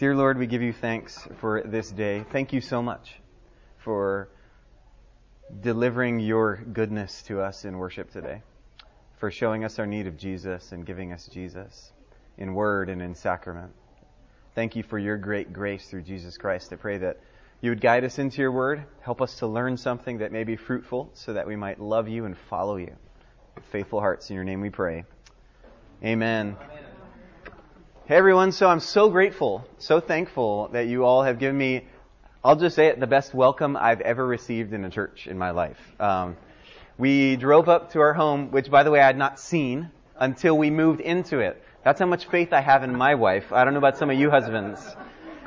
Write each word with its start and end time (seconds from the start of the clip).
Dear 0.00 0.16
Lord, 0.16 0.38
we 0.38 0.46
give 0.46 0.62
you 0.62 0.72
thanks 0.72 1.28
for 1.40 1.60
this 1.62 1.90
day. 1.90 2.24
Thank 2.32 2.54
you 2.54 2.62
so 2.62 2.80
much 2.80 3.20
for 3.84 4.30
delivering 5.60 6.20
your 6.20 6.56
goodness 6.56 7.20
to 7.24 7.42
us 7.42 7.66
in 7.66 7.76
worship 7.76 8.10
today, 8.10 8.40
for 9.18 9.30
showing 9.30 9.62
us 9.62 9.78
our 9.78 9.86
need 9.86 10.06
of 10.06 10.16
Jesus 10.16 10.72
and 10.72 10.86
giving 10.86 11.12
us 11.12 11.26
Jesus 11.26 11.92
in 12.38 12.54
word 12.54 12.88
and 12.88 13.02
in 13.02 13.14
sacrament. 13.14 13.74
Thank 14.54 14.74
you 14.74 14.82
for 14.82 14.98
your 14.98 15.18
great 15.18 15.52
grace 15.52 15.86
through 15.90 16.04
Jesus 16.04 16.38
Christ. 16.38 16.72
I 16.72 16.76
pray 16.76 16.96
that 16.96 17.20
you 17.60 17.70
would 17.70 17.82
guide 17.82 18.04
us 18.04 18.18
into 18.18 18.40
your 18.40 18.52
word, 18.52 18.82
help 19.02 19.20
us 19.20 19.40
to 19.40 19.46
learn 19.46 19.76
something 19.76 20.16
that 20.20 20.32
may 20.32 20.44
be 20.44 20.56
fruitful 20.56 21.10
so 21.12 21.34
that 21.34 21.46
we 21.46 21.56
might 21.56 21.78
love 21.78 22.08
you 22.08 22.24
and 22.24 22.38
follow 22.48 22.76
you. 22.76 22.96
Faithful 23.70 24.00
hearts, 24.00 24.30
in 24.30 24.36
your 24.36 24.44
name 24.44 24.62
we 24.62 24.70
pray. 24.70 25.04
Amen. 26.02 26.56
Amen. 26.58 26.79
Hey 28.10 28.16
everyone, 28.16 28.50
so 28.50 28.68
I'm 28.68 28.80
so 28.80 29.08
grateful, 29.08 29.64
so 29.78 30.00
thankful 30.00 30.66
that 30.72 30.88
you 30.88 31.04
all 31.04 31.22
have 31.22 31.38
given 31.38 31.56
me, 31.56 31.86
I'll 32.42 32.56
just 32.56 32.74
say 32.74 32.88
it, 32.88 32.98
the 32.98 33.06
best 33.06 33.32
welcome 33.34 33.76
I've 33.76 34.00
ever 34.00 34.26
received 34.26 34.72
in 34.72 34.84
a 34.84 34.90
church 34.90 35.28
in 35.28 35.38
my 35.38 35.52
life. 35.52 35.78
Um, 36.00 36.36
we 36.98 37.36
drove 37.36 37.68
up 37.68 37.92
to 37.92 38.00
our 38.00 38.12
home, 38.12 38.50
which 38.50 38.68
by 38.68 38.82
the 38.82 38.90
way 38.90 39.00
I 39.00 39.06
had 39.06 39.16
not 39.16 39.38
seen 39.38 39.92
until 40.16 40.58
we 40.58 40.70
moved 40.70 41.00
into 41.00 41.38
it. 41.38 41.62
That's 41.84 42.00
how 42.00 42.06
much 42.06 42.26
faith 42.26 42.52
I 42.52 42.60
have 42.60 42.82
in 42.82 42.96
my 42.96 43.14
wife. 43.14 43.52
I 43.52 43.62
don't 43.62 43.74
know 43.74 43.78
about 43.78 43.96
some 43.96 44.10
of 44.10 44.18
you 44.18 44.28
husbands. 44.28 44.84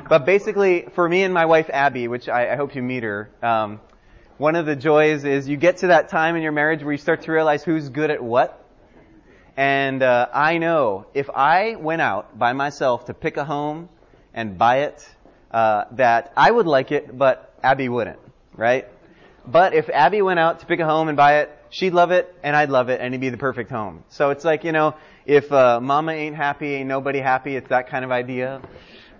But 0.07 0.25
basically, 0.25 0.88
for 0.95 1.09
me 1.09 1.23
and 1.23 1.33
my 1.33 1.47
wife 1.47 1.69
Abby, 1.69 2.07
which 2.07 2.30
I, 2.30 2.53
I 2.53 2.55
hope 2.55 2.75
you 2.75 2.81
meet 2.81 3.03
her, 3.03 3.30
um, 3.41 3.81
one 4.38 4.55
of 4.55 4.66
the 4.66 4.77
joys 4.77 5.25
is 5.25 5.49
you 5.49 5.57
get 5.57 5.80
to 5.80 5.88
that 5.88 6.07
time 6.07 6.38
in 6.38 6.41
your 6.41 6.53
marriage 6.53 6.81
where 6.81 6.93
you 6.93 6.97
start 6.97 7.23
to 7.23 7.33
realize 7.33 7.61
who's 7.61 7.89
good 7.89 8.09
at 8.09 8.23
what 8.23 8.62
and 9.55 10.02
uh, 10.02 10.27
I 10.34 10.57
know 10.57 11.05
if 11.13 11.30
I 11.30 11.75
went 11.75 12.02
out 12.02 12.38
by 12.38 12.53
myself 12.53 13.05
to 13.05 13.13
pick 13.13 13.38
a 13.38 13.45
home 13.45 13.89
and 14.34 14.57
buy 14.57 14.80
it, 14.80 15.07
uh, 15.52 15.85
that 15.91 16.34
I 16.35 16.49
would 16.49 16.66
like 16.66 16.91
it, 16.91 17.16
but 17.16 17.53
Abby 17.61 17.88
wouldn't, 17.88 18.19
right? 18.55 18.88
But 19.45 19.73
if 19.73 19.89
Abby 19.89 20.22
went 20.22 20.39
out 20.39 20.59
to 20.61 20.66
pick 20.66 20.80
a 20.80 20.86
home 20.86 21.08
and 21.08 21.17
buy 21.17 21.42
it, 21.42 21.58
she'd 21.69 21.94
love 21.94 22.11
it, 22.11 22.33
and 22.44 22.55
I'd 22.55 22.69
love 22.69 22.89
it, 22.89 23.02
and 23.02 23.14
it'd 23.14 23.22
be 23.22 23.30
the 23.30 23.38
perfect 23.38 23.69
home. 23.69 24.03
So 24.09 24.31
it's 24.31 24.45
like, 24.45 24.64
you 24.64 24.72
know, 24.72 24.95
if 25.25 25.52
uh, 25.52 25.80
mama 25.81 26.14
ain't 26.14 26.36
happy, 26.36 26.73
ain't 26.75 26.88
nobody 26.88 27.20
happy, 27.20 27.55
it's 27.55 27.70
that 27.70 27.89
kind 27.89 28.03
of 28.03 28.11
idea. 28.11 28.61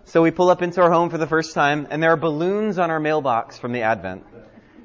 So 0.06 0.22
we 0.22 0.32
pull 0.32 0.50
up 0.50 0.62
into 0.62 0.82
our 0.82 0.92
home 0.92 1.10
for 1.10 1.18
the 1.18 1.28
first 1.28 1.54
time, 1.54 1.88
and 1.90 2.02
there 2.02 2.12
are 2.12 2.18
balloons 2.18 2.80
on 2.80 2.90
our 2.90 3.00
mailbox 3.00 3.58
from 3.58 3.72
the 3.72 3.82
Advent. 3.82 4.26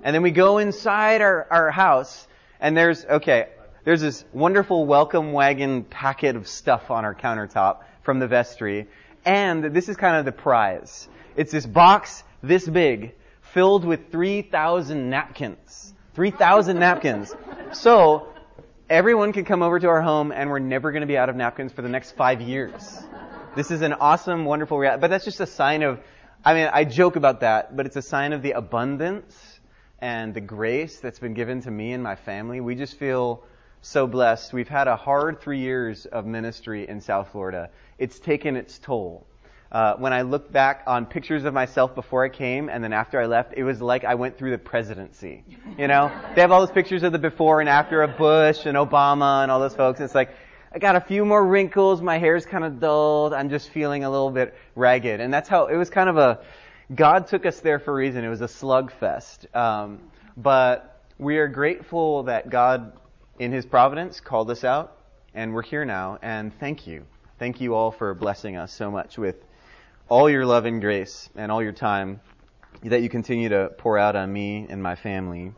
And 0.03 0.15
then 0.15 0.23
we 0.23 0.31
go 0.31 0.59
inside 0.59 1.23
our, 1.23 1.47
our 1.51 1.71
house, 1.71 2.27
and 2.61 2.77
there's, 2.77 3.05
okay, 3.05 3.49
there's 3.89 4.03
this 4.03 4.23
wonderful 4.35 4.85
welcome 4.85 5.33
wagon 5.33 5.83
packet 5.83 6.37
of 6.37 6.47
stuff 6.47 6.91
on 6.91 7.07
our 7.07 7.15
countertop 7.15 7.85
from 8.03 8.19
the 8.19 8.27
vestry. 8.27 8.87
And 9.25 9.65
this 9.65 9.89
is 9.89 9.97
kind 9.97 10.17
of 10.17 10.27
the 10.27 10.33
prize. 10.33 11.09
It's 11.37 11.53
this 11.53 11.65
box 11.65 12.23
this 12.43 12.69
big 12.69 13.15
filled 13.41 13.87
with 13.87 14.13
3,000 14.13 15.09
napkins. 15.09 15.95
3,000 16.13 16.79
napkins. 16.81 17.35
So, 17.73 18.29
everyone 18.91 19.33
can 19.33 19.47
come 19.47 19.63
over 19.63 19.81
to 19.81 19.89
our 19.89 20.03
home 20.03 20.33
and 20.33 20.51
we're 20.51 20.59
never 20.59 20.93
going 20.93 21.01
to 21.01 21.07
be 21.07 21.17
out 21.17 21.31
of 21.31 21.37
napkins 21.37 21.73
for 21.73 21.81
the 21.81 21.89
next 21.89 22.13
five 22.13 22.43
years. 22.43 23.03
This 23.57 23.71
is 23.71 23.81
an 23.81 23.95
awesome, 23.95 24.45
wonderful 24.45 24.79
reality. 24.79 25.01
But 25.01 25.09
that's 25.09 25.25
just 25.25 25.41
a 25.41 25.47
sign 25.47 25.83
of, 25.83 25.99
I 26.45 26.53
mean, 26.53 26.69
I 26.71 26.85
joke 26.85 27.17
about 27.17 27.41
that, 27.41 27.75
but 27.75 27.87
it's 27.87 27.97
a 27.97 28.03
sign 28.03 28.35
of 28.35 28.43
the 28.43 28.51
abundance 28.51 29.61
and 29.99 30.35
the 30.35 30.43
grace 30.43 31.01
that's 31.01 31.21
been 31.21 31.33
given 31.33 31.63
to 31.63 31.71
me 31.71 31.95
and 31.95 32.03
my 32.03 32.17
family. 32.17 32.61
We 32.61 32.75
just 32.75 32.99
feel 32.99 33.45
so 33.83 34.07
blessed. 34.07 34.53
We've 34.53 34.69
had 34.69 34.89
a 34.89 34.97
hard 34.97 35.41
three 35.41 35.61
years 35.61 36.07
of 36.07 36.27
ministry 36.27 36.89
in 36.89 37.01
South 37.01 37.31
Florida. 37.33 37.71
It's 37.99 38.19
taken 38.19 38.57
its 38.57 38.79
toll. 38.79 39.27
Uh, 39.71 39.95
when 39.97 40.15
I 40.15 40.23
look 40.23 40.51
back 40.51 40.85
on 40.87 41.05
pictures 41.05 41.45
of 41.45 41.53
myself 41.53 41.95
before 41.95 42.25
I 42.25 42.31
came 42.31 42.71
and 42.71 42.83
then 42.83 42.95
after 42.95 43.21
I 43.21 43.27
left, 43.27 43.53
it 43.55 43.65
was 43.65 43.83
like 43.83 44.03
I 44.05 44.15
went 44.15 44.39
through 44.39 44.53
the 44.53 44.59
presidency. 44.59 45.45
You 45.77 45.89
know, 45.89 46.11
they 46.35 46.41
have 46.41 46.53
all 46.53 46.61
those 46.61 46.73
pictures 46.73 47.03
of 47.03 47.13
the 47.13 47.19
before 47.19 47.61
and 47.61 47.69
after 47.69 48.03
of 48.03 48.17
Bush 48.17 48.65
and 48.65 48.79
Obama 48.79 49.43
and 49.43 49.51
all 49.51 49.61
those 49.61 49.75
folks. 49.75 50.01
It's 50.01 50.15
like 50.15 50.31
I 50.73 50.79
got 50.79 50.97
a 50.97 51.01
few 51.01 51.25
more 51.25 51.45
wrinkles, 51.45 52.01
my 52.01 52.19
hair's 52.19 52.47
kind 52.47 52.65
of 52.65 52.81
dulled, 52.81 53.35
I'm 53.35 53.51
just 53.51 53.71
feeling 53.71 54.05
a 54.05 54.11
little 54.11 54.31
bit 54.31 54.55
ragged, 54.75 55.21
and 55.21 55.33
that's 55.33 55.49
how 55.49 55.67
it 55.67 55.77
was 55.77 55.91
kind 55.91 56.09
of 56.09 56.17
a. 56.17 56.41
God 56.95 57.27
took 57.27 57.45
us 57.45 57.61
there 57.61 57.79
for 57.79 57.91
a 57.93 57.95
reason. 57.95 58.25
It 58.25 58.29
was 58.29 58.41
a 58.41 58.49
slugfest, 58.49 59.55
um, 59.55 60.01
but 60.37 61.03
we 61.19 61.37
are 61.39 61.49
grateful 61.49 62.25
that 62.25 62.49
God 62.49 62.93
in 63.39 63.53
His 63.53 63.65
providence, 63.67 64.21
called 64.21 64.51
us 64.51 64.65
out, 64.65 64.97
and 65.35 65.55
we're 65.55 65.63
here 65.63 65.85
now. 65.85 66.19
And 66.23 66.53
thank 66.59 66.87
you. 66.87 67.05
Thank 67.39 67.61
you 67.61 67.75
all 67.75 67.93
for 67.93 68.15
blessing 68.15 68.57
us 68.57 68.73
so 68.73 68.91
much 68.91 69.17
with 69.17 69.37
all 70.09 70.29
your 70.29 70.45
love 70.45 70.65
and 70.65 70.81
grace 70.81 71.31
and 71.37 71.53
all 71.53 71.63
your 71.63 71.73
time 71.73 72.21
that 72.83 73.03
you 73.03 73.09
continue 73.09 73.49
to 73.51 73.71
pour 73.79 73.99
out 73.99 74.17
on 74.17 74.33
me 74.33 74.67
and 74.69 74.83
my 74.83 74.97
family. 74.97 75.53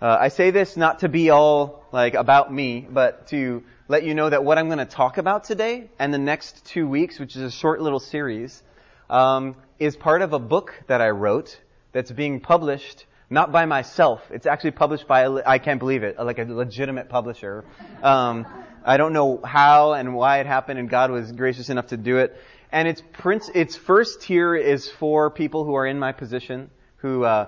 Uh, 0.00 0.16
I 0.20 0.28
say 0.28 0.50
this 0.50 0.76
not 0.76 0.98
to 1.00 1.08
be 1.08 1.30
all 1.30 1.84
like 1.90 2.14
about 2.14 2.52
me, 2.52 2.86
but 2.88 3.28
to 3.28 3.62
let 3.88 4.02
you 4.02 4.14
know 4.14 4.28
that 4.28 4.44
what 4.44 4.58
I'm 4.58 4.66
going 4.66 4.78
to 4.78 4.84
talk 4.84 5.16
about 5.16 5.44
today 5.44 5.88
and 5.98 6.12
the 6.12 6.18
next 6.18 6.66
two 6.66 6.86
weeks, 6.86 7.18
which 7.18 7.34
is 7.34 7.42
a 7.42 7.50
short 7.50 7.80
little 7.80 8.00
series, 8.00 8.62
um, 9.08 9.56
is 9.78 9.96
part 9.96 10.20
of 10.20 10.32
a 10.34 10.38
book 10.38 10.74
that 10.88 11.00
I 11.00 11.10
wrote 11.10 11.58
that's 11.92 12.10
being 12.10 12.40
published 12.40 13.06
not 13.28 13.52
by 13.52 13.66
myself. 13.66 14.22
It's 14.30 14.46
actually 14.46 14.72
published 14.72 15.06
by—I 15.08 15.58
can't 15.58 15.80
believe 15.80 16.02
it, 16.02 16.18
like 16.18 16.38
a 16.38 16.44
legitimate 16.44 17.08
publisher. 17.08 17.64
Um, 18.02 18.46
I 18.84 18.96
don't 18.96 19.12
know 19.12 19.40
how 19.44 19.94
and 19.94 20.14
why 20.14 20.38
it 20.38 20.46
happened, 20.46 20.78
and 20.78 20.88
God 20.88 21.10
was 21.10 21.32
gracious 21.32 21.68
enough 21.70 21.88
to 21.88 21.96
do 21.96 22.18
it. 22.18 22.36
And 22.70 22.86
its 22.86 23.02
prince, 23.12 23.50
its 23.54 23.76
first 23.76 24.22
tier 24.22 24.54
is 24.54 24.88
for 24.88 25.30
people 25.30 25.64
who 25.64 25.74
are 25.74 25.86
in 25.86 25.98
my 25.98 26.12
position, 26.12 26.70
who 26.96 27.24
uh, 27.24 27.46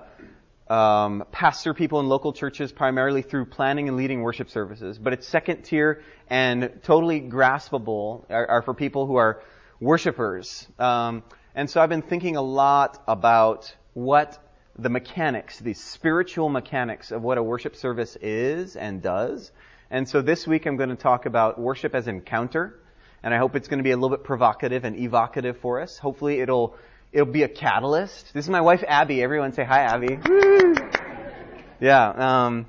um, 0.69 1.23
pastor 1.31 1.73
people 1.73 1.99
in 1.99 2.07
local 2.07 2.33
churches 2.33 2.71
primarily 2.71 3.21
through 3.21 3.45
planning 3.45 3.87
and 3.87 3.97
leading 3.97 4.21
worship 4.21 4.49
services. 4.49 4.97
But 4.97 5.13
its 5.13 5.27
second 5.27 5.63
tier 5.63 6.03
and 6.29 6.79
totally 6.83 7.21
graspable 7.21 8.25
are, 8.29 8.47
are 8.47 8.61
for 8.61 8.73
people 8.73 9.05
who 9.07 9.15
are 9.15 9.41
worshipers. 9.79 10.67
Um, 10.77 11.23
and 11.55 11.69
so 11.69 11.81
I've 11.81 11.89
been 11.89 12.01
thinking 12.01 12.35
a 12.35 12.41
lot 12.41 13.01
about 13.07 13.73
what 13.93 14.37
the 14.81 14.89
mechanics, 14.89 15.59
the 15.59 15.73
spiritual 15.73 16.49
mechanics 16.49 17.11
of 17.11 17.21
what 17.21 17.37
a 17.37 17.43
worship 17.43 17.75
service 17.75 18.15
is 18.21 18.75
and 18.75 19.01
does. 19.01 19.51
And 19.91 20.07
so 20.07 20.21
this 20.21 20.47
week 20.47 20.65
I'm 20.65 20.77
going 20.77 20.89
to 20.89 20.95
talk 20.95 21.25
about 21.25 21.59
worship 21.59 21.93
as 21.93 22.07
encounter. 22.07 22.79
And 23.21 23.33
I 23.33 23.37
hope 23.37 23.55
it's 23.55 23.67
going 23.67 23.79
to 23.79 23.83
be 23.83 23.91
a 23.91 23.97
little 23.97 24.15
bit 24.15 24.23
provocative 24.23 24.85
and 24.85 24.95
evocative 24.95 25.57
for 25.57 25.81
us. 25.81 25.97
Hopefully 25.97 26.39
it'll, 26.39 26.75
it'll 27.11 27.25
be 27.25 27.43
a 27.43 27.49
catalyst. 27.49 28.33
This 28.33 28.45
is 28.45 28.49
my 28.49 28.61
wife 28.61 28.83
Abby. 28.87 29.21
Everyone 29.21 29.51
say 29.51 29.65
hi 29.65 29.81
Abby. 29.81 30.17
yeah. 31.81 32.45
Um, 32.45 32.65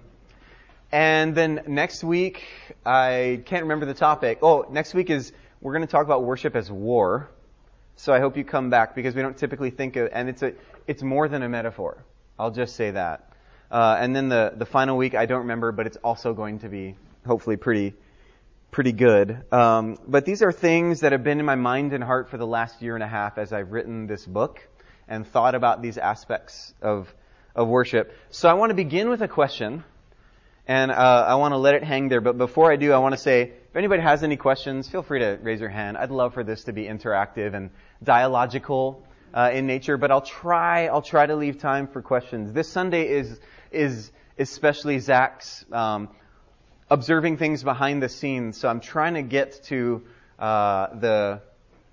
and 0.91 1.37
then 1.37 1.63
next 1.69 2.03
week, 2.03 2.43
I 2.85 3.43
can't 3.47 3.63
remember 3.63 3.87
the 3.87 3.95
topic. 3.95 4.41
Oh, 4.43 4.67
next 4.69 4.95
week 4.95 5.11
is, 5.11 5.33
we're 5.61 5.73
going 5.73 5.87
to 5.87 5.91
talk 5.91 6.05
about 6.05 6.25
worship 6.25 6.57
as 6.57 6.69
war. 6.73 7.31
So 7.95 8.13
I 8.13 8.19
hope 8.19 8.37
you 8.37 8.45
come 8.45 8.71
back 8.71 8.97
because 8.97 9.15
we 9.15 9.23
don't 9.23 9.37
typically 9.37 9.71
think 9.71 9.95
of, 9.97 10.09
and 10.13 10.29
it's 10.29 10.43
a, 10.43 10.55
it's 10.91 11.05
more 11.05 11.29
than 11.29 11.45
a 11.45 11.49
metaphor. 11.49 12.05
I'll 12.37 12.51
just 12.51 12.75
say 12.75 12.91
that. 12.91 13.33
Uh, 13.71 13.97
and 14.01 14.17
then 14.17 14.29
the, 14.29 14.53
the 14.57 14.67
final 14.67 14.97
week, 14.97 15.15
I 15.15 15.25
don't 15.27 15.43
remember, 15.43 15.71
but 15.71 15.87
it's 15.87 15.99
also 16.03 16.35
going 16.35 16.59
to 16.59 16.69
be 16.69 16.97
hopefully 17.25 17.57
pretty, 17.57 17.95
pretty 18.73 18.91
good. 18.91 19.45
Um, 19.53 19.99
but 20.09 20.25
these 20.25 20.43
are 20.43 20.51
things 20.51 21.03
that 21.03 21.13
have 21.13 21.23
been 21.23 21.39
in 21.39 21.47
my 21.47 21.55
mind 21.55 21.93
and 21.93 22.03
heart 22.03 22.29
for 22.29 22.39
the 22.39 22.47
last 22.47 22.83
year 22.83 22.97
and 22.97 23.05
a 23.05 23.07
half 23.07 23.39
as 23.39 23.53
I've 23.53 23.71
written 23.71 24.09
this 24.09 24.27
book 24.27 24.67
and 25.07 25.25
thought 25.25 25.55
about 25.55 25.81
these 25.81 25.97
aspects 25.97 26.75
of, 26.83 27.15
of 27.55 27.69
worship. 27.69 28.13
So 28.31 28.49
I 28.49 28.55
want 28.55 28.71
to 28.71 28.75
begin 28.75 29.11
with 29.11 29.23
a 29.23 29.29
question, 29.29 29.85
and 30.67 30.91
uh, 30.91 31.25
I 31.29 31.37
want 31.37 31.53
to 31.53 31.59
let 31.59 31.77
it 31.77 31.85
hang 31.85 32.09
there. 32.09 32.21
But 32.21 32.37
before 32.37 32.73
I 32.73 32.75
do, 32.75 32.93
I 32.93 32.99
want 32.99 33.13
to 33.13 33.21
say, 33.21 33.43
if 33.43 33.77
anybody 33.77 34.03
has 34.03 34.25
any 34.25 34.37
questions, 34.37 34.89
feel 34.89 35.03
free 35.03 35.21
to 35.21 35.39
raise 35.41 35.61
your 35.61 35.69
hand. 35.69 35.97
I'd 35.97 36.11
love 36.11 36.35
for 36.35 36.43
this 36.43 36.65
to 36.65 36.73
be 36.73 36.87
interactive 36.87 37.55
and 37.55 37.71
dialogical 38.03 39.07
uh, 39.33 39.51
in 39.53 39.67
nature, 39.67 39.97
but 39.97 40.11
I'll 40.11 40.21
try, 40.21 40.87
I'll 40.87 41.03
try 41.03 41.27
to 41.27 41.37
leave 41.37 41.59
time 41.59 41.87
for 41.87 42.03
questions. 42.03 42.53
This 42.53 42.69
Sunday 42.69 43.09
is, 43.09 43.41
is 43.71 44.11
especially 44.39 44.99
Zach's, 44.99 45.65
um, 45.73 46.09
observing 46.91 47.37
things 47.37 47.63
behind 47.63 48.03
the 48.03 48.09
scenes, 48.09 48.57
so 48.57 48.69
I'm 48.69 48.81
trying 48.81 49.15
to 49.15 49.23
get 49.23 49.63
to, 49.65 50.03
uh, 50.39 50.95
the, 50.99 51.43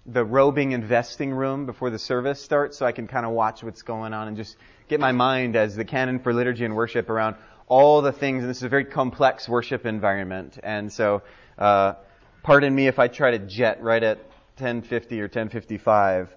the 0.05 0.23
robing 0.23 0.73
and 0.73 0.83
vesting 0.83 1.31
room 1.31 1.65
before 1.65 1.89
the 1.89 1.99
service 1.99 2.41
starts 2.41 2.77
so 2.77 2.85
I 2.85 2.93
can 2.93 3.07
kind 3.07 3.25
of 3.25 3.33
watch 3.33 3.61
what's 3.63 3.81
going 3.81 4.13
on 4.13 4.29
and 4.29 4.37
just 4.37 4.55
get 4.87 4.99
my 4.99 5.11
mind 5.11 5.55
as 5.55 5.75
the 5.75 5.85
canon 5.85 6.19
for 6.19 6.33
liturgy 6.33 6.63
and 6.63 6.75
worship 6.75 7.09
around 7.09 7.35
all 7.67 8.01
the 8.01 8.13
things. 8.13 8.41
And 8.41 8.49
this 8.49 8.57
is 8.57 8.63
a 8.63 8.69
very 8.69 8.85
complex 8.85 9.49
worship 9.49 9.85
environment. 9.85 10.57
And 10.63 10.91
so, 10.91 11.23
uh, 11.57 11.95
pardon 12.41 12.73
me 12.73 12.87
if 12.87 12.99
I 12.99 13.09
try 13.09 13.31
to 13.31 13.39
jet 13.39 13.83
right 13.83 14.01
at 14.01 14.19
1050 14.57 15.19
or 15.19 15.23
1055. 15.23 16.33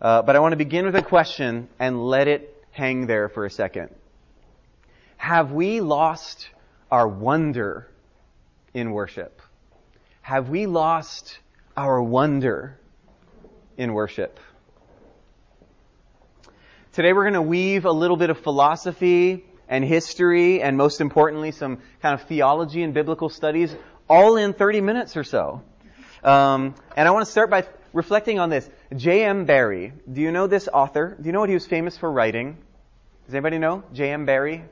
Uh, 0.00 0.22
but 0.22 0.36
I 0.36 0.40
want 0.40 0.52
to 0.52 0.56
begin 0.56 0.84
with 0.84 0.94
a 0.94 1.02
question 1.02 1.68
and 1.78 2.06
let 2.06 2.28
it 2.28 2.64
hang 2.70 3.06
there 3.06 3.28
for 3.28 3.46
a 3.46 3.50
second. 3.50 3.94
Have 5.16 5.52
we 5.52 5.80
lost 5.80 6.48
our 6.90 7.08
wonder 7.08 7.88
in 8.74 8.92
worship? 8.92 9.40
Have 10.20 10.50
we 10.50 10.66
lost 10.66 11.38
our 11.76 12.02
wonder 12.02 12.78
in 13.78 13.94
worship? 13.94 14.38
Today 16.92 17.12
we're 17.12 17.24
going 17.24 17.34
to 17.34 17.42
weave 17.42 17.86
a 17.86 17.92
little 17.92 18.16
bit 18.16 18.30
of 18.30 18.38
philosophy 18.40 19.44
and 19.68 19.84
history 19.84 20.62
and 20.62 20.76
most 20.76 21.00
importantly 21.00 21.52
some 21.52 21.78
kind 22.02 22.14
of 22.14 22.22
theology 22.28 22.82
and 22.82 22.92
biblical 22.92 23.28
studies 23.28 23.74
all 24.08 24.36
in 24.36 24.52
30 24.52 24.82
minutes 24.82 25.16
or 25.16 25.24
so. 25.24 25.62
Um, 26.22 26.74
and 26.96 27.08
I 27.08 27.10
want 27.10 27.24
to 27.24 27.30
start 27.30 27.50
by 27.50 27.64
reflecting 27.92 28.38
on 28.38 28.50
this. 28.50 28.68
J.M. 28.94 29.46
Barrie. 29.46 29.92
Do 30.10 30.20
you 30.20 30.30
know 30.30 30.46
this 30.46 30.68
author? 30.72 31.16
Do 31.20 31.26
you 31.26 31.32
know 31.32 31.40
what 31.40 31.48
he 31.48 31.54
was 31.54 31.66
famous 31.66 31.98
for 31.98 32.10
writing? 32.10 32.56
Does 33.24 33.34
anybody 33.34 33.58
know? 33.58 33.82
J.M. 33.92 34.26
Barrie? 34.26 34.64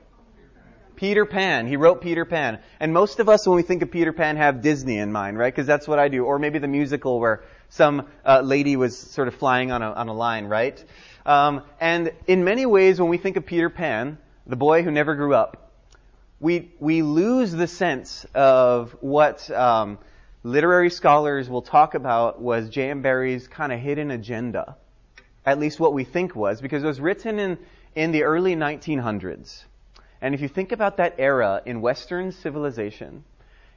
Peter 0.94 1.26
Pan. 1.26 1.66
He 1.66 1.76
wrote 1.76 2.00
Peter 2.00 2.24
Pan. 2.24 2.60
And 2.78 2.92
most 2.92 3.18
of 3.18 3.28
us, 3.28 3.46
when 3.46 3.56
we 3.56 3.62
think 3.62 3.82
of 3.82 3.90
Peter 3.90 4.12
Pan, 4.12 4.36
have 4.36 4.62
Disney 4.62 4.98
in 4.98 5.10
mind, 5.10 5.36
right? 5.36 5.52
Because 5.52 5.66
that's 5.66 5.88
what 5.88 5.98
I 5.98 6.06
do. 6.08 6.24
Or 6.24 6.38
maybe 6.38 6.60
the 6.60 6.68
musical 6.68 7.18
where 7.18 7.42
some 7.68 8.06
uh, 8.24 8.42
lady 8.42 8.76
was 8.76 8.96
sort 8.96 9.26
of 9.26 9.34
flying 9.34 9.72
on 9.72 9.82
a, 9.82 9.90
on 9.90 10.06
a 10.06 10.14
line, 10.14 10.46
right? 10.46 10.82
Um, 11.26 11.62
and 11.80 12.12
in 12.28 12.44
many 12.44 12.66
ways, 12.66 13.00
when 13.00 13.08
we 13.08 13.18
think 13.18 13.36
of 13.36 13.44
Peter 13.44 13.70
Pan, 13.70 14.18
the 14.46 14.56
boy 14.56 14.82
who 14.82 14.92
never 14.92 15.16
grew 15.16 15.34
up, 15.34 15.72
we, 16.38 16.70
we 16.78 17.02
lose 17.02 17.50
the 17.50 17.66
sense 17.66 18.26
of 18.34 18.96
what 19.00 19.50
um, 19.50 19.98
literary 20.44 20.90
scholars 20.90 21.48
will 21.48 21.62
talk 21.62 21.94
about 21.94 22.40
was 22.40 22.68
J.M. 22.68 23.02
Barrie's 23.02 23.48
kind 23.48 23.72
of 23.72 23.80
hidden 23.80 24.10
agenda. 24.12 24.76
At 25.44 25.58
least 25.58 25.80
what 25.80 25.92
we 25.92 26.04
think 26.04 26.36
was, 26.36 26.60
because 26.60 26.84
it 26.84 26.86
was 26.86 27.00
written 27.00 27.38
in, 27.38 27.58
in 27.96 28.12
the 28.12 28.22
early 28.22 28.54
1900s. 28.54 29.64
And 30.20 30.34
if 30.34 30.40
you 30.40 30.48
think 30.48 30.70
about 30.70 30.98
that 30.98 31.16
era 31.18 31.62
in 31.66 31.80
Western 31.80 32.30
civilization, 32.30 33.24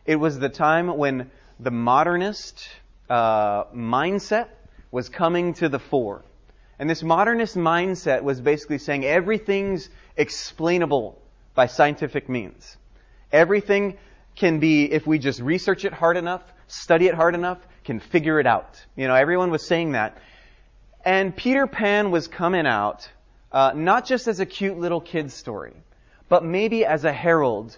it 0.06 0.18
was 0.18 0.40
the 0.40 0.50
time 0.50 0.98
when 0.98 1.32
the 1.60 1.72
modernist 1.72 2.68
uh, 3.10 3.64
mindset 3.66 4.48
was 4.92 5.10
coming 5.10 5.54
to 5.56 5.70
the 5.70 5.80
fore. 5.80 6.24
And 6.80 6.90
this 6.90 7.02
modernist 7.02 7.56
mindset 7.56 8.22
was 8.22 8.40
basically 8.40 8.78
saying 8.78 9.04
everything's 9.04 9.90
explainable 10.16 11.20
by 11.56 11.68
scientific 11.68 12.30
means. 12.30 12.78
Everything 13.32 13.98
can 14.38 14.60
be, 14.60 14.86
if 14.92 15.06
we 15.06 15.20
just 15.20 15.42
research 15.42 15.84
it 15.84 15.92
hard 15.92 16.16
enough, 16.16 16.42
study 16.68 17.08
it 17.08 17.16
hard 17.16 17.36
enough, 17.36 17.58
can 17.84 18.00
figure 18.00 18.40
it 18.40 18.48
out. 18.48 18.86
You 18.96 19.08
know, 19.08 19.16
everyone 19.16 19.52
was 19.52 19.66
saying 19.66 19.94
that. 19.94 20.18
And 21.04 21.36
Peter 21.36 21.68
Pan 21.68 22.12
was 22.12 22.28
coming 22.28 22.68
out, 22.68 23.10
uh, 23.52 23.72
not 23.76 24.06
just 24.06 24.28
as 24.28 24.40
a 24.40 24.46
cute 24.46 24.78
little 24.78 25.02
kid's 25.02 25.34
story, 25.34 25.74
but 26.30 26.44
maybe 26.44 26.86
as 26.86 27.04
a 27.04 27.12
herald 27.12 27.78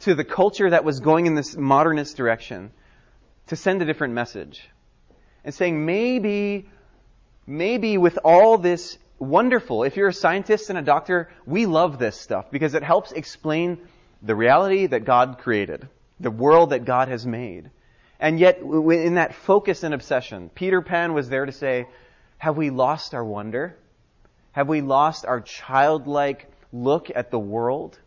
to 0.00 0.14
the 0.14 0.24
culture 0.24 0.70
that 0.70 0.84
was 0.84 1.00
going 1.00 1.26
in 1.26 1.34
this 1.34 1.56
modernist 1.56 2.16
direction 2.16 2.70
to 3.48 3.56
send 3.56 3.82
a 3.82 3.84
different 3.84 4.14
message. 4.14 4.68
And 5.44 5.54
saying 5.54 5.84
maybe 5.84 6.68
maybe 7.46 7.98
with 7.98 8.18
all 8.24 8.58
this 8.58 8.96
wonderful, 9.18 9.82
if 9.82 9.96
you're 9.96 10.08
a 10.08 10.12
scientist 10.12 10.70
and 10.70 10.78
a 10.78 10.82
doctor, 10.82 11.30
we 11.46 11.66
love 11.66 11.98
this 11.98 12.18
stuff 12.18 12.50
because 12.50 12.74
it 12.74 12.82
helps 12.82 13.12
explain 13.12 13.78
the 14.22 14.34
reality 14.34 14.86
that 14.86 15.04
God 15.04 15.38
created, 15.38 15.88
the 16.18 16.30
world 16.30 16.70
that 16.70 16.84
God 16.84 17.08
has 17.08 17.26
made. 17.26 17.70
And 18.18 18.38
yet, 18.38 18.58
in 18.60 19.14
that 19.14 19.34
focus 19.34 19.82
and 19.82 19.94
obsession, 19.94 20.50
Peter 20.54 20.82
Pan 20.82 21.14
was 21.14 21.28
there 21.28 21.46
to 21.46 21.52
say, 21.52 21.86
have 22.36 22.56
we 22.56 22.70
lost 22.70 23.14
our 23.14 23.24
wonder? 23.24 23.76
Have 24.52 24.68
we 24.68 24.80
lost 24.82 25.24
our 25.24 25.40
childlike 25.40 26.50
look 26.72 27.10
at 27.14 27.30
the 27.30 27.38
world? 27.38 27.98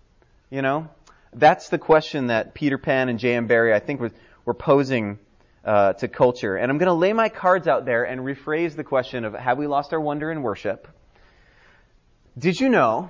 You 0.50 0.62
know? 0.62 0.90
That's 1.34 1.70
the 1.70 1.80
question 1.80 2.28
that 2.28 2.54
Peter 2.54 2.78
Pan 2.78 3.10
and 3.10 3.18
J.M. 3.18 3.48
Barrie, 3.48 3.74
I 3.74 3.80
think, 3.80 4.00
were, 4.00 4.12
were 4.46 4.54
posing 4.54 5.18
uh, 5.66 5.94
to 5.94 6.08
culture. 6.08 6.56
And 6.56 6.72
I'm 6.72 6.78
going 6.78 6.88
to 6.88 6.94
lay 6.94 7.14
my 7.14 7.30
cards 7.30 7.68
out 7.68 7.86
there 7.86 8.04
and 8.04 8.22
rephrase 8.22 8.76
the 8.76 8.84
question 8.84 9.26
of 9.26 9.34
have 9.34 9.58
we 9.58 9.66
lost 9.66 9.94
our 9.94 10.02
wonder 10.02 10.32
in 10.32 10.42
worship? 10.44 10.88
Did 12.38 12.60
you 12.60 12.70
know 12.70 13.10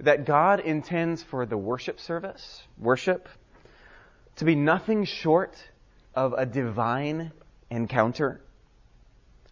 that 0.00 0.24
God 0.24 0.60
intends 0.60 1.22
for 1.22 1.46
the 1.46 1.56
worship 1.56 2.00
service, 2.00 2.62
worship, 2.78 3.28
to 4.36 4.44
be 4.44 4.54
nothing 4.54 5.04
short 5.04 5.56
of 6.14 6.32
a 6.32 6.46
divine 6.46 7.32
encounter? 7.70 8.40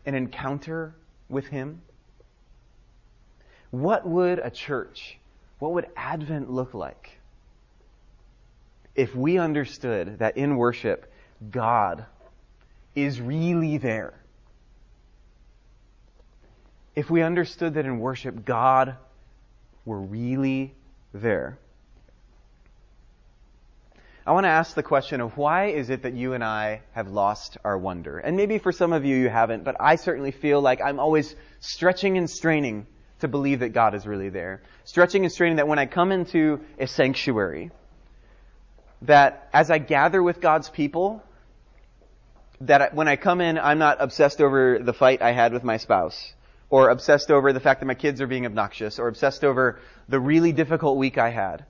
An 0.05 0.15
encounter 0.15 0.95
with 1.29 1.47
Him? 1.47 1.83
What 3.71 4.07
would 4.07 4.39
a 4.39 4.51
church, 4.51 5.19
what 5.59 5.73
would 5.73 5.87
Advent 5.97 6.51
look 6.51 6.75
like 6.75 7.19
if 8.97 9.15
we 9.15 9.39
understood 9.39 10.19
that 10.21 10.37
in 10.37 10.57
worship, 10.57 11.13
God 11.51 12.07
is 12.95 13.21
really 13.21 13.77
there. 13.77 14.15
If 16.95 17.11
we 17.11 17.21
understood 17.21 17.75
that 17.75 17.85
in 17.85 17.99
worship, 17.99 18.47
God 18.47 18.97
were 19.87 20.01
really 20.01 20.75
there. 21.15 21.59
I 24.27 24.33
want 24.33 24.45
to 24.45 24.51
ask 24.51 24.75
the 24.75 24.83
question 24.83 25.21
of 25.21 25.37
why 25.37 25.67
is 25.67 25.89
it 25.89 26.03
that 26.03 26.15
you 26.15 26.35
and 26.35 26.43
I 26.43 26.83
have 26.93 27.09
lost 27.09 27.59
our 27.65 27.79
wonder? 27.79 28.19
And 28.19 28.37
maybe 28.37 28.59
for 28.59 28.73
some 28.73 28.93
of 28.93 29.05
you, 29.05 29.17
you 29.17 29.29
haven't, 29.29 29.63
but 29.63 29.77
I 29.79 29.95
certainly 29.95 30.33
feel 30.33 30.61
like 30.61 30.81
I'm 30.81 30.99
always 30.99 31.37
stretching 31.61 32.19
and 32.19 32.29
straining 32.29 32.89
to 33.21 33.29
believe 33.29 33.61
that 33.61 33.69
God 33.69 33.95
is 33.95 34.05
really 34.05 34.29
there. 34.29 34.63
Stretching 34.85 35.25
and 35.25 35.33
straining 35.33 35.57
that 35.57 35.69
when 35.69 35.79
I 35.79 35.87
come 35.87 36.11
into 36.11 36.61
a 36.77 36.89
sanctuary, 36.89 37.71
that 39.03 39.49
as 39.53 39.71
I 39.71 39.79
gather 39.79 40.21
with 40.21 40.41
God's 40.41 40.69
people, 40.69 41.23
that 42.63 42.95
when 42.95 43.07
I 43.07 43.15
come 43.15 43.41
in, 43.41 43.59
I'm 43.59 43.79
not 43.79 43.99
obsessed 44.01 44.41
over 44.41 44.81
the 44.81 44.93
fight 44.93 45.23
I 45.23 45.31
had 45.33 45.53
with 45.53 45.63
my 45.63 45.77
spouse, 45.77 46.35
or 46.71 46.91
obsessed 46.91 47.31
over 47.31 47.53
the 47.53 47.61
fact 47.61 47.81
that 47.81 47.87
my 47.87 47.95
kids 47.95 48.21
are 48.21 48.27
being 48.27 48.47
obnoxious, 48.47 48.99
or 48.99 49.09
obsessed 49.09 49.45
over 49.45 49.81
the 50.09 50.19
really 50.19 50.53
difficult 50.53 50.97
week 50.97 51.19
I 51.19 51.31
had. 51.31 51.65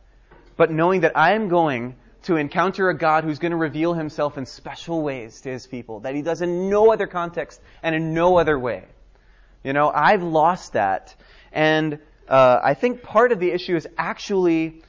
But 0.56 0.70
knowing 0.70 1.02
that 1.02 1.16
I 1.16 1.32
am 1.34 1.48
going 1.48 1.96
to 2.22 2.37
encounter 2.37 2.88
a 2.88 2.96
God 2.96 3.25
who's 3.25 3.38
going 3.38 3.50
to 3.50 3.56
reveal 3.56 3.94
himself 3.94 4.37
in 4.38 4.46
special 4.46 5.02
ways 5.02 5.43
to 5.43 5.50
his 5.50 5.66
people, 5.66 6.00
that 6.00 6.14
he 6.14 6.22
does 6.22 6.43
in 6.43 6.70
no 6.70 6.93
other 6.93 7.06
context 7.06 7.60
and 7.82 7.94
in 7.94 8.14
no 8.14 8.38
other 8.38 8.58
way. 8.58 8.84
You 9.62 9.72
know, 9.72 9.90
I've 9.94 10.22
lost 10.22 10.72
that. 10.72 11.14
And 11.52 11.99
uh, 12.28 12.60
I 12.62 12.75
think 12.75 13.02
part 13.02 13.32
of 13.32 13.38
the 13.38 13.50
issue 13.50 13.76
is 13.76 13.87
actually 13.96 14.82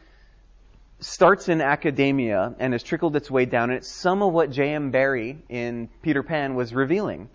starts 0.99 1.47
in 1.47 1.61
academia 1.61 2.55
and 2.59 2.73
has 2.73 2.81
trickled 2.81 3.15
its 3.15 3.29
way 3.29 3.45
down, 3.45 3.69
and 3.69 3.77
it's 3.77 3.87
some 3.87 4.23
of 4.23 4.33
what 4.33 4.49
J.M. 4.49 4.89
Barrie 4.91 5.37
in 5.49 5.89
Peter 6.01 6.23
Pan 6.23 6.55
was 6.55 6.73
revealing. 6.73 7.29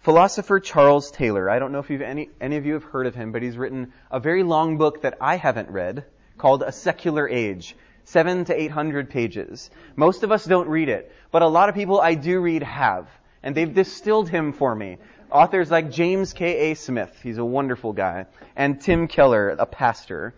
Philosopher 0.00 0.60
Charles 0.60 1.10
Taylor, 1.10 1.50
I 1.50 1.58
don't 1.58 1.72
know 1.72 1.80
if 1.80 1.90
any, 1.90 2.30
any 2.40 2.56
of 2.56 2.64
you 2.64 2.74
have 2.74 2.84
heard 2.84 3.06
of 3.06 3.16
him, 3.16 3.32
but 3.32 3.42
he's 3.42 3.56
written 3.56 3.92
a 4.12 4.20
very 4.20 4.44
long 4.44 4.78
book 4.78 5.02
that 5.02 5.18
I 5.20 5.36
haven't 5.36 5.70
read 5.70 6.04
called 6.36 6.62
A 6.62 6.70
Secular 6.70 7.28
Age. 7.28 7.74
Seven 8.04 8.44
to 8.46 8.58
eight 8.58 8.70
hundred 8.70 9.10
pages. 9.10 9.70
Most 9.94 10.22
of 10.22 10.32
us 10.32 10.44
don't 10.46 10.68
read 10.68 10.88
it, 10.88 11.12
but 11.30 11.42
a 11.42 11.46
lot 11.46 11.68
of 11.68 11.74
people 11.74 12.00
I 12.00 12.14
do 12.14 12.40
read 12.40 12.62
have. 12.62 13.06
And 13.42 13.54
they've 13.54 13.74
distilled 13.74 14.30
him 14.30 14.52
for 14.52 14.74
me. 14.74 14.96
Authors 15.30 15.70
like 15.70 15.90
James 15.90 16.32
K.A. 16.32 16.74
Smith, 16.74 17.20
he's 17.22 17.36
a 17.36 17.44
wonderful 17.44 17.92
guy, 17.92 18.24
and 18.56 18.80
Tim 18.80 19.08
Keller, 19.08 19.50
a 19.50 19.66
pastor. 19.66 20.32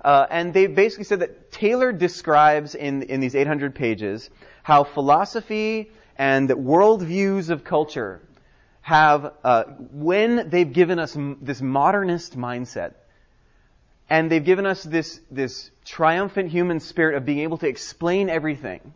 Uh, 0.00 0.26
and 0.30 0.54
they 0.54 0.68
basically 0.68 1.04
said 1.04 1.20
that 1.20 1.50
Taylor 1.50 1.90
describes 1.90 2.76
in, 2.76 3.02
in 3.02 3.18
these 3.18 3.34
800 3.34 3.74
pages 3.74 4.30
how 4.62 4.84
philosophy 4.84 5.90
and 6.16 6.48
worldviews 6.50 7.50
of 7.50 7.64
culture 7.64 8.20
have, 8.88 9.34
uh, 9.44 9.64
when 9.92 10.48
they've 10.48 10.72
given 10.72 10.98
us 10.98 11.14
m- 11.14 11.36
this 11.42 11.60
modernist 11.60 12.38
mindset, 12.38 12.94
and 14.08 14.30
they've 14.30 14.44
given 14.44 14.64
us 14.64 14.82
this, 14.82 15.20
this 15.30 15.70
triumphant 15.84 16.50
human 16.50 16.80
spirit 16.80 17.14
of 17.14 17.26
being 17.26 17.40
able 17.40 17.58
to 17.58 17.68
explain 17.68 18.30
everything, 18.30 18.94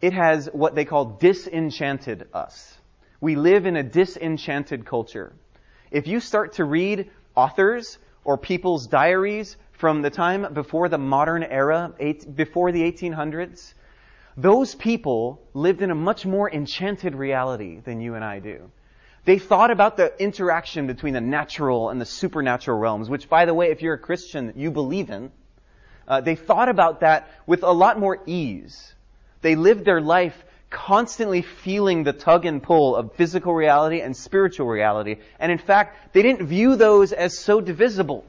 it 0.00 0.12
has 0.12 0.46
what 0.52 0.74
they 0.74 0.84
call 0.84 1.04
disenchanted 1.04 2.26
us. 2.34 2.76
We 3.20 3.36
live 3.36 3.66
in 3.66 3.76
a 3.76 3.84
disenchanted 3.84 4.84
culture. 4.84 5.32
If 5.92 6.08
you 6.08 6.18
start 6.18 6.54
to 6.54 6.64
read 6.64 7.08
authors 7.36 7.98
or 8.24 8.36
people's 8.36 8.88
diaries 8.88 9.56
from 9.78 10.02
the 10.02 10.10
time 10.10 10.52
before 10.52 10.88
the 10.88 10.98
modern 10.98 11.44
era, 11.44 11.94
eight, 12.00 12.34
before 12.34 12.72
the 12.72 12.82
1800s, 12.82 13.74
those 14.36 14.74
people 14.74 15.40
lived 15.54 15.82
in 15.82 15.90
a 15.90 15.94
much 15.94 16.26
more 16.26 16.50
enchanted 16.50 17.14
reality 17.14 17.80
than 17.80 18.00
you 18.00 18.14
and 18.14 18.24
I 18.24 18.40
do. 18.40 18.70
They 19.24 19.38
thought 19.38 19.70
about 19.70 19.96
the 19.96 20.12
interaction 20.22 20.86
between 20.86 21.14
the 21.14 21.20
natural 21.20 21.90
and 21.90 22.00
the 22.00 22.06
supernatural 22.06 22.78
realms, 22.78 23.10
which, 23.10 23.28
by 23.28 23.44
the 23.44 23.54
way, 23.54 23.70
if 23.70 23.82
you're 23.82 23.94
a 23.94 23.98
Christian, 23.98 24.52
you 24.54 24.70
believe 24.70 25.10
in. 25.10 25.32
Uh, 26.06 26.20
they 26.20 26.36
thought 26.36 26.68
about 26.68 27.00
that 27.00 27.28
with 27.46 27.64
a 27.64 27.72
lot 27.72 27.98
more 27.98 28.22
ease. 28.26 28.94
They 29.42 29.56
lived 29.56 29.84
their 29.84 30.00
life 30.00 30.44
constantly 30.70 31.42
feeling 31.42 32.04
the 32.04 32.12
tug 32.12 32.44
and 32.44 32.62
pull 32.62 32.94
of 32.94 33.14
physical 33.14 33.54
reality 33.54 34.00
and 34.00 34.16
spiritual 34.16 34.66
reality. 34.66 35.16
And 35.40 35.50
in 35.50 35.58
fact, 35.58 36.12
they 36.12 36.22
didn't 36.22 36.46
view 36.46 36.76
those 36.76 37.12
as 37.12 37.38
so 37.38 37.60
divisible. 37.60 38.24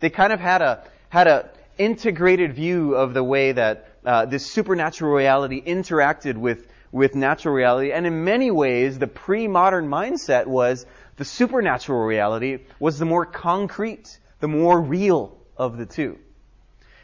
They 0.00 0.10
kind 0.10 0.32
of 0.32 0.40
had 0.40 0.62
a 0.62 0.84
had 1.08 1.26
a 1.28 1.50
integrated 1.78 2.54
view 2.54 2.94
of 2.94 3.14
the 3.14 3.22
way 3.22 3.52
that 3.52 3.88
uh, 4.04 4.26
this 4.26 4.46
supernatural 4.46 5.12
reality 5.12 5.62
interacted 5.62 6.36
with 6.36 6.66
with 6.92 7.16
natural 7.16 7.52
reality. 7.52 7.90
And 7.90 8.06
in 8.06 8.22
many 8.22 8.52
ways, 8.52 9.00
the 9.00 9.08
pre-modern 9.08 9.88
mindset 9.88 10.46
was 10.46 10.86
The 11.16 11.24
supernatural 11.24 12.04
reality 12.04 12.58
was 12.80 12.98
the 12.98 13.04
more 13.04 13.24
concrete, 13.24 14.18
the 14.40 14.48
more 14.48 14.80
real 14.80 15.36
of 15.56 15.76
the 15.76 15.86
two. 15.86 16.18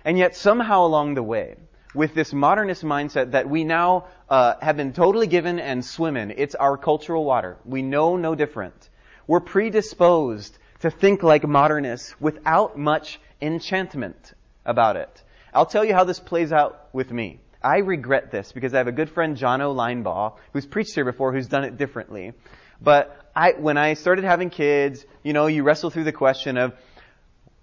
And 0.04 0.19
yet 0.19 0.35
somehow 0.35 0.85
along 0.85 1.14
the 1.14 1.23
way, 1.23 1.57
with 1.95 2.14
this 2.14 2.33
modernist 2.33 2.85
mindset 2.85 3.33
that 3.33 3.49
we 3.49 3.64
now 3.64 4.07
uh, 4.28 4.54
have 4.61 4.76
been 4.76 4.92
totally 4.92 5.26
given 5.26 5.59
and 5.59 5.85
swim 5.85 6.16
in, 6.16 6.33
it's 6.37 6.54
our 6.54 6.76
cultural 6.76 7.25
water. 7.25 7.57
We 7.64 7.83
know 7.83 8.16
no 8.16 8.35
different. 8.35 8.88
We're 9.26 9.40
predisposed 9.40 10.57
to 10.80 10.90
think 10.90 11.23
like 11.23 11.47
modernists 11.47 12.14
without 12.21 12.78
much 12.78 13.21
enchantment 13.40 14.33
about 14.64 14.97
it. 14.97 15.23
I'll 15.52 15.66
tell 15.66 15.85
you 15.85 15.95
how 15.95 16.04
this 16.04 16.21
plays 16.21 16.52
out 16.52 16.88
with 16.92 17.11
me. 17.11 17.40
I 17.62 17.78
regret 17.78 18.30
this 18.30 18.52
because 18.52 18.73
I 18.73 18.78
have 18.78 18.88
a 18.88 18.92
good 18.92 19.11
friend, 19.11 19.37
Jono 19.37 19.75
Linebaugh, 19.75 20.37
who's 20.52 20.66
preached 20.66 20.95
here 20.95 21.04
before, 21.04 21.33
who's 21.33 21.49
done 21.49 21.64
it 21.64 21.76
differently. 21.76 22.33
But 22.80 23.16
I, 23.37 23.52
when 23.52 23.76
I 23.76 23.95
started 23.95 24.25
having 24.25 24.49
kids, 24.49 25.04
you 25.23 25.33
know, 25.33 25.47
you 25.47 25.62
wrestle 25.62 25.90
through 25.90 26.04
the 26.04 26.12
question 26.12 26.57
of, 26.57 26.73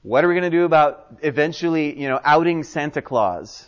what 0.04 0.24
are 0.24 0.28
we 0.28 0.36
going 0.36 0.50
to 0.50 0.58
do 0.58 0.64
about 0.64 1.18
eventually, 1.22 2.00
you 2.00 2.08
know, 2.08 2.20
outing 2.24 2.64
Santa 2.64 3.02
Claus 3.02 3.68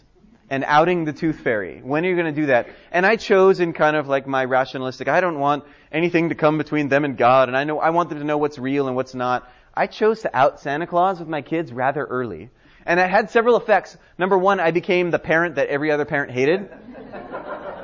and 0.50 0.64
outing 0.64 1.06
the 1.06 1.14
tooth 1.14 1.40
fairy? 1.40 1.82
When 1.84 2.06
are 2.06 2.10
you 2.10 2.16
going 2.16 2.34
to 2.34 2.42
do 2.42 2.48
that? 2.48 2.70
And 2.92 3.06
I 3.06 3.16
chose 3.16 3.60
in 3.60 3.74
kind 3.74 3.96
of 3.96 4.08
like 4.08 4.28
my 4.28 4.46
rationalistic, 4.46 5.08
I 5.08 5.22
don't 5.22 5.40
want 5.40 5.64
anything 5.92 6.30
to 6.30 6.36
come 6.36 6.58
between 6.58 6.88
them 6.88 7.04
and 7.04 7.18
God, 7.18 7.50
and 7.50 7.58
I 7.58 7.64
know, 7.64 7.80
I 7.80 7.90
want 7.90 8.10
them 8.10 8.20
to 8.20 8.24
know 8.24 8.38
what's 8.38 8.60
real 8.60 8.88
and 8.88 8.96
what's 8.96 9.16
not. 9.16 9.52
I 9.74 9.88
chose 9.88 10.22
to 10.22 10.36
out 10.36 10.60
Santa 10.60 10.86
Claus 10.86 11.20
with 11.20 11.28
my 11.28 11.42
kids 11.42 11.74
rather 11.74 12.06
early. 12.06 12.52
And 12.90 13.00
it 13.00 13.08
had 13.08 13.30
several 13.30 13.56
effects. 13.56 13.96
Number 14.18 14.36
one, 14.36 14.60
I 14.60 14.72
became 14.72 15.12
the 15.12 15.20
parent 15.20 15.56
that 15.56 15.68
every 15.68 15.92
other 15.92 16.06
parent 16.06 16.32
hated. 16.32 16.72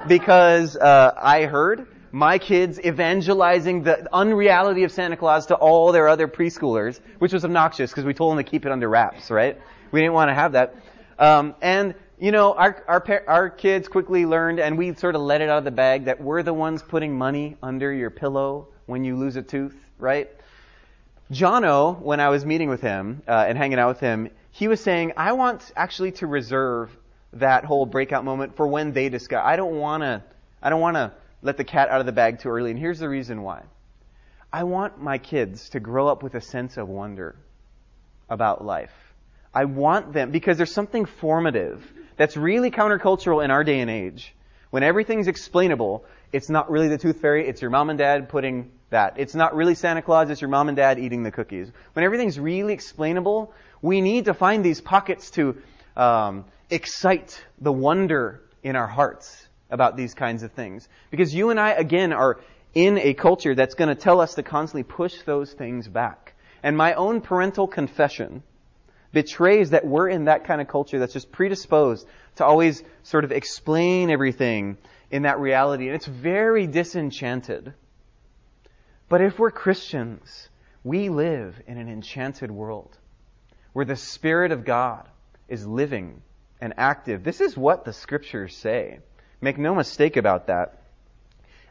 because, 0.08 0.76
uh, 0.76 1.14
I 1.16 1.46
heard 1.46 1.86
my 2.12 2.40
kids 2.40 2.80
evangelizing 2.80 3.84
the 3.84 4.08
unreality 4.12 4.84
of 4.84 4.92
Santa 4.92 5.16
Claus 5.16 5.46
to 5.48 5.56
all 5.56 5.92
their 5.92 6.08
other 6.08 6.28
preschoolers, 6.28 7.00
which 7.20 7.34
was 7.34 7.46
obnoxious 7.46 7.92
because 7.92 8.04
we 8.04 8.16
told 8.16 8.36
them 8.36 8.44
to 8.44 8.50
keep 8.50 8.66
it 8.66 8.72
under 8.72 8.90
wraps, 8.90 9.30
right? 9.30 9.62
We 9.92 10.00
didn't 10.00 10.14
want 10.14 10.30
to 10.30 10.34
have 10.34 10.54
that. 10.54 10.76
Um, 11.20 11.54
and 11.62 11.94
you 12.18 12.32
know, 12.32 12.54
our 12.54 12.84
our 12.88 13.24
our 13.28 13.50
kids 13.52 13.88
quickly 13.88 14.26
learned, 14.26 14.60
and 14.60 14.76
we 14.76 14.96
sort 14.96 15.14
of 15.14 15.22
let 15.22 15.42
it 15.42 15.50
out 15.50 15.60
of 15.60 15.66
the 15.66 15.72
bag 15.72 16.06
that 16.06 16.20
we're 16.20 16.42
the 16.42 16.54
ones 16.54 16.82
putting 16.82 17.16
money 17.16 17.58
under 17.62 17.94
your 17.94 18.10
pillow 18.10 18.70
when 18.88 19.04
you 19.04 19.18
lose 19.18 19.36
a 19.36 19.44
tooth, 19.44 19.78
right? 20.00 20.32
Jono, 21.32 22.00
when 22.02 22.20
I 22.20 22.30
was 22.30 22.44
meeting 22.44 22.70
with 22.70 22.82
him 22.82 23.22
uh, 23.28 23.46
and 23.48 23.58
hanging 23.58 23.80
out 23.80 23.90
with 23.90 24.00
him, 24.00 24.30
he 24.56 24.70
was 24.70 24.80
saying, 24.80 25.12
I 25.18 25.34
want 25.34 25.70
actually 25.76 26.14
to 26.14 26.28
reserve 26.28 26.90
that 27.34 27.66
whole 27.66 27.86
breakout 27.86 28.24
moment 28.24 28.56
for 28.56 28.66
when 28.66 28.94
they 28.94 29.10
discuss. 29.10 29.42
I 29.44 29.58
don't 29.58 29.76
want 29.76 30.04
to. 30.04 30.24
I 30.62 30.70
don't 30.70 30.80
want 30.80 30.96
to 30.96 31.12
let 31.42 31.58
the 31.58 31.66
cat 31.66 31.90
out 31.90 32.00
of 32.00 32.06
the 32.06 32.14
bag 32.14 32.40
too 32.40 32.48
early. 32.48 32.72
And 32.72 32.80
here's 32.80 33.00
the 33.00 33.10
reason 33.10 33.42
why. 33.42 33.64
I 34.54 34.64
want 34.64 35.02
my 35.02 35.18
kids 35.18 35.70
to 35.72 35.82
grow 35.82 36.08
up 36.08 36.24
with 36.24 36.36
a 36.36 36.42
sense 36.42 36.78
of 36.78 36.88
wonder 36.88 37.36
about 38.30 38.64
life. 38.64 38.94
I 39.54 39.66
want 39.66 40.14
them, 40.14 40.32
because 40.32 40.56
there's 40.56 40.74
something 40.74 41.04
formative 41.04 41.84
that's 42.16 42.38
really 42.38 42.72
countercultural 42.72 43.44
in 43.44 43.52
our 43.52 43.66
day 43.66 43.82
and 43.82 43.92
age. 43.92 44.34
When 44.70 44.84
everything's 44.84 45.28
explainable, 45.28 46.06
it's 46.32 46.50
not 46.50 46.72
really 46.72 46.88
the 46.88 46.98
tooth 46.98 47.20
fairy, 47.20 47.46
it's 47.46 47.62
your 47.62 47.72
mom 47.72 47.90
and 47.90 48.00
dad 48.00 48.30
putting 48.30 48.72
that. 48.90 49.16
It's 49.18 49.36
not 49.36 49.54
really 49.54 49.76
Santa 49.76 50.02
Claus, 50.02 50.30
it's 50.30 50.40
your 50.40 50.50
mom 50.50 50.70
and 50.70 50.78
dad 50.78 50.98
eating 50.98 51.24
the 51.24 51.32
cookies. 51.32 51.70
When 51.94 52.06
everything's 52.06 52.40
really 52.40 52.74
explainable, 52.74 53.54
we 53.86 54.02
need 54.02 54.26
to 54.26 54.34
find 54.34 54.66
these 54.66 54.82
pockets 54.82 55.30
to 55.32 55.58
um, 55.96 56.46
excite 56.72 57.46
the 57.62 57.72
wonder 57.72 58.42
in 58.64 58.76
our 58.76 58.88
hearts 58.88 59.48
about 59.70 59.96
these 59.96 60.16
kinds 60.16 60.42
of 60.42 60.52
things. 60.52 60.90
Because 61.12 61.34
you 61.36 61.52
and 61.52 61.60
I, 61.60 61.72
again, 61.72 62.12
are 62.12 62.40
in 62.74 62.98
a 62.98 63.14
culture 63.14 63.54
that's 63.54 63.76
going 63.76 63.90
to 63.90 63.96
tell 63.96 64.20
us 64.20 64.34
to 64.36 64.44
constantly 64.44 64.82
push 64.82 65.22
those 65.22 65.54
things 65.54 65.88
back. 65.88 66.34
And 66.64 66.76
my 66.76 66.96
own 66.96 67.22
parental 67.22 67.68
confession 67.68 68.42
betrays 69.14 69.70
that 69.70 69.86
we're 69.86 70.10
in 70.10 70.26
that 70.26 70.46
kind 70.46 70.62
of 70.62 70.68
culture 70.68 70.98
that's 70.98 71.14
just 71.14 71.32
predisposed 71.32 72.08
to 72.38 72.46
always 72.46 72.84
sort 73.04 73.24
of 73.24 73.32
explain 73.32 74.10
everything 74.10 74.78
in 75.12 75.22
that 75.22 75.40
reality. 75.40 75.86
And 75.86 75.96
it's 75.96 76.08
very 76.08 76.66
disenchanted. 76.66 77.76
But 79.10 79.22
if 79.22 79.38
we're 79.38 79.52
Christians, 79.52 80.50
we 80.84 81.10
live 81.10 81.62
in 81.68 81.78
an 81.78 81.88
enchanted 81.88 82.50
world 82.50 82.98
where 83.76 83.84
the 83.84 83.98
Spirit 83.98 84.54
of 84.54 84.64
God 84.64 85.06
is 85.50 85.68
living 85.68 86.22
and 86.62 86.74
active. 86.78 87.26
This 87.26 87.42
is 87.42 87.58
what 87.58 87.84
the 87.84 87.92
scriptures 87.92 88.56
say. 88.56 89.00
Make 89.42 89.58
no 89.58 89.76
mistake 89.76 90.16
about 90.16 90.48
that. 90.48 90.82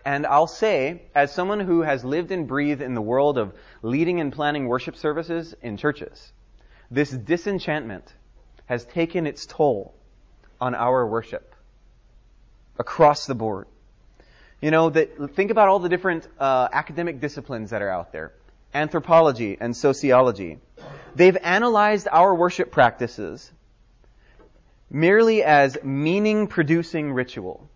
And 0.04 0.26
I'll 0.26 0.46
say, 0.46 1.00
as 1.14 1.32
someone 1.32 1.60
who 1.60 1.80
has 1.80 2.04
lived 2.04 2.30
and 2.30 2.46
breathed 2.46 2.82
in 2.82 2.92
the 2.92 3.00
world 3.00 3.38
of 3.38 3.54
leading 3.80 4.20
and 4.20 4.30
planning 4.30 4.66
worship 4.68 4.96
services 4.96 5.54
in 5.62 5.78
churches, 5.78 6.30
this 6.90 7.10
disenchantment 7.10 8.12
has 8.66 8.84
taken 8.84 9.26
its 9.26 9.46
toll 9.46 9.94
on 10.60 10.74
our 10.74 11.06
worship 11.06 11.54
across 12.78 13.24
the 13.24 13.34
board. 13.34 13.66
You 14.60 14.70
know, 14.70 14.90
that, 14.90 15.34
think 15.34 15.50
about 15.50 15.68
all 15.68 15.78
the 15.78 15.88
different 15.88 16.28
uh, 16.38 16.68
academic 16.70 17.18
disciplines 17.18 17.70
that 17.70 17.80
are 17.80 17.88
out 17.88 18.12
there 18.12 18.34
anthropology 18.74 19.56
and 19.60 19.76
sociology. 19.76 20.58
They've 21.14 21.36
analyzed 21.36 22.08
our 22.10 22.34
worship 22.34 22.72
practices 22.72 23.50
merely 24.90 25.42
as 25.42 25.78
meaning 25.82 26.46
producing 26.46 27.12
ritual. 27.12 27.68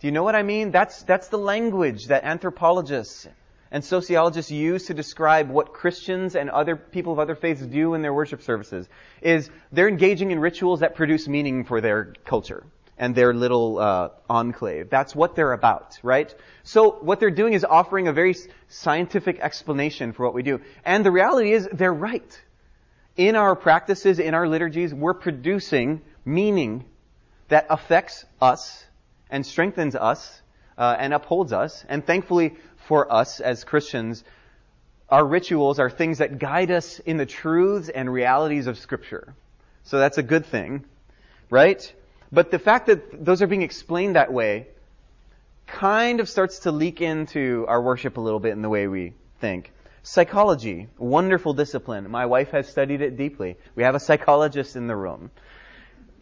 Do 0.00 0.06
you 0.06 0.12
know 0.12 0.22
what 0.22 0.36
I 0.36 0.42
mean? 0.42 0.70
That's, 0.70 1.02
that's 1.02 1.28
the 1.28 1.38
language 1.38 2.06
that 2.06 2.24
anthropologists 2.24 3.28
and 3.70 3.84
sociologists 3.84 4.50
use 4.50 4.86
to 4.86 4.94
describe 4.94 5.48
what 5.48 5.72
Christians 5.72 6.34
and 6.34 6.50
other 6.50 6.74
people 6.74 7.12
of 7.12 7.18
other 7.18 7.36
faiths 7.36 7.62
do 7.62 7.94
in 7.94 8.02
their 8.02 8.12
worship 8.12 8.42
services. 8.42 8.88
Is 9.22 9.48
they're 9.70 9.88
engaging 9.88 10.30
in 10.32 10.40
rituals 10.40 10.80
that 10.80 10.94
produce 10.94 11.28
meaning 11.28 11.64
for 11.64 11.80
their 11.80 12.14
culture 12.24 12.64
and 13.00 13.14
their 13.14 13.32
little 13.32 13.78
uh, 13.78 14.10
enclave. 14.28 14.90
That's 14.90 15.16
what 15.16 15.34
they're 15.34 15.54
about, 15.54 15.98
right? 16.02 16.32
So 16.64 16.98
what 17.00 17.18
they're 17.18 17.30
doing 17.30 17.54
is 17.54 17.64
offering 17.64 18.08
a 18.08 18.12
very 18.12 18.36
scientific 18.68 19.40
explanation 19.40 20.12
for 20.12 20.26
what 20.26 20.34
we 20.34 20.42
do. 20.42 20.60
And 20.84 21.04
the 21.04 21.10
reality 21.10 21.52
is 21.52 21.66
they're 21.72 21.94
right. 21.94 22.40
In 23.16 23.36
our 23.36 23.56
practices, 23.56 24.18
in 24.18 24.34
our 24.34 24.46
liturgies, 24.46 24.92
we're 24.92 25.14
producing 25.14 26.02
meaning 26.26 26.84
that 27.48 27.66
affects 27.70 28.26
us 28.38 28.84
and 29.30 29.46
strengthens 29.46 29.96
us 29.96 30.42
uh, 30.76 30.94
and 30.98 31.14
upholds 31.14 31.54
us. 31.54 31.86
And 31.88 32.06
thankfully 32.06 32.56
for 32.86 33.10
us 33.10 33.40
as 33.40 33.64
Christians, 33.64 34.24
our 35.08 35.24
rituals 35.24 35.78
are 35.78 35.88
things 35.88 36.18
that 36.18 36.38
guide 36.38 36.70
us 36.70 36.98
in 36.98 37.16
the 37.16 37.26
truths 37.26 37.88
and 37.88 38.12
realities 38.12 38.66
of 38.66 38.76
Scripture. 38.76 39.34
So 39.84 39.98
that's 39.98 40.18
a 40.18 40.22
good 40.22 40.44
thing, 40.44 40.84
right? 41.48 41.80
But 42.32 42.50
the 42.50 42.58
fact 42.58 42.86
that 42.86 43.24
those 43.24 43.42
are 43.42 43.46
being 43.46 43.62
explained 43.62 44.16
that 44.16 44.32
way 44.32 44.68
kind 45.66 46.20
of 46.20 46.28
starts 46.28 46.60
to 46.60 46.72
leak 46.72 47.00
into 47.00 47.64
our 47.68 47.80
worship 47.80 48.16
a 48.16 48.20
little 48.20 48.40
bit 48.40 48.52
in 48.52 48.62
the 48.62 48.68
way 48.68 48.86
we 48.86 49.14
think. 49.40 49.72
Psychology, 50.02 50.88
wonderful 50.98 51.52
discipline. 51.52 52.10
My 52.10 52.26
wife 52.26 52.50
has 52.50 52.68
studied 52.68 53.02
it 53.02 53.16
deeply. 53.16 53.56
We 53.74 53.82
have 53.82 53.94
a 53.94 54.00
psychologist 54.00 54.76
in 54.76 54.86
the 54.86 54.96
room 54.96 55.30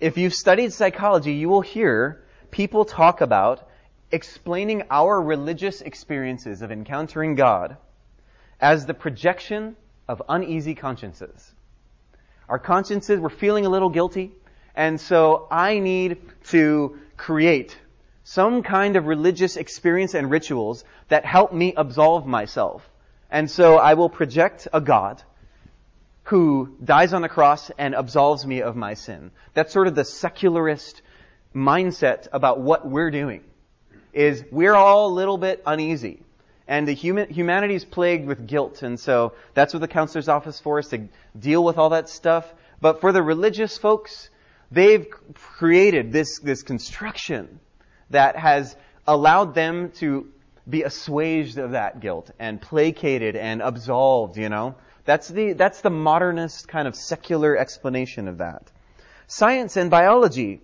if 0.01 0.17
you've 0.17 0.35
studied 0.35 0.73
psychology, 0.73 1.33
you 1.33 1.49
will 1.49 1.61
hear 1.61 2.23
people 2.51 2.85
talk 2.85 3.21
about 3.21 3.69
explaining 4.11 4.85
our 4.91 5.21
religious 5.21 5.81
experiences 5.81 6.63
of 6.63 6.71
encountering 6.71 7.35
God 7.35 7.77
as 8.61 8.87
the 8.87 8.95
projection 8.95 9.77
of 10.07 10.23
uneasy 10.29 10.75
consciences. 10.75 11.53
Our 12.49 12.59
consciences, 12.59 13.21
we're 13.21 13.29
feeling 13.29 13.67
a 13.67 13.69
little 13.69 13.91
guilty, 13.91 14.33
and 14.79 15.01
so 15.01 15.49
I 15.51 15.81
need 15.81 16.19
to 16.51 17.01
create 17.17 17.77
some 18.23 18.63
kind 18.63 18.95
of 18.95 19.07
religious 19.07 19.57
experience 19.57 20.15
and 20.15 20.31
rituals 20.31 20.85
that 21.09 21.25
help 21.25 21.53
me 21.53 21.75
absolve 21.77 22.29
myself. 22.29 22.89
And 23.29 23.51
so 23.51 23.79
I 23.79 23.95
will 23.95 24.09
project 24.09 24.69
a 24.73 24.81
God 24.81 25.21
who 26.23 26.77
dies 26.85 27.13
on 27.13 27.23
the 27.23 27.29
cross 27.29 27.73
and 27.77 27.93
absolves 27.93 28.47
me 28.47 28.63
of 28.63 28.77
my 28.77 28.95
sin. 28.95 29.33
That's 29.53 29.73
sort 29.73 29.89
of 29.89 29.97
the 29.97 30.05
secularist 30.05 31.03
mindset 31.53 32.29
about 32.33 32.61
what 32.61 32.89
we're 32.89 33.11
doing. 33.11 33.43
Is 34.13 34.45
we're 34.53 34.77
all 34.77 35.09
a 35.09 35.13
little 35.13 35.39
bit 35.39 35.61
uneasy. 35.67 36.23
And 36.69 36.87
the 36.87 36.93
human, 36.93 37.31
humanity 37.31 37.75
is 37.75 37.85
plagued 37.85 38.29
with 38.29 38.47
guilt. 38.47 38.83
And 38.83 39.01
so 39.01 39.33
that's 39.55 39.75
what 39.75 39.81
the 39.81 39.89
counselor's 39.89 40.29
office 40.29 40.61
for 40.61 40.79
is 40.79 40.87
to 40.91 41.09
deal 41.37 41.65
with 41.65 41.79
all 41.79 41.91
that 41.91 42.09
stuff. 42.09 42.55
But 42.81 43.01
for 43.01 43.11
the 43.11 43.23
religious 43.23 43.77
folks, 43.77 44.31
they've 44.71 45.09
created 45.35 46.13
this, 46.13 46.39
this 46.41 46.63
construction 46.63 47.61
that 48.11 48.37
has 48.37 48.77
allowed 49.07 49.55
them 49.55 49.91
to 49.93 50.29
be 50.69 50.83
assuaged 50.83 51.59
of 51.59 51.73
that 51.73 52.01
guilt 52.01 52.31
and 52.39 52.61
placated 52.61 53.37
and 53.37 53.63
absolved, 53.63 54.37
you 54.37 54.49
know. 54.49 54.75
That's 55.05 55.29
the, 55.29 55.55
that's 55.55 55.81
the 55.81 55.91
modernist 55.91 56.69
kind 56.69 56.87
of 56.87 56.95
secular 56.95 57.57
explanation 57.57 58.29
of 58.29 58.39
that. 58.39 58.71
Science 59.27 59.77
and 59.77 59.91
biology 59.91 60.61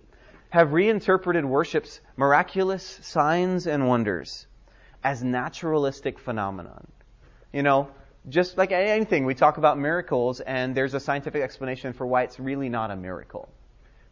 have 0.49 0.73
reinterpreted 0.73 1.43
worship's 1.43 1.99
miraculous 2.15 2.99
signs 3.01 3.67
and 3.67 3.87
wonders 3.87 4.45
as 5.03 5.23
naturalistic 5.23 6.19
phenomenon. 6.19 6.87
You 7.51 7.63
know, 7.63 7.89
just 8.29 8.57
like 8.57 8.71
anything, 8.71 9.25
we 9.25 9.35
talk 9.35 9.57
about 9.57 9.77
miracles, 9.77 10.39
and 10.39 10.75
there's 10.75 10.93
a 10.93 10.99
scientific 10.99 11.41
explanation 11.41 11.93
for 11.93 12.05
why 12.05 12.23
it's 12.23 12.39
really 12.39 12.69
not 12.69 12.91
a 12.91 12.95
miracle. 12.95 13.49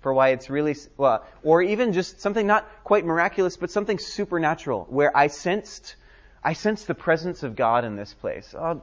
For 0.04 0.14
why 0.14 0.30
it's 0.30 0.50
really, 0.50 0.76
well, 0.98 1.26
or 1.44 1.62
even 1.62 1.94
just 1.94 2.20
something 2.20 2.46
not 2.46 2.68
quite 2.84 3.06
miraculous, 3.06 3.58
but 3.58 3.72
something 3.72 3.98
supernatural, 3.98 4.86
where 4.90 5.16
I 5.16 5.28
sensed, 5.28 5.96
I 6.44 6.54
sensed 6.54 6.88
the 6.88 6.94
presence 6.94 7.42
of 7.42 7.56
God 7.56 7.86
in 7.86 7.96
this 7.96 8.14
place. 8.14 8.54
Uh, 8.54 8.76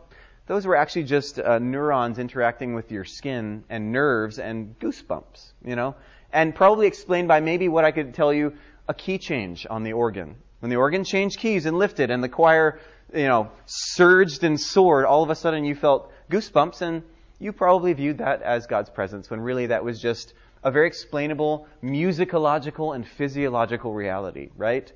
those 0.46 0.66
were 0.66 0.76
actually 0.76 1.04
just 1.04 1.38
uh, 1.38 1.58
neurons 1.58 2.18
interacting 2.18 2.74
with 2.74 2.90
your 2.90 3.04
skin 3.04 3.64
and 3.68 3.92
nerves 3.92 4.38
and 4.38 4.78
goosebumps, 4.78 5.52
you 5.62 5.76
know? 5.76 5.94
And 6.32 6.54
probably 6.54 6.86
explained 6.86 7.28
by 7.28 7.40
maybe 7.40 7.68
what 7.68 7.84
I 7.84 7.92
could 7.92 8.14
tell 8.14 8.32
you, 8.32 8.54
a 8.88 8.94
key 8.94 9.18
change 9.18 9.66
on 9.68 9.82
the 9.82 9.92
organ. 9.92 10.36
When 10.60 10.70
the 10.70 10.76
organ 10.76 11.04
changed 11.04 11.38
keys 11.38 11.66
and 11.66 11.78
lifted 11.78 12.10
and 12.10 12.24
the 12.24 12.28
choir 12.28 12.80
you 13.12 13.28
know, 13.28 13.50
surged 13.66 14.42
and 14.42 14.58
soared, 14.58 15.04
all 15.04 15.22
of 15.22 15.30
a 15.30 15.34
sudden 15.34 15.64
you 15.64 15.74
felt 15.74 16.10
goosebumps 16.30 16.80
and 16.80 17.02
you 17.38 17.52
probably 17.52 17.92
viewed 17.92 18.18
that 18.18 18.42
as 18.42 18.66
God's 18.66 18.90
presence 18.90 19.30
when 19.30 19.40
really 19.40 19.66
that 19.66 19.84
was 19.84 20.00
just 20.00 20.34
a 20.62 20.70
very 20.70 20.86
explainable 20.86 21.66
musicological 21.82 22.94
and 22.94 23.06
physiological 23.06 23.92
reality, 23.94 24.50
right? 24.56 24.92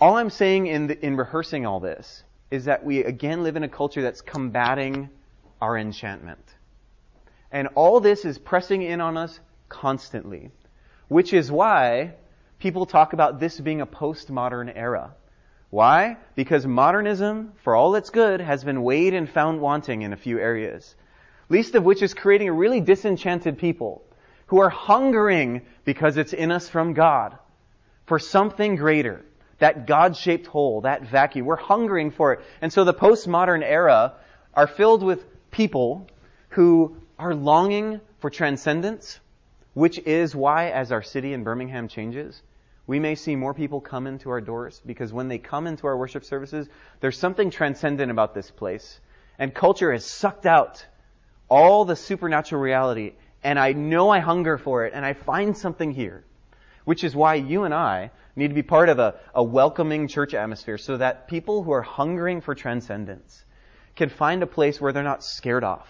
All 0.00 0.16
I'm 0.16 0.30
saying 0.30 0.66
in, 0.66 0.88
the, 0.88 1.04
in 1.04 1.16
rehearsing 1.16 1.64
all 1.64 1.80
this 1.80 2.22
is 2.50 2.66
that 2.66 2.84
we 2.84 3.02
again 3.02 3.42
live 3.42 3.56
in 3.56 3.62
a 3.62 3.68
culture 3.68 4.02
that's 4.02 4.20
combating 4.20 5.08
our 5.60 5.78
enchantment. 5.78 6.44
And 7.50 7.68
all 7.74 8.00
this 8.00 8.24
is 8.24 8.38
pressing 8.38 8.82
in 8.82 9.00
on 9.00 9.16
us 9.16 9.40
constantly, 9.68 10.50
which 11.08 11.32
is 11.32 11.50
why 11.50 12.12
people 12.58 12.86
talk 12.86 13.12
about 13.12 13.40
this 13.40 13.58
being 13.58 13.80
a 13.80 13.86
postmodern 13.86 14.70
era. 14.74 15.14
Why? 15.70 16.18
Because 16.34 16.66
modernism, 16.66 17.52
for 17.64 17.74
all 17.74 17.94
its 17.96 18.10
good, 18.10 18.40
has 18.40 18.62
been 18.62 18.82
weighed 18.82 19.14
and 19.14 19.28
found 19.28 19.60
wanting 19.60 20.02
in 20.02 20.12
a 20.12 20.16
few 20.16 20.38
areas. 20.38 20.94
Least 21.48 21.74
of 21.74 21.84
which 21.84 22.02
is 22.02 22.14
creating 22.14 22.48
a 22.48 22.52
really 22.52 22.80
disenchanted 22.80 23.58
people 23.58 24.02
who 24.46 24.60
are 24.60 24.70
hungering 24.70 25.62
because 25.84 26.16
it's 26.16 26.32
in 26.32 26.50
us 26.50 26.68
from 26.68 26.94
God 26.94 27.38
for 28.06 28.18
something 28.18 28.76
greater. 28.76 29.24
That 29.58 29.86
God-shaped 29.86 30.46
hole, 30.46 30.82
that 30.82 31.02
vacuum. 31.02 31.46
We're 31.46 31.56
hungering 31.56 32.10
for 32.10 32.34
it. 32.34 32.40
And 32.60 32.70
so 32.70 32.84
the 32.84 32.92
postmodern 32.92 33.62
era 33.62 34.14
are 34.52 34.66
filled 34.66 35.02
with 35.02 35.24
people 35.50 36.08
who 36.50 36.96
are 37.18 37.34
longing 37.34 38.00
for 38.18 38.28
transcendence, 38.28 39.18
which 39.72 39.98
is 39.98 40.36
why 40.36 40.68
as 40.68 40.92
our 40.92 41.02
city 41.02 41.32
in 41.32 41.42
Birmingham 41.42 41.88
changes, 41.88 42.42
we 42.86 43.00
may 43.00 43.14
see 43.14 43.34
more 43.34 43.54
people 43.54 43.80
come 43.80 44.06
into 44.06 44.28
our 44.30 44.40
doors 44.40 44.80
because 44.84 45.12
when 45.12 45.28
they 45.28 45.38
come 45.38 45.66
into 45.66 45.86
our 45.86 45.96
worship 45.96 46.24
services, 46.24 46.68
there's 47.00 47.18
something 47.18 47.50
transcendent 47.50 48.10
about 48.10 48.34
this 48.34 48.50
place. 48.50 49.00
And 49.38 49.54
culture 49.54 49.90
has 49.92 50.04
sucked 50.04 50.46
out 50.46 50.84
all 51.48 51.84
the 51.84 51.96
supernatural 51.96 52.60
reality. 52.60 53.12
And 53.46 53.60
I 53.60 53.74
know 53.74 54.10
I 54.10 54.18
hunger 54.18 54.58
for 54.58 54.86
it 54.86 54.92
and 54.92 55.06
I 55.06 55.12
find 55.12 55.56
something 55.56 55.92
here. 55.92 56.24
Which 56.84 57.04
is 57.04 57.14
why 57.14 57.34
you 57.34 57.62
and 57.62 57.72
I 57.72 58.10
need 58.34 58.48
to 58.48 58.54
be 58.54 58.64
part 58.64 58.88
of 58.88 58.98
a, 58.98 59.14
a 59.36 59.42
welcoming 59.42 60.08
church 60.08 60.34
atmosphere 60.34 60.78
so 60.78 60.96
that 60.96 61.28
people 61.28 61.62
who 61.62 61.70
are 61.70 61.82
hungering 61.82 62.40
for 62.40 62.56
transcendence 62.56 63.44
can 63.94 64.08
find 64.08 64.42
a 64.42 64.48
place 64.48 64.80
where 64.80 64.92
they're 64.92 65.04
not 65.04 65.22
scared 65.22 65.62
off, 65.62 65.88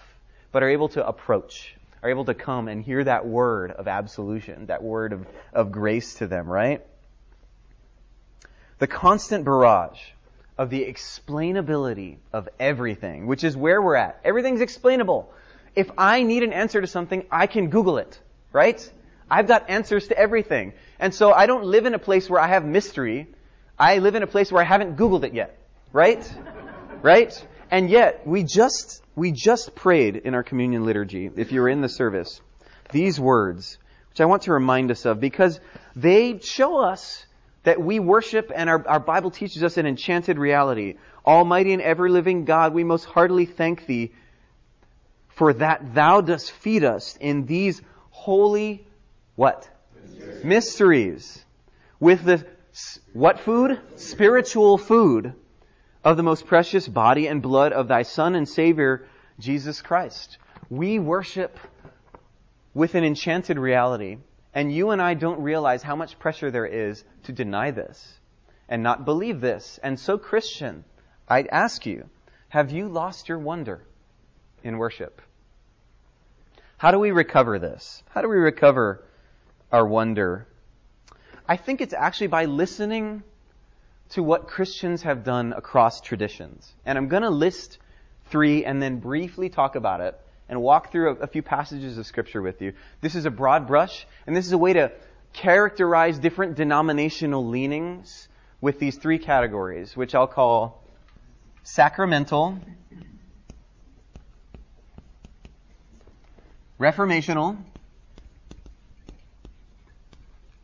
but 0.51 0.61
are 0.61 0.69
able 0.69 0.89
to 0.89 1.05
approach 1.05 1.75
are 2.03 2.11
able 2.11 2.25
to 2.25 2.35
come 2.35 2.67
and 2.67 2.83
hear 2.83 3.03
that 3.03 3.25
word 3.25 3.71
of 3.71 3.87
absolution, 3.87 4.67
that 4.67 4.83
word 4.83 5.13
of, 5.13 5.25
of 5.51 5.71
grace 5.71 6.13
to 6.15 6.27
them, 6.27 6.47
right? 6.47 6.85
The 8.77 8.85
constant 8.87 9.45
barrage 9.45 9.99
of 10.59 10.69
the 10.69 10.85
explainability 10.85 12.17
of 12.31 12.47
everything, 12.59 13.25
which 13.25 13.43
is 13.43 13.57
where 13.57 13.81
we're 13.81 13.95
at. 13.95 14.19
Everything's 14.23 14.61
explainable. 14.61 15.33
If 15.77 15.91
I 15.95 16.23
need 16.23 16.41
an 16.41 16.53
answer 16.53 16.81
to 16.81 16.87
something, 16.87 17.23
I 17.31 17.45
can 17.45 17.69
Google 17.69 17.99
it, 17.99 18.19
right? 18.51 18.81
I've 19.29 19.47
got 19.47 19.69
answers 19.69 20.07
to 20.07 20.17
everything. 20.17 20.73
And 20.99 21.13
so 21.13 21.31
I 21.31 21.45
don't 21.45 21.65
live 21.65 21.85
in 21.85 21.93
a 21.93 21.99
place 21.99 22.27
where 22.27 22.41
I 22.41 22.47
have 22.47 22.65
mystery. 22.65 23.27
I 23.77 23.99
live 23.99 24.15
in 24.15 24.23
a 24.23 24.27
place 24.27 24.51
where 24.51 24.59
I 24.59 24.65
haven't 24.65 24.97
Googled 24.97 25.23
it 25.23 25.35
yet, 25.35 25.55
right? 25.93 26.27
right? 27.03 27.47
And 27.69 27.91
yet, 27.91 28.25
we 28.25 28.43
just, 28.43 29.03
we 29.15 29.31
just 29.31 29.75
prayed 29.75 30.15
in 30.15 30.33
our 30.33 30.41
communion 30.41 30.83
liturgy, 30.83 31.29
if 31.35 31.51
you 31.51 31.61
were 31.61 31.69
in 31.69 31.81
the 31.81 31.89
service, 31.89 32.41
these 32.91 33.19
words, 33.19 33.77
which 34.09 34.19
I 34.19 34.25
want 34.25 34.41
to 34.43 34.53
remind 34.53 34.89
us 34.89 35.05
of 35.05 35.19
because 35.19 35.59
they 35.95 36.39
show 36.39 36.79
us 36.79 37.23
that 37.65 37.79
we 37.79 37.99
worship 37.99 38.51
and 38.55 38.67
our, 38.67 38.87
our 38.87 38.99
Bible 38.99 39.29
teaches 39.29 39.61
us 39.61 39.77
an 39.77 39.85
enchanted 39.85 40.39
reality. 40.39 40.95
Almighty 41.23 41.73
and 41.73 41.83
ever 41.83 42.09
living 42.09 42.45
God, 42.45 42.73
we 42.73 42.83
most 42.83 43.05
heartily 43.05 43.45
thank 43.45 43.85
thee 43.85 44.13
for 45.37 45.53
that 45.53 45.93
thou 45.93 46.19
dost 46.21 46.51
feed 46.51 46.83
us 46.83 47.15
in 47.21 47.45
these 47.45 47.79
holy, 48.09 48.87
what? 49.35 49.69
Mysteries. 50.03 50.43
Mysteries. 50.43 51.45
With 51.99 52.23
the, 52.23 52.45
what 53.13 53.39
food? 53.39 53.79
Spiritual 53.97 54.79
food 54.79 55.35
of 56.03 56.17
the 56.17 56.23
most 56.23 56.47
precious 56.47 56.87
body 56.87 57.27
and 57.27 57.39
blood 57.39 57.71
of 57.71 57.87
thy 57.87 58.01
Son 58.01 58.33
and 58.33 58.49
Savior, 58.49 59.05
Jesus 59.37 59.83
Christ. 59.83 60.39
We 60.71 60.97
worship 60.97 61.59
with 62.73 62.95
an 62.95 63.03
enchanted 63.03 63.59
reality, 63.59 64.17
and 64.55 64.73
you 64.73 64.89
and 64.89 64.99
I 64.99 65.13
don't 65.13 65.41
realize 65.41 65.83
how 65.83 65.95
much 65.95 66.17
pressure 66.17 66.49
there 66.49 66.65
is 66.65 67.03
to 67.23 67.31
deny 67.31 67.69
this 67.69 68.19
and 68.67 68.81
not 68.81 69.05
believe 69.05 69.39
this. 69.39 69.79
And 69.83 69.99
so, 69.99 70.17
Christian, 70.17 70.83
I'd 71.27 71.47
ask 71.47 71.85
you, 71.85 72.09
have 72.49 72.71
you 72.71 72.87
lost 72.89 73.29
your 73.29 73.37
wonder 73.37 73.83
in 74.63 74.79
worship? 74.79 75.21
How 76.77 76.91
do 76.91 76.99
we 76.99 77.09
recover 77.09 77.57
this? 77.57 78.03
How 78.09 78.21
do 78.21 78.29
we 78.29 78.35
recover 78.35 79.03
our 79.71 79.85
wonder? 79.85 80.47
I 81.47 81.57
think 81.57 81.81
it's 81.81 81.93
actually 81.93 82.27
by 82.27 82.45
listening 82.45 83.23
to 84.09 84.21
what 84.21 84.47
Christians 84.47 85.01
have 85.01 85.23
done 85.23 85.53
across 85.53 86.01
traditions. 86.01 86.71
And 86.85 86.95
I'm 86.97 87.07
going 87.07 87.23
to 87.23 87.31
list 87.31 87.79
three 88.29 88.63
and 88.63 88.79
then 88.81 88.99
briefly 88.99 89.49
talk 89.49 89.75
about 89.75 90.01
it 90.01 90.19
and 90.49 90.61
walk 90.61 90.91
through 90.91 91.11
a, 91.11 91.13
a, 91.21 91.27
few 91.27 91.41
passages 91.41 91.97
of 91.97 92.05
scripture 92.05 92.43
with 92.43 92.61
you. 92.61 92.73
This 93.01 93.15
is 93.15 93.25
a 93.25 93.31
broad 93.31 93.65
brush, 93.65 94.05
and 94.27 94.35
this 94.35 94.45
is 94.45 94.51
a 94.51 94.57
way 94.57 94.73
to 94.73 94.91
characterize 95.33 96.19
different 96.19 96.55
denominational 96.55 97.45
leanings 97.47 98.27
with 98.61 98.79
these 98.79 98.97
three 98.97 99.17
categories, 99.17 99.97
which 99.97 100.13
I'll 100.13 100.27
call 100.27 100.83
sacramental, 101.63 102.59
reformational. 106.79 107.57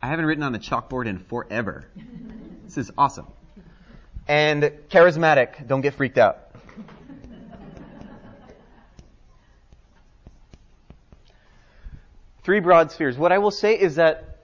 I 0.00 0.06
haven't 0.06 0.26
written 0.26 0.44
on 0.44 0.52
the 0.52 0.58
chalkboard 0.58 1.06
in 1.06 1.18
forever. 1.18 1.86
This 2.64 2.76
is 2.76 2.90
awesome. 2.96 3.26
And 4.28 4.64
charismatic, 4.90 5.66
don't 5.66 5.80
get 5.80 5.94
freaked 5.94 6.18
out. 6.18 6.40
Three 12.42 12.60
broad 12.60 12.90
spheres. 12.92 13.16
What 13.16 13.32
I 13.32 13.38
will 13.38 13.50
say 13.50 13.80
is 13.80 13.96
that 13.96 14.40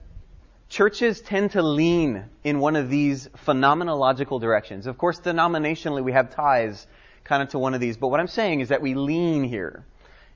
churches 0.69 1.21
tend 1.21 1.51
to 1.51 1.61
lean 1.61 2.25
in 2.43 2.59
one 2.59 2.75
of 2.75 2.89
these 2.89 3.27
phenomenological 3.45 4.41
directions. 4.41 4.87
Of 4.87 4.97
course, 4.97 5.19
denominationally, 5.19 6.03
we 6.03 6.11
have 6.11 6.33
ties 6.33 6.87
kind 7.23 7.43
of 7.43 7.49
to 7.49 7.59
one 7.59 7.75
of 7.75 7.79
these, 7.79 7.97
but 7.97 8.07
what 8.07 8.19
I'm 8.19 8.27
saying 8.27 8.61
is 8.61 8.69
that 8.69 8.81
we 8.81 8.95
lean 8.95 9.43
here 9.43 9.85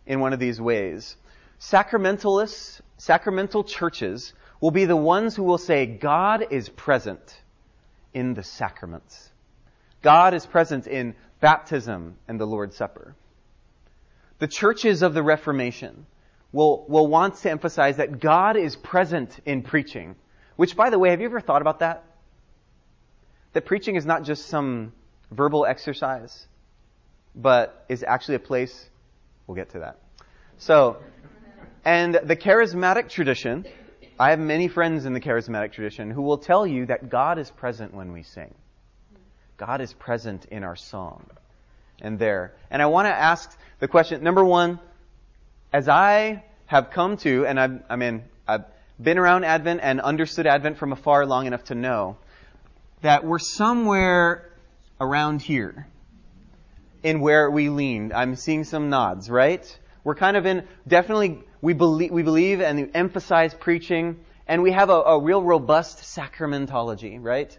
in 0.05 0.19
one 0.19 0.33
of 0.33 0.39
these 0.39 0.61
ways. 0.61 1.15
Sacramentalists, 1.59 2.81
sacramental 2.97 3.63
churches 3.63 4.33
will 4.61 4.71
be 4.71 4.85
the 4.85 4.95
ones 4.95 5.35
who 5.35 5.43
will 5.43 5.57
say, 5.57 5.85
God 5.85 6.47
is 6.51 6.69
present 6.69 7.41
in 8.13 8.33
the 8.33 8.43
sacraments. 8.43 9.31
God 10.01 10.33
is 10.33 10.45
present 10.45 10.87
in 10.87 11.15
baptism 11.39 12.15
and 12.27 12.39
the 12.39 12.45
Lord's 12.45 12.75
Supper. 12.75 13.15
The 14.39 14.47
churches 14.47 15.01
of 15.01 15.13
the 15.13 15.23
Reformation 15.23 16.05
will, 16.51 16.85
will 16.87 17.07
want 17.07 17.35
to 17.37 17.51
emphasize 17.51 17.97
that 17.97 18.19
God 18.19 18.57
is 18.57 18.75
present 18.75 19.39
in 19.45 19.61
preaching. 19.61 20.15
Which, 20.55 20.75
by 20.75 20.89
the 20.89 20.99
way, 20.99 21.09
have 21.09 21.19
you 21.19 21.27
ever 21.27 21.41
thought 21.41 21.61
about 21.61 21.79
that? 21.79 22.03
That 23.53 23.65
preaching 23.65 23.95
is 23.95 24.05
not 24.05 24.23
just 24.23 24.47
some 24.47 24.93
verbal 25.31 25.65
exercise, 25.65 26.47
but 27.35 27.85
is 27.89 28.03
actually 28.03 28.35
a 28.35 28.39
place, 28.39 28.89
we'll 29.47 29.55
get 29.55 29.71
to 29.71 29.79
that. 29.79 29.97
So, 30.57 30.97
and 31.85 32.15
the 32.15 32.35
charismatic 32.35 33.09
tradition 33.09 33.65
I 34.17 34.29
have 34.29 34.39
many 34.39 34.69
friends 34.69 35.05
in 35.05 35.13
the 35.13 35.19
charismatic 35.19 35.73
tradition 35.73 36.09
who 36.09 36.21
will 36.21 36.37
tell 36.37 36.65
you 36.65 36.85
that 36.85 37.09
God 37.09 37.37
is 37.37 37.51
present 37.51 37.93
when 37.93 38.13
we 38.13 38.23
sing. 38.23 38.53
God 39.57 39.81
is 39.81 39.91
present 39.91 40.45
in 40.45 40.63
our 40.63 40.77
song. 40.77 41.29
And 42.01 42.17
there. 42.17 42.53
And 42.69 42.81
I 42.81 42.85
want 42.85 43.07
to 43.07 43.13
ask 43.13 43.57
the 43.79 43.87
question, 43.87 44.23
number 44.23 44.43
one, 44.43 44.79
as 45.73 45.89
I 45.89 46.43
have 46.65 46.91
come 46.91 47.17
to, 47.17 47.45
and 47.45 47.59
I've, 47.59 47.83
I 47.89 47.95
mean, 47.97 48.23
I've 48.47 48.65
been 49.01 49.17
around 49.17 49.43
Advent 49.43 49.81
and 49.83 49.99
understood 49.99 50.47
Advent 50.47 50.77
from 50.77 50.93
afar 50.93 51.25
long 51.25 51.45
enough 51.45 51.65
to 51.65 51.75
know 51.75 52.17
that 53.01 53.25
we're 53.25 53.39
somewhere 53.39 54.49
around 54.99 55.41
here 55.41 55.87
in 57.03 57.19
where 57.19 57.49
we 57.49 57.69
lean. 57.69 58.13
I'm 58.13 58.35
seeing 58.35 58.63
some 58.63 58.89
nods, 58.89 59.29
right? 59.29 59.79
We're 60.05 60.15
kind 60.15 60.37
of 60.37 60.45
in, 60.45 60.65
definitely, 60.87 61.43
we 61.65 61.73
believe, 61.73 62.11
we 62.11 62.21
believe 62.21 62.61
and 62.61 62.91
emphasize 62.93 63.51
preaching, 63.55 64.19
and 64.47 64.61
we 64.61 64.71
have 64.71 64.91
a, 64.91 65.01
a 65.01 65.19
real 65.19 65.41
robust 65.41 65.97
sacramentology, 65.97 67.17
right? 67.19 67.57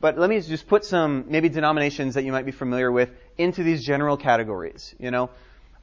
But 0.00 0.18
let 0.18 0.28
me 0.28 0.40
just 0.40 0.66
put 0.66 0.84
some 0.84 1.26
maybe 1.28 1.48
denominations 1.48 2.14
that 2.14 2.24
you 2.24 2.32
might 2.32 2.44
be 2.44 2.50
familiar 2.50 2.90
with 2.90 3.10
into 3.38 3.62
these 3.62 3.84
general 3.84 4.16
categories. 4.16 4.96
You 4.98 5.12
know, 5.12 5.30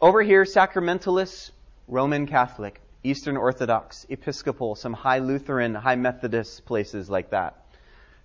over 0.02 0.21
here, 0.21 0.43
sacramentalists, 0.43 1.52
Roman 1.88 2.28
Catholic, 2.28 2.82
Eastern 3.02 3.38
Orthodox, 3.38 4.06
Episcopal, 4.10 4.76
some 4.76 4.91
High 4.91 5.19
Lutheran, 5.19 5.73
High 5.73 5.95
Methodist 5.95 6.65
places 6.65 7.10
like 7.10 7.30
that. 7.30 7.63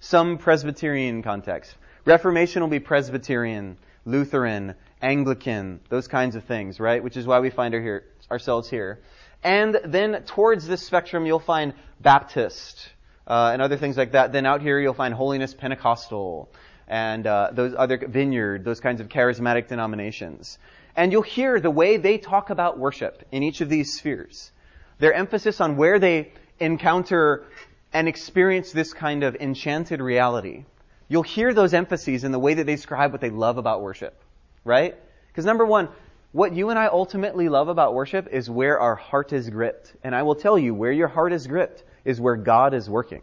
Some 0.01 0.38
Presbyterian 0.38 1.22
context. 1.22 1.77
Reformation 2.05 2.61
will 2.61 2.70
be 2.70 2.81
Presbyterian, 2.81 3.79
Lutheran, 4.05 4.74
Anglican, 5.01 5.79
those 5.90 6.09
kinds 6.09 6.35
of 6.35 6.42
things, 6.42 6.81
right? 6.81 7.05
Which 7.05 7.16
is 7.16 7.24
why 7.24 7.38
we 7.38 7.51
find 7.51 7.72
our 7.74 7.81
here, 7.81 8.05
ourselves 8.33 8.68
here. 8.68 8.98
And 9.42 9.79
then 9.85 10.22
towards 10.24 10.66
this 10.66 10.85
spectrum, 10.85 11.27
you'll 11.27 11.38
find 11.38 11.74
Baptist 12.01 12.88
uh, 13.27 13.51
and 13.53 13.62
other 13.62 13.77
things 13.77 13.96
like 13.96 14.12
that. 14.12 14.33
Then 14.33 14.46
out 14.46 14.62
here, 14.62 14.81
you'll 14.81 14.94
find 14.94 15.14
Holiness 15.14 15.55
Pentecostal 15.55 16.51
and 16.88 17.27
uh, 17.27 17.51
those 17.53 17.74
other 17.77 17.98
Vineyard, 17.98 18.64
those 18.64 18.81
kinds 18.81 19.01
of 19.01 19.09
charismatic 19.09 19.68
denominations. 19.68 20.59
And 20.96 21.12
you'll 21.12 21.22
hear 21.22 21.61
the 21.61 21.70
way 21.70 21.98
they 21.98 22.18
talk 22.18 22.51
about 22.51 22.79
worship 22.79 23.24
in 23.31 23.42
each 23.42 23.61
of 23.61 23.68
these 23.68 23.96
spheres 23.96 24.51
their 24.98 25.12
emphasis 25.12 25.61
on 25.61 25.77
where 25.77 25.98
they 25.98 26.33
encounter 26.59 27.44
and 27.92 28.09
experience 28.09 28.72
this 28.72 28.92
kind 28.92 29.22
of 29.22 29.37
enchanted 29.37 30.01
reality. 30.01 30.64
You'll 31.09 31.22
hear 31.22 31.55
those 31.55 31.72
emphases 31.72 32.24
in 32.24 32.33
the 32.33 32.38
way 32.38 32.55
that 32.55 32.66
they 32.66 32.74
describe 32.74 33.12
what 33.12 33.20
they 33.20 33.31
love 33.31 33.59
about 33.59 33.81
worship, 33.81 34.20
right? 34.64 34.96
Because 35.29 35.46
number 35.46 35.64
one, 35.64 35.88
what 36.32 36.54
you 36.54 36.70
and 36.70 36.78
I 36.78 36.86
ultimately 36.86 37.48
love 37.48 37.68
about 37.68 37.94
worship 37.94 38.28
is 38.30 38.50
where 38.50 38.78
our 38.78 38.94
heart 38.94 39.32
is 39.32 39.48
gripped. 39.48 39.94
And 40.04 40.14
I 40.14 40.22
will 40.22 40.34
tell 40.34 40.58
you, 40.58 40.74
where 40.74 40.92
your 40.92 41.08
heart 41.08 41.32
is 41.32 41.46
gripped 41.46 41.82
is 42.04 42.20
where 42.20 42.36
God 42.36 42.74
is 42.74 42.88
working. 42.88 43.22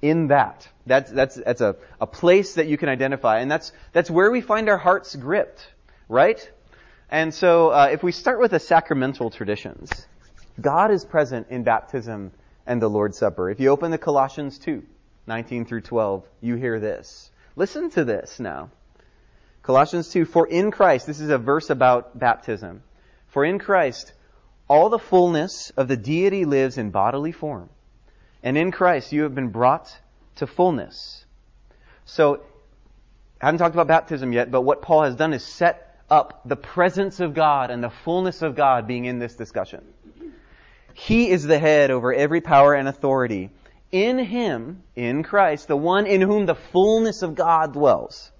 In 0.00 0.28
that. 0.28 0.66
That's, 0.84 1.10
that's, 1.12 1.36
that's 1.36 1.60
a, 1.60 1.76
a 2.00 2.06
place 2.08 2.54
that 2.54 2.66
you 2.66 2.76
can 2.76 2.88
identify. 2.88 3.38
And 3.38 3.50
that's, 3.50 3.72
that's 3.92 4.10
where 4.10 4.30
we 4.30 4.40
find 4.40 4.68
our 4.68 4.78
hearts 4.78 5.14
gripped, 5.14 5.64
right? 6.08 6.50
And 7.08 7.32
so, 7.32 7.70
uh, 7.70 7.90
if 7.92 8.02
we 8.02 8.10
start 8.10 8.40
with 8.40 8.50
the 8.50 8.58
sacramental 8.58 9.30
traditions, 9.30 10.06
God 10.60 10.90
is 10.90 11.04
present 11.04 11.48
in 11.50 11.62
baptism 11.62 12.32
and 12.66 12.82
the 12.82 12.88
Lord's 12.88 13.16
Supper. 13.16 13.48
If 13.50 13.60
you 13.60 13.68
open 13.68 13.90
the 13.90 13.98
Colossians 13.98 14.58
2, 14.58 14.82
19 15.26 15.66
through 15.66 15.82
12, 15.82 16.24
you 16.40 16.56
hear 16.56 16.80
this. 16.80 17.30
Listen 17.54 17.90
to 17.90 18.04
this 18.04 18.40
now. 18.40 18.70
Colossians 19.62 20.08
2, 20.08 20.24
for 20.24 20.46
in 20.46 20.70
Christ, 20.70 21.06
this 21.06 21.20
is 21.20 21.30
a 21.30 21.38
verse 21.38 21.70
about 21.70 22.18
baptism. 22.18 22.82
For 23.28 23.44
in 23.44 23.58
Christ, 23.58 24.12
all 24.68 24.88
the 24.90 24.98
fullness 24.98 25.70
of 25.76 25.86
the 25.86 25.96
deity 25.96 26.44
lives 26.44 26.78
in 26.78 26.90
bodily 26.90 27.32
form. 27.32 27.68
And 28.42 28.58
in 28.58 28.72
Christ, 28.72 29.12
you 29.12 29.22
have 29.22 29.34
been 29.34 29.50
brought 29.50 29.96
to 30.36 30.46
fullness. 30.46 31.24
So, 32.04 32.42
I 33.40 33.46
haven't 33.46 33.58
talked 33.58 33.74
about 33.74 33.86
baptism 33.86 34.32
yet, 34.32 34.50
but 34.50 34.62
what 34.62 34.82
Paul 34.82 35.02
has 35.04 35.14
done 35.14 35.32
is 35.32 35.44
set 35.44 36.02
up 36.10 36.42
the 36.44 36.56
presence 36.56 37.20
of 37.20 37.32
God 37.32 37.70
and 37.70 37.82
the 37.82 37.90
fullness 37.90 38.42
of 38.42 38.56
God 38.56 38.88
being 38.88 39.04
in 39.04 39.20
this 39.20 39.34
discussion. 39.34 39.84
He 40.94 41.30
is 41.30 41.44
the 41.44 41.58
head 41.58 41.90
over 41.90 42.12
every 42.12 42.40
power 42.40 42.74
and 42.74 42.88
authority. 42.88 43.50
In 43.92 44.18
Him, 44.18 44.82
in 44.96 45.22
Christ, 45.22 45.68
the 45.68 45.76
one 45.76 46.06
in 46.06 46.20
whom 46.20 46.46
the 46.46 46.54
fullness 46.54 47.22
of 47.22 47.34
God 47.34 47.72
dwells, 47.72 48.31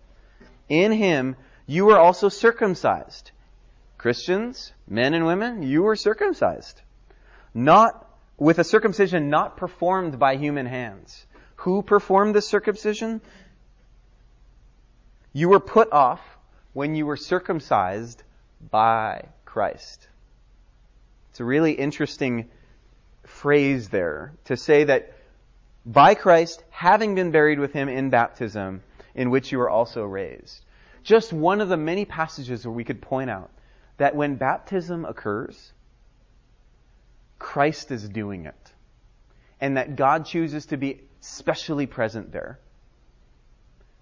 in 0.72 0.92
Him 0.92 1.36
you 1.66 1.84
were 1.84 1.98
also 1.98 2.28
circumcised. 2.28 3.30
Christians, 3.98 4.72
men 4.88 5.14
and 5.14 5.26
women, 5.26 5.62
you 5.62 5.82
were 5.82 5.94
circumcised. 5.94 6.80
Not 7.54 8.08
with 8.36 8.58
a 8.58 8.64
circumcision 8.64 9.30
not 9.30 9.56
performed 9.56 10.18
by 10.18 10.36
human 10.36 10.66
hands. 10.66 11.26
Who 11.56 11.82
performed 11.82 12.34
the 12.34 12.42
circumcision? 12.42 13.20
You 15.32 15.50
were 15.50 15.60
put 15.60 15.92
off 15.92 16.20
when 16.72 16.94
you 16.94 17.06
were 17.06 17.16
circumcised 17.16 18.22
by 18.70 19.26
Christ. 19.44 20.08
It's 21.30 21.40
a 21.40 21.44
really 21.44 21.72
interesting 21.72 22.48
phrase 23.24 23.88
there 23.88 24.32
to 24.46 24.56
say 24.56 24.84
that 24.84 25.12
by 25.84 26.14
Christ, 26.14 26.62
having 26.70 27.14
been 27.14 27.30
buried 27.30 27.58
with 27.58 27.72
him 27.72 27.88
in 27.88 28.10
baptism, 28.10 28.82
in 29.14 29.30
which 29.30 29.52
you 29.52 29.58
were 29.58 29.70
also 29.70 30.04
raised. 30.04 30.64
Just 31.02 31.32
one 31.32 31.60
of 31.60 31.68
the 31.68 31.76
many 31.76 32.04
passages 32.04 32.64
where 32.64 32.72
we 32.72 32.84
could 32.84 33.02
point 33.02 33.30
out 33.30 33.50
that 33.96 34.14
when 34.14 34.36
baptism 34.36 35.04
occurs, 35.04 35.72
Christ 37.38 37.90
is 37.90 38.08
doing 38.08 38.46
it. 38.46 38.72
And 39.60 39.76
that 39.76 39.96
God 39.96 40.26
chooses 40.26 40.66
to 40.66 40.76
be 40.76 41.02
specially 41.20 41.86
present 41.86 42.32
there. 42.32 42.58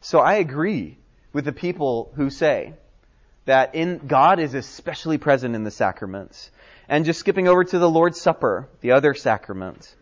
So 0.01 0.21
I 0.21 0.35
agree 0.35 0.99
with 1.33 1.45
the 1.45 1.53
people 1.53 2.13
who 2.17 2.31
say 2.31 2.75
that 3.45 3.75
in 3.75 3.99
God 4.07 4.39
is 4.39 4.55
especially 4.55 5.19
present 5.19 5.55
in 5.55 5.65
the 5.65 5.71
sacraments. 5.71 6.51
And 6.89 7.05
just 7.05 7.21
skipping 7.21 7.47
over 7.47 7.65
to 7.65 7.79
the 7.79 7.91
Lord's 7.91 8.21
Supper, 8.21 8.69
the 8.81 8.93
other 8.93 9.15
sacrament. 9.15 9.95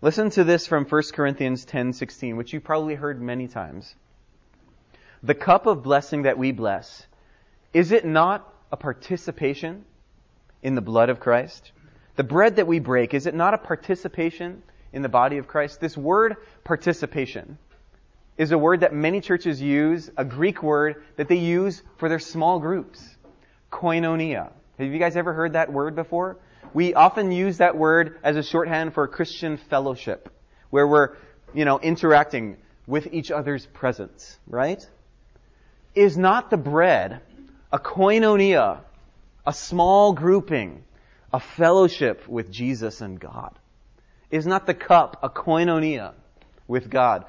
Listen 0.00 0.30
to 0.30 0.44
this 0.44 0.66
from 0.66 0.84
1 0.84 1.02
Corinthians 1.12 1.64
10:16, 1.64 2.36
which 2.36 2.52
you've 2.52 2.64
probably 2.64 2.94
heard 2.94 3.20
many 3.20 3.48
times. 3.48 3.94
The 5.22 5.34
cup 5.34 5.66
of 5.66 5.82
blessing 5.82 6.22
that 6.22 6.38
we 6.38 6.52
bless, 6.52 7.06
is 7.72 7.92
it 7.92 8.04
not 8.04 8.52
a 8.70 8.76
participation 8.76 9.84
in 10.62 10.74
the 10.74 10.80
blood 10.80 11.08
of 11.08 11.18
Christ? 11.18 11.72
The 12.16 12.24
bread 12.24 12.56
that 12.56 12.66
we 12.66 12.78
break, 12.78 13.14
is 13.14 13.26
it 13.26 13.34
not 13.34 13.54
a 13.54 13.58
participation 13.58 14.62
in 14.92 15.02
the 15.02 15.08
body 15.08 15.38
of 15.38 15.46
Christ? 15.46 15.80
This 15.80 15.96
word 15.96 16.36
participation 16.64 17.58
is 18.36 18.52
a 18.52 18.58
word 18.58 18.80
that 18.80 18.94
many 18.94 19.20
churches 19.20 19.60
use, 19.60 20.10
a 20.16 20.24
Greek 20.24 20.62
word 20.62 21.02
that 21.16 21.28
they 21.28 21.36
use 21.36 21.82
for 21.96 22.08
their 22.08 22.20
small 22.20 22.60
groups. 22.60 23.16
Koinonia. 23.72 24.52
Have 24.78 24.92
you 24.92 24.98
guys 24.98 25.16
ever 25.16 25.32
heard 25.32 25.54
that 25.54 25.72
word 25.72 25.96
before? 25.96 26.38
We 26.72 26.94
often 26.94 27.32
use 27.32 27.58
that 27.58 27.76
word 27.76 28.18
as 28.22 28.36
a 28.36 28.42
shorthand 28.42 28.94
for 28.94 29.02
a 29.04 29.08
Christian 29.08 29.56
fellowship, 29.56 30.28
where 30.70 30.86
we're, 30.86 31.16
you 31.54 31.64
know, 31.64 31.80
interacting 31.80 32.58
with 32.86 33.12
each 33.12 33.30
other's 33.30 33.66
presence, 33.66 34.38
right? 34.46 34.86
Is 35.94 36.16
not 36.16 36.50
the 36.50 36.56
bread 36.56 37.20
a 37.72 37.78
koinonia, 37.78 38.78
a 39.46 39.52
small 39.52 40.12
grouping, 40.12 40.84
a 41.32 41.40
fellowship 41.40 42.28
with 42.28 42.50
Jesus 42.50 43.00
and 43.00 43.18
God? 43.18 43.58
Is 44.30 44.46
not 44.46 44.66
the 44.66 44.74
cup 44.74 45.18
a 45.22 45.30
koinonia 45.30 46.12
with 46.66 46.90
God? 46.90 47.24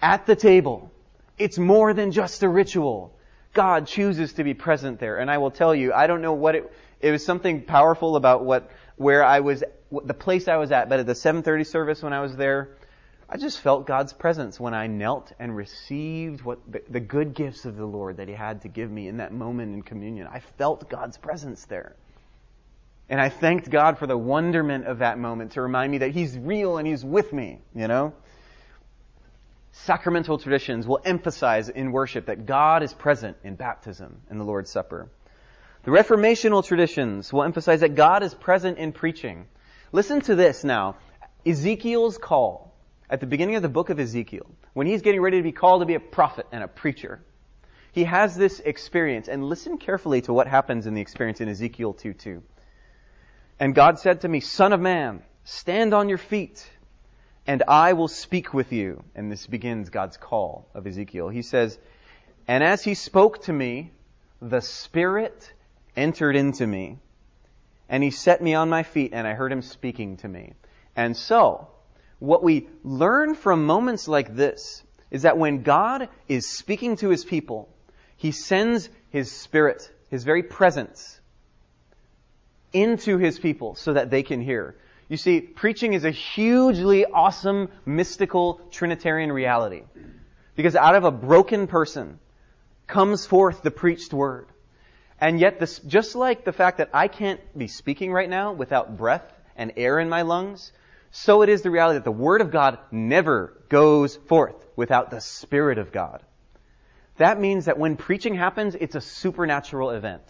At 0.00 0.26
the 0.26 0.36
table, 0.36 0.90
it's 1.38 1.58
more 1.58 1.94
than 1.94 2.12
just 2.12 2.42
a 2.42 2.48
ritual. 2.48 3.14
God 3.54 3.86
chooses 3.86 4.34
to 4.34 4.44
be 4.44 4.54
present 4.54 5.00
there. 5.00 5.18
And 5.18 5.30
I 5.30 5.38
will 5.38 5.50
tell 5.50 5.74
you, 5.74 5.92
I 5.92 6.06
don't 6.06 6.22
know 6.22 6.32
what 6.32 6.54
it, 6.54 6.72
it 7.00 7.10
was 7.10 7.24
something 7.24 7.62
powerful 7.62 8.16
about 8.16 8.44
what 8.44 8.70
where 8.96 9.24
I 9.24 9.40
was 9.40 9.64
the 9.90 10.14
place 10.14 10.48
I 10.48 10.56
was 10.56 10.72
at. 10.72 10.88
But 10.88 11.00
at 11.00 11.06
the 11.06 11.14
7:30 11.14 11.66
service 11.66 12.02
when 12.02 12.12
I 12.12 12.20
was 12.20 12.36
there, 12.36 12.76
I 13.34 13.36
just 13.36 13.58
felt 13.58 13.84
God's 13.84 14.12
presence 14.12 14.60
when 14.60 14.74
I 14.74 14.86
knelt 14.86 15.32
and 15.40 15.56
received 15.56 16.42
what 16.42 16.60
the, 16.70 16.82
the 16.88 17.00
good 17.00 17.34
gifts 17.34 17.64
of 17.64 17.74
the 17.76 17.84
Lord 17.84 18.18
that 18.18 18.28
He 18.28 18.34
had 18.34 18.62
to 18.62 18.68
give 18.68 18.88
me 18.88 19.08
in 19.08 19.16
that 19.16 19.32
moment 19.32 19.74
in 19.74 19.82
communion. 19.82 20.28
I 20.28 20.38
felt 20.38 20.88
God's 20.88 21.18
presence 21.18 21.64
there. 21.64 21.96
And 23.08 23.20
I 23.20 23.30
thanked 23.30 23.68
God 23.68 23.98
for 23.98 24.06
the 24.06 24.16
wonderment 24.16 24.86
of 24.86 25.00
that 25.00 25.18
moment 25.18 25.52
to 25.52 25.62
remind 25.62 25.90
me 25.90 25.98
that 25.98 26.12
He's 26.12 26.38
real 26.38 26.78
and 26.78 26.86
He's 26.86 27.04
with 27.04 27.32
me, 27.32 27.58
you 27.74 27.88
know? 27.88 28.12
Sacramental 29.72 30.38
traditions 30.38 30.86
will 30.86 31.00
emphasize 31.04 31.68
in 31.68 31.90
worship 31.90 32.26
that 32.26 32.46
God 32.46 32.84
is 32.84 32.94
present 32.94 33.36
in 33.42 33.56
baptism 33.56 34.20
and 34.30 34.38
the 34.38 34.44
Lord's 34.44 34.70
Supper. 34.70 35.10
The 35.82 35.90
reformational 35.90 36.64
traditions 36.64 37.32
will 37.32 37.42
emphasize 37.42 37.80
that 37.80 37.96
God 37.96 38.22
is 38.22 38.32
present 38.32 38.78
in 38.78 38.92
preaching. 38.92 39.46
Listen 39.90 40.20
to 40.20 40.36
this 40.36 40.62
now. 40.62 40.94
Ezekiel's 41.44 42.16
call 42.16 42.73
at 43.10 43.20
the 43.20 43.26
beginning 43.26 43.56
of 43.56 43.62
the 43.62 43.68
book 43.68 43.90
of 43.90 44.00
Ezekiel, 44.00 44.46
when 44.72 44.86
he's 44.86 45.02
getting 45.02 45.20
ready 45.20 45.38
to 45.38 45.42
be 45.42 45.52
called 45.52 45.82
to 45.82 45.86
be 45.86 45.94
a 45.94 46.00
prophet 46.00 46.46
and 46.52 46.64
a 46.64 46.68
preacher, 46.68 47.20
he 47.92 48.04
has 48.04 48.36
this 48.36 48.60
experience, 48.60 49.28
and 49.28 49.44
listen 49.44 49.78
carefully 49.78 50.20
to 50.22 50.32
what 50.32 50.48
happens 50.48 50.86
in 50.86 50.94
the 50.94 51.00
experience 51.00 51.40
in 51.40 51.48
Ezekiel 51.48 51.92
2 51.92 52.12
2. 52.14 52.42
And 53.60 53.74
God 53.74 54.00
said 54.00 54.22
to 54.22 54.28
me, 54.28 54.40
Son 54.40 54.72
of 54.72 54.80
man, 54.80 55.22
stand 55.44 55.94
on 55.94 56.08
your 56.08 56.18
feet, 56.18 56.68
and 57.46 57.62
I 57.68 57.92
will 57.92 58.08
speak 58.08 58.52
with 58.52 58.72
you. 58.72 59.04
And 59.14 59.30
this 59.30 59.46
begins 59.46 59.90
God's 59.90 60.16
call 60.16 60.68
of 60.74 60.86
Ezekiel. 60.86 61.28
He 61.28 61.42
says, 61.42 61.78
And 62.48 62.64
as 62.64 62.82
he 62.82 62.94
spoke 62.94 63.42
to 63.42 63.52
me, 63.52 63.92
the 64.42 64.60
Spirit 64.60 65.52
entered 65.96 66.34
into 66.34 66.66
me, 66.66 66.98
and 67.88 68.02
he 68.02 68.10
set 68.10 68.42
me 68.42 68.54
on 68.54 68.68
my 68.68 68.82
feet, 68.82 69.12
and 69.14 69.26
I 69.26 69.34
heard 69.34 69.52
him 69.52 69.62
speaking 69.62 70.16
to 70.18 70.28
me. 70.28 70.54
And 70.96 71.16
so, 71.16 71.68
what 72.26 72.42
we 72.42 72.68
learn 72.82 73.34
from 73.34 73.66
moments 73.66 74.08
like 74.08 74.34
this 74.34 74.82
is 75.10 75.22
that 75.22 75.38
when 75.38 75.62
God 75.62 76.08
is 76.28 76.48
speaking 76.48 76.96
to 76.96 77.10
his 77.10 77.24
people, 77.24 77.68
he 78.16 78.32
sends 78.32 78.88
His 79.10 79.30
Spirit, 79.30 79.90
His 80.08 80.24
very 80.24 80.42
presence 80.42 81.20
into 82.72 83.18
His 83.18 83.38
people 83.38 83.74
so 83.74 83.92
that 83.92 84.10
they 84.10 84.22
can 84.22 84.40
hear. 84.40 84.76
You 85.08 85.16
see, 85.16 85.40
preaching 85.40 85.92
is 85.92 86.04
a 86.04 86.10
hugely 86.10 87.04
awesome, 87.04 87.68
mystical, 87.84 88.60
Trinitarian 88.70 89.30
reality. 89.30 89.82
Because 90.56 90.74
out 90.74 90.94
of 90.94 91.04
a 91.04 91.10
broken 91.10 91.66
person 91.66 92.18
comes 92.86 93.26
forth 93.26 93.62
the 93.62 93.70
preached 93.70 94.14
word. 94.14 94.48
And 95.20 95.38
yet, 95.38 95.60
this, 95.60 95.78
just 95.80 96.14
like 96.14 96.44
the 96.44 96.52
fact 96.52 96.78
that 96.78 96.90
I 96.94 97.08
can't 97.08 97.40
be 97.56 97.68
speaking 97.68 98.12
right 98.12 98.30
now 98.30 98.52
without 98.52 98.96
breath 98.96 99.30
and 99.54 99.72
air 99.76 100.00
in 100.00 100.08
my 100.08 100.22
lungs, 100.22 100.72
so 101.16 101.42
it 101.42 101.48
is 101.48 101.62
the 101.62 101.70
reality 101.70 101.96
that 101.96 102.04
the 102.04 102.10
Word 102.10 102.40
of 102.40 102.50
God 102.50 102.76
never 102.90 103.56
goes 103.68 104.16
forth 104.16 104.56
without 104.74 105.12
the 105.12 105.20
Spirit 105.20 105.78
of 105.78 105.92
God. 105.92 106.20
That 107.18 107.38
means 107.38 107.66
that 107.66 107.78
when 107.78 107.96
preaching 107.96 108.34
happens, 108.34 108.74
it's 108.74 108.96
a 108.96 109.00
supernatural 109.00 109.90
event. 109.90 110.24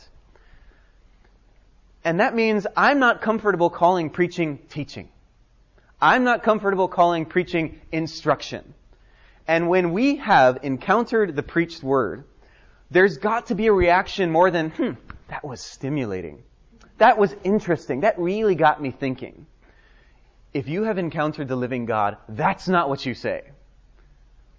And 2.05 2.21
that 2.21 2.35
means 2.35 2.67
I'm 2.77 2.99
not 2.99 3.23
comfortable 3.23 3.71
calling 3.71 4.11
preaching 4.11 4.59
teaching. 4.69 5.09
I'm 6.03 6.23
not 6.23 6.43
comfortable 6.43 6.89
calling 6.89 7.25
preaching 7.25 7.81
instruction. 7.91 8.75
And 9.49 9.71
when 9.71 9.95
we 9.95 10.17
have 10.17 10.59
encountered 10.65 11.35
the 11.35 11.43
preached 11.43 11.83
word, 11.83 12.25
there's 12.91 13.17
got 13.17 13.47
to 13.47 13.55
be 13.55 13.69
a 13.69 13.73
reaction 13.73 14.31
more 14.31 14.51
than, 14.51 14.69
hmm, 14.69 14.91
that 15.29 15.47
was 15.47 15.63
stimulating. 15.63 16.43
That 16.99 17.17
was 17.17 17.35
interesting. 17.43 18.01
That 18.01 18.19
really 18.19 18.55
got 18.55 18.83
me 18.83 18.91
thinking. 18.91 19.47
If 20.55 20.69
you 20.69 20.85
have 20.85 20.99
encountered 20.99 21.49
the 21.49 21.57
living 21.57 21.85
God, 21.85 22.17
that's 22.29 22.69
not 22.69 22.89
what 22.89 23.05
you 23.05 23.15
say. 23.15 23.43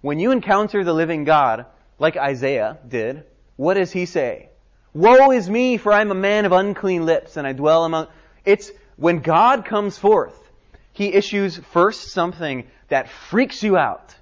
When 0.02 0.20
you 0.20 0.30
encounter 0.30 0.84
the 0.84 0.92
living 0.92 1.24
God, 1.24 1.64
like 1.98 2.18
Isaiah 2.18 2.76
did, 2.86 3.24
what 3.56 3.74
does 3.74 3.90
he 3.90 4.04
say? 4.04 4.50
Woe 4.92 5.30
is 5.30 5.48
me, 5.48 5.78
for 5.78 5.92
I 5.92 6.02
am 6.02 6.10
a 6.10 6.14
man 6.14 6.44
of 6.44 6.52
unclean 6.52 7.06
lips, 7.06 7.38
and 7.38 7.46
I 7.46 7.54
dwell 7.54 7.84
among. 7.84 8.08
It's 8.44 8.70
when 8.96 9.20
God 9.20 9.64
comes 9.64 9.96
forth, 9.96 10.38
he 10.92 11.14
issues 11.14 11.56
first 11.56 12.08
something 12.08 12.66
that 12.88 13.08
freaks 13.08 13.62
you 13.62 13.78
out. 13.78 14.14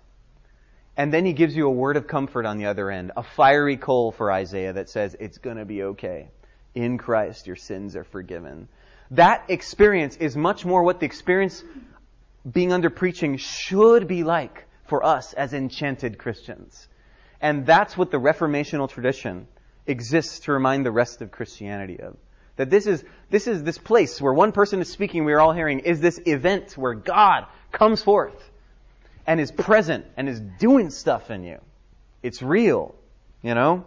And 0.97 1.13
then 1.13 1.25
he 1.27 1.33
gives 1.33 1.57
you 1.57 1.67
a 1.67 1.73
word 1.73 1.97
of 1.97 2.07
comfort 2.07 2.47
on 2.47 2.57
the 2.57 2.67
other 2.67 2.89
end, 2.89 3.11
a 3.17 3.25
fiery 3.25 3.77
coal 3.77 4.13
for 4.13 4.31
Isaiah 4.31 4.73
that 4.75 4.89
says, 4.89 5.17
it's 5.19 5.39
gonna 5.39 5.65
be 5.65 5.83
okay. 5.83 6.29
In 6.75 6.99
Christ, 6.99 7.47
your 7.47 7.57
sins 7.57 7.97
are 7.97 8.05
forgiven. 8.05 8.69
That 9.13 9.45
experience 9.49 10.17
is 10.17 10.37
much 10.37 10.65
more 10.65 10.83
what 10.83 11.01
the 11.01 11.07
experience 11.07 11.63
being 12.51 12.73
under 12.73 12.91
preaching 12.91 13.37
should 13.37 14.09
be 14.09 14.25
like 14.25 14.65
for 14.87 15.05
us 15.05 15.33
as 15.33 15.53
enchanted 15.53 16.19
Christians. 16.19 16.89
And 17.41 17.67
that's 17.67 17.97
what 17.97 18.11
the 18.11 18.19
reformational 18.19 18.89
tradition 18.89 19.47
exists 19.87 20.41
to 20.41 20.53
remind 20.53 20.85
the 20.85 20.91
rest 20.91 21.23
of 21.23 21.31
Christianity 21.31 22.01
of. 22.01 22.17
That 22.57 22.71
this 22.71 22.87
is, 22.87 23.05
this 23.31 23.47
is 23.47 23.63
this 23.63 23.79
place 23.79 24.21
where 24.21 24.33
one 24.33 24.53
person 24.53 24.81
is 24.81 24.89
speaking, 24.91 25.25
we 25.25 25.33
are 25.33 25.41
all 25.41 25.53
hearing, 25.53 25.81
is 25.81 26.01
this 26.01 26.21
event 26.27 26.77
where 26.79 26.95
God 26.95 27.47
comes 27.73 28.03
forth 28.03 28.51
and 29.27 29.41
is 29.41 29.51
present 29.51 30.07
and 30.17 30.29
is 30.29 30.41
doing 30.41 30.91
stuff 30.91 31.31
in 31.31 31.45
you. 31.45 31.59
It's 32.23 32.43
real, 32.43 32.95
you 33.43 33.55
know? 33.55 33.85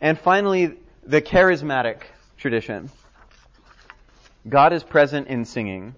And 0.00 0.18
finally, 0.18 0.76
the 1.02 1.22
charismatic 1.22 2.02
tradition. 2.36 2.90
God 4.48 4.72
is 4.72 4.82
present 4.82 5.28
in 5.28 5.44
singing. 5.44 5.94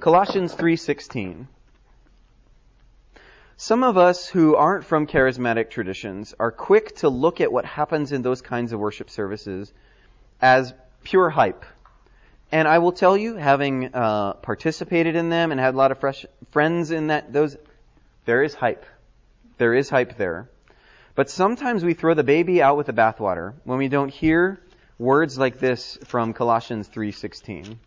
Colossians 0.00 0.54
3:16. 0.54 1.48
Some 3.56 3.84
of 3.84 3.98
us 3.98 4.26
who 4.26 4.56
aren't 4.56 4.84
from 4.84 5.06
charismatic 5.06 5.70
traditions 5.70 6.34
are 6.40 6.50
quick 6.50 6.96
to 6.96 7.08
look 7.08 7.40
at 7.40 7.52
what 7.52 7.64
happens 7.64 8.10
in 8.12 8.22
those 8.22 8.40
kinds 8.40 8.72
of 8.72 8.80
worship 8.80 9.10
services 9.10 9.72
as 10.40 10.72
pure 11.02 11.28
hype. 11.28 11.64
And 12.52 12.66
I 12.66 12.78
will 12.78 12.92
tell 12.92 13.16
you, 13.16 13.36
having 13.36 13.94
uh, 13.94 14.34
participated 14.34 15.14
in 15.14 15.28
them 15.28 15.52
and 15.52 15.60
had 15.60 15.74
a 15.74 15.76
lot 15.76 15.92
of 15.92 15.98
fresh 15.98 16.24
friends 16.50 16.90
in 16.90 17.08
that 17.08 17.32
those 17.32 17.56
there 18.24 18.42
is 18.42 18.54
hype. 18.54 18.86
There 19.58 19.74
is 19.74 19.90
hype 19.90 20.16
there. 20.16 20.48
But 21.14 21.28
sometimes 21.28 21.84
we 21.84 21.94
throw 21.94 22.14
the 22.14 22.24
baby 22.24 22.62
out 22.62 22.76
with 22.76 22.86
the 22.86 22.92
bathwater 22.92 23.54
when 23.64 23.78
we 23.78 23.88
don't 23.88 24.10
hear 24.10 24.60
words 24.98 25.38
like 25.38 25.58
this 25.58 25.98
from 26.04 26.32
Colossians 26.32 26.88
3:16. 26.88 27.78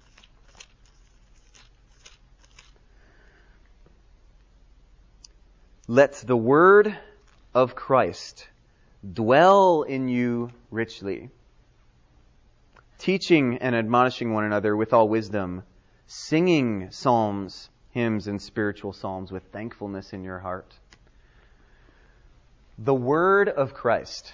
Let 5.88 6.13
the 6.13 6.38
word 6.38 6.97
of 7.53 7.75
Christ 7.75 8.47
dwell 9.13 9.83
in 9.83 10.07
you 10.07 10.51
richly, 10.71 11.29
teaching 12.97 13.57
and 13.57 13.75
admonishing 13.75 14.33
one 14.33 14.45
another 14.45 14.75
with 14.75 14.93
all 14.93 15.09
wisdom, 15.09 15.63
singing 16.07 16.89
psalms 16.89 17.69
hymns 17.93 18.27
and 18.27 18.41
spiritual 18.41 18.91
psalms 18.91 19.31
with 19.31 19.43
thankfulness 19.51 20.13
in 20.13 20.23
your 20.23 20.39
heart. 20.39 20.73
The 22.77 22.93
word 22.93 23.49
of 23.49 23.73
Christ. 23.73 24.33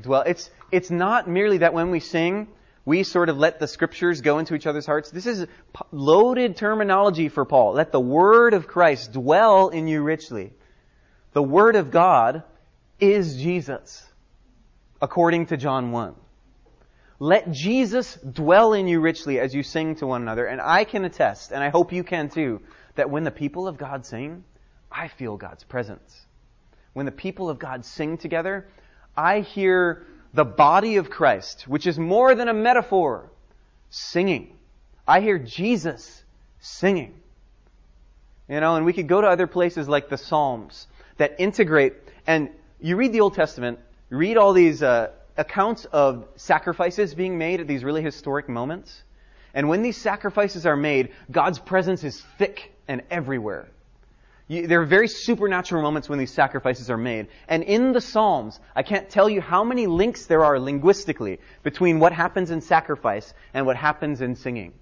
Dwell. 0.00 0.22
It's, 0.22 0.50
it's 0.70 0.90
not 0.90 1.28
merely 1.28 1.58
that 1.58 1.74
when 1.74 1.90
we 1.90 2.00
sing, 2.00 2.48
we 2.84 3.02
sort 3.02 3.28
of 3.28 3.38
let 3.38 3.58
the 3.58 3.66
scriptures 3.66 4.20
go 4.20 4.38
into 4.38 4.54
each 4.54 4.66
other's 4.66 4.86
hearts. 4.86 5.10
This 5.10 5.26
is 5.26 5.46
loaded 5.90 6.56
terminology 6.56 7.28
for 7.28 7.44
Paul. 7.44 7.74
Let 7.74 7.92
the 7.92 8.00
word 8.00 8.54
of 8.54 8.66
Christ 8.66 9.12
dwell 9.12 9.68
in 9.68 9.88
you 9.88 10.02
richly. 10.02 10.52
The 11.32 11.42
word 11.42 11.76
of 11.76 11.90
God 11.90 12.42
is 13.00 13.36
Jesus, 13.36 14.06
according 15.00 15.46
to 15.46 15.56
John 15.56 15.90
1. 15.92 16.14
Let 17.18 17.50
Jesus 17.52 18.14
dwell 18.16 18.72
in 18.72 18.86
you 18.86 19.00
richly 19.00 19.40
as 19.40 19.54
you 19.54 19.62
sing 19.62 19.96
to 19.96 20.06
one 20.06 20.22
another. 20.22 20.46
And 20.46 20.60
I 20.60 20.84
can 20.84 21.04
attest, 21.04 21.52
and 21.52 21.62
I 21.62 21.70
hope 21.70 21.92
you 21.92 22.04
can 22.04 22.28
too, 22.28 22.60
that 22.96 23.10
when 23.10 23.24
the 23.24 23.30
people 23.30 23.66
of 23.66 23.78
God 23.78 24.04
sing, 24.04 24.44
I 24.90 25.08
feel 25.08 25.36
God's 25.36 25.64
presence. 25.64 26.23
When 26.94 27.06
the 27.06 27.12
people 27.12 27.50
of 27.50 27.58
God 27.58 27.84
sing 27.84 28.16
together, 28.16 28.66
I 29.16 29.40
hear 29.40 30.06
the 30.32 30.44
body 30.44 30.96
of 30.96 31.10
Christ, 31.10 31.68
which 31.68 31.86
is 31.86 31.98
more 31.98 32.34
than 32.34 32.48
a 32.48 32.54
metaphor, 32.54 33.30
singing. 33.90 34.56
I 35.06 35.20
hear 35.20 35.38
Jesus 35.38 36.24
singing. 36.60 37.14
You 38.48 38.60
know, 38.60 38.76
and 38.76 38.84
we 38.84 38.92
could 38.92 39.08
go 39.08 39.20
to 39.20 39.26
other 39.26 39.46
places 39.46 39.88
like 39.88 40.08
the 40.08 40.18
Psalms 40.18 40.86
that 41.18 41.36
integrate, 41.38 41.94
and 42.26 42.50
you 42.80 42.96
read 42.96 43.12
the 43.12 43.20
Old 43.20 43.34
Testament, 43.34 43.78
read 44.10 44.36
all 44.36 44.52
these 44.52 44.82
uh, 44.82 45.10
accounts 45.36 45.84
of 45.86 46.26
sacrifices 46.36 47.14
being 47.14 47.38
made 47.38 47.60
at 47.60 47.66
these 47.66 47.84
really 47.84 48.02
historic 48.02 48.48
moments. 48.48 49.02
And 49.54 49.68
when 49.68 49.82
these 49.82 49.96
sacrifices 49.96 50.66
are 50.66 50.76
made, 50.76 51.12
God's 51.30 51.58
presence 51.58 52.04
is 52.04 52.20
thick 52.38 52.72
and 52.88 53.02
everywhere. 53.10 53.68
You, 54.46 54.66
there 54.66 54.82
are 54.82 54.86
very 54.86 55.08
supernatural 55.08 55.82
moments 55.82 56.08
when 56.08 56.18
these 56.18 56.32
sacrifices 56.32 56.90
are 56.90 56.98
made. 56.98 57.28
And 57.48 57.62
in 57.62 57.92
the 57.92 58.00
Psalms, 58.00 58.60
I 58.76 58.82
can't 58.82 59.08
tell 59.08 59.28
you 59.28 59.40
how 59.40 59.64
many 59.64 59.86
links 59.86 60.26
there 60.26 60.44
are 60.44 60.58
linguistically 60.58 61.40
between 61.62 61.98
what 61.98 62.12
happens 62.12 62.50
in 62.50 62.60
sacrifice 62.60 63.32
and 63.54 63.64
what 63.64 63.76
happens 63.76 64.20
in 64.20 64.36
singing. 64.36 64.74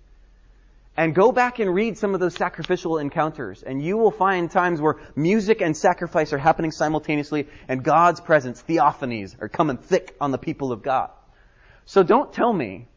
And 0.96 1.14
go 1.14 1.32
back 1.32 1.58
and 1.58 1.72
read 1.72 1.96
some 1.96 2.12
of 2.12 2.20
those 2.20 2.34
sacrificial 2.34 2.98
encounters, 2.98 3.62
and 3.62 3.82
you 3.82 3.96
will 3.96 4.10
find 4.10 4.50
times 4.50 4.78
where 4.78 4.96
music 5.16 5.62
and 5.62 5.74
sacrifice 5.74 6.34
are 6.34 6.38
happening 6.38 6.70
simultaneously, 6.70 7.48
and 7.66 7.82
God's 7.82 8.20
presence, 8.20 8.62
theophanies, 8.62 9.40
are 9.40 9.48
coming 9.48 9.78
thick 9.78 10.14
on 10.20 10.32
the 10.32 10.38
people 10.38 10.70
of 10.70 10.82
God. 10.82 11.08
So 11.86 12.02
don't 12.02 12.30
tell 12.30 12.52
me, 12.52 12.88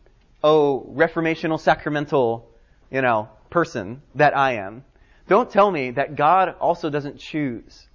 oh, 0.43 0.85
reformational 0.93 1.59
sacramental, 1.59 2.49
you 2.91 3.01
know, 3.01 3.29
person 3.49 4.01
that 4.15 4.35
I 4.35 4.55
am, 4.55 4.83
don't 5.27 5.49
tell 5.49 5.69
me 5.71 5.91
that 5.91 6.15
God 6.15 6.55
also 6.59 6.89
doesn't 6.89 7.19
choose 7.19 7.87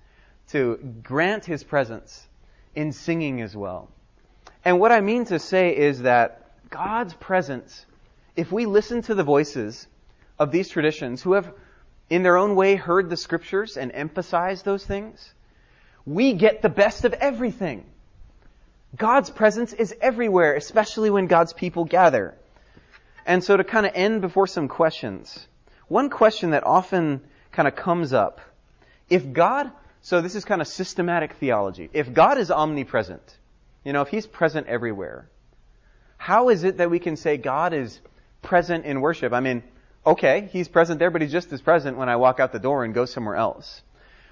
to 0.48 0.76
grant 1.02 1.44
His 1.44 1.62
presence 1.62 2.26
in 2.74 2.92
singing 2.92 3.40
as 3.40 3.56
well. 3.56 3.88
And 4.64 4.80
what 4.80 4.92
I 4.92 5.00
mean 5.00 5.24
to 5.26 5.38
say 5.38 5.76
is 5.76 6.02
that 6.02 6.50
God's 6.70 7.14
presence, 7.14 7.86
if 8.36 8.50
we 8.52 8.66
listen 8.66 9.02
to 9.02 9.14
the 9.14 9.24
voices 9.24 9.86
of 10.38 10.50
these 10.50 10.68
traditions 10.68 11.22
who 11.22 11.32
have 11.34 11.52
in 12.08 12.22
their 12.22 12.36
own 12.36 12.56
way 12.56 12.74
heard 12.74 13.08
the 13.08 13.16
scriptures 13.16 13.76
and 13.76 13.92
emphasized 13.92 14.64
those 14.64 14.84
things, 14.84 15.32
we 16.04 16.32
get 16.32 16.62
the 16.62 16.68
best 16.68 17.04
of 17.04 17.12
everything. 17.12 17.84
God's 18.96 19.30
presence 19.30 19.72
is 19.72 19.94
everywhere, 20.00 20.54
especially 20.54 21.10
when 21.10 21.28
God's 21.28 21.52
people 21.52 21.84
gather. 21.84 22.34
And 23.24 23.44
so 23.44 23.56
to 23.56 23.62
kind 23.62 23.86
of 23.86 23.92
end 23.94 24.20
before 24.20 24.48
some 24.48 24.66
questions, 24.66 25.46
one 25.90 26.08
question 26.08 26.50
that 26.50 26.64
often 26.64 27.20
kind 27.50 27.66
of 27.66 27.74
comes 27.74 28.12
up, 28.12 28.40
if 29.08 29.32
God, 29.32 29.72
so 30.02 30.20
this 30.20 30.36
is 30.36 30.44
kind 30.44 30.60
of 30.60 30.68
systematic 30.68 31.32
theology, 31.34 31.90
if 31.92 32.14
God 32.14 32.38
is 32.38 32.52
omnipresent, 32.52 33.36
you 33.84 33.92
know, 33.92 34.02
if 34.02 34.08
He's 34.08 34.24
present 34.24 34.68
everywhere, 34.68 35.28
how 36.16 36.50
is 36.50 36.62
it 36.62 36.76
that 36.76 36.90
we 36.90 37.00
can 37.00 37.16
say 37.16 37.38
God 37.38 37.74
is 37.74 37.98
present 38.40 38.84
in 38.84 39.00
worship? 39.00 39.32
I 39.32 39.40
mean, 39.40 39.64
okay, 40.06 40.48
He's 40.52 40.68
present 40.68 41.00
there, 41.00 41.10
but 41.10 41.22
He's 41.22 41.32
just 41.32 41.52
as 41.52 41.60
present 41.60 41.96
when 41.96 42.08
I 42.08 42.14
walk 42.16 42.38
out 42.38 42.52
the 42.52 42.60
door 42.60 42.84
and 42.84 42.94
go 42.94 43.04
somewhere 43.04 43.34
else. 43.34 43.82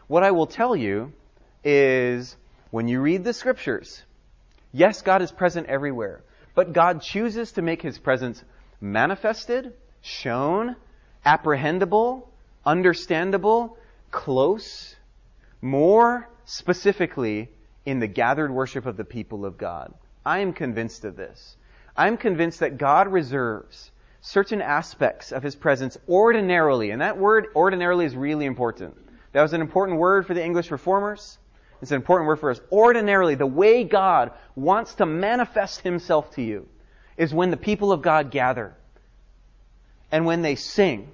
What 0.07 0.23
I 0.23 0.31
will 0.31 0.47
tell 0.47 0.77
you 0.77 1.13
is 1.65 2.37
when 2.71 2.87
you 2.87 3.01
read 3.01 3.25
the 3.25 3.33
scriptures, 3.33 4.05
Yes, 4.71 5.03
God 5.03 5.23
is 5.23 5.33
present 5.33 5.67
everywhere, 5.67 6.23
but 6.55 6.73
God 6.73 7.03
chooses 7.03 7.51
to 7.53 7.63
make 7.63 7.83
his 7.83 7.99
presence 7.99 8.45
manifested, 8.81 9.73
shown, 10.03 10.77
apprehendable, 11.29 12.23
understandable, 12.65 13.77
close, 14.11 14.97
more 15.61 16.27
specifically 16.47 17.51
in 17.85 17.99
the 18.01 18.07
gathered 18.07 18.51
worship 18.51 18.87
of 18.87 18.97
the 18.97 19.05
people 19.05 19.45
of 19.45 19.59
God. 19.59 19.93
I 20.25 20.39
am 20.39 20.55
convinced 20.55 21.05
of 21.05 21.17
this. 21.17 21.57
I'm 21.95 22.17
convinced 22.17 22.61
that 22.61 22.79
God 22.79 23.09
reserves 23.09 23.91
certain 24.23 24.63
aspects 24.63 25.31
of 25.31 25.43
his 25.43 25.55
presence 25.55 25.99
ordinarily, 26.09 26.93
and 26.93 27.03
that 27.03 27.19
word 27.19 27.49
ordinarily 27.55 28.07
is 28.07 28.17
really 28.17 28.47
important. 28.47 28.97
That 29.33 29.43
was 29.43 29.53
an 29.53 29.61
important 29.61 29.99
word 29.99 30.27
for 30.27 30.33
the 30.33 30.45
English 30.45 30.71
reformers. 30.71 31.37
It's 31.83 31.91
an 31.91 31.97
important 31.97 32.27
word 32.27 32.41
for 32.41 32.51
us. 32.51 32.61
Ordinarily, 32.73 33.35
the 33.35 33.47
way 33.47 33.85
God 33.85 34.33
wants 34.57 34.95
to 34.95 35.07
manifest 35.07 35.83
himself 35.83 36.31
to 36.37 36.43
you 36.43 36.67
is 37.19 37.35
when 37.35 37.51
the 37.51 37.59
people 37.59 37.93
of 37.93 38.01
God 38.01 38.31
gather 38.31 38.75
and 40.11 40.25
when 40.25 40.41
they 40.41 40.55
sing 40.55 41.13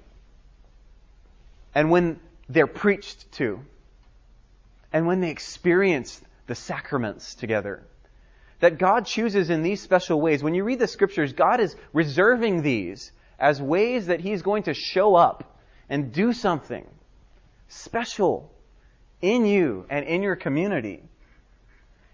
and 1.75 1.91
when 1.91 2.19
they're 2.49 2.65
preached 2.65 3.31
to 3.33 3.59
and 4.93 5.05
when 5.05 5.19
they 5.19 5.29
experience 5.29 6.21
the 6.47 6.55
sacraments 6.55 7.35
together. 7.35 7.83
That 8.61 8.77
God 8.77 9.05
chooses 9.05 9.49
in 9.49 9.61
these 9.61 9.81
special 9.81 10.21
ways. 10.21 10.41
When 10.41 10.53
you 10.53 10.63
read 10.63 10.79
the 10.79 10.87
scriptures, 10.87 11.33
God 11.33 11.59
is 11.59 11.75
reserving 11.91 12.61
these 12.61 13.11
as 13.37 13.61
ways 13.61 14.07
that 14.07 14.21
He's 14.21 14.41
going 14.41 14.63
to 14.63 14.73
show 14.73 15.15
up 15.15 15.59
and 15.89 16.13
do 16.13 16.31
something 16.31 16.87
special 17.67 18.51
in 19.21 19.45
you 19.45 19.85
and 19.89 20.05
in 20.05 20.23
your 20.23 20.37
community. 20.37 21.03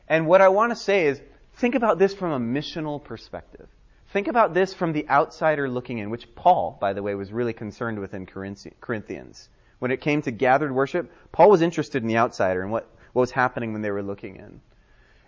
And 0.07 0.25
what 0.27 0.41
I 0.41 0.49
want 0.49 0.71
to 0.71 0.75
say 0.75 1.05
is, 1.05 1.21
think 1.55 1.75
about 1.75 1.99
this 1.99 2.13
from 2.13 2.31
a 2.31 2.39
missional 2.39 3.01
perspective. 3.03 3.67
Think 4.11 4.27
about 4.27 4.53
this 4.53 4.73
from 4.73 4.91
the 4.91 5.07
outsider 5.09 5.69
looking 5.69 5.99
in, 5.99 6.09
which 6.09 6.35
Paul, 6.35 6.77
by 6.81 6.91
the 6.91 7.01
way, 7.01 7.15
was 7.15 7.31
really 7.31 7.53
concerned 7.53 7.97
with 7.97 8.13
in 8.13 8.25
Corinthians. 8.25 9.47
When 9.79 9.91
it 9.91 10.01
came 10.01 10.21
to 10.23 10.31
gathered 10.31 10.73
worship, 10.73 11.09
Paul 11.31 11.49
was 11.49 11.61
interested 11.61 12.01
in 12.01 12.09
the 12.09 12.17
outsider 12.17 12.61
and 12.61 12.71
what, 12.71 12.89
what 13.13 13.21
was 13.21 13.31
happening 13.31 13.71
when 13.71 13.81
they 13.81 13.89
were 13.89 14.03
looking 14.03 14.35
in. 14.35 14.59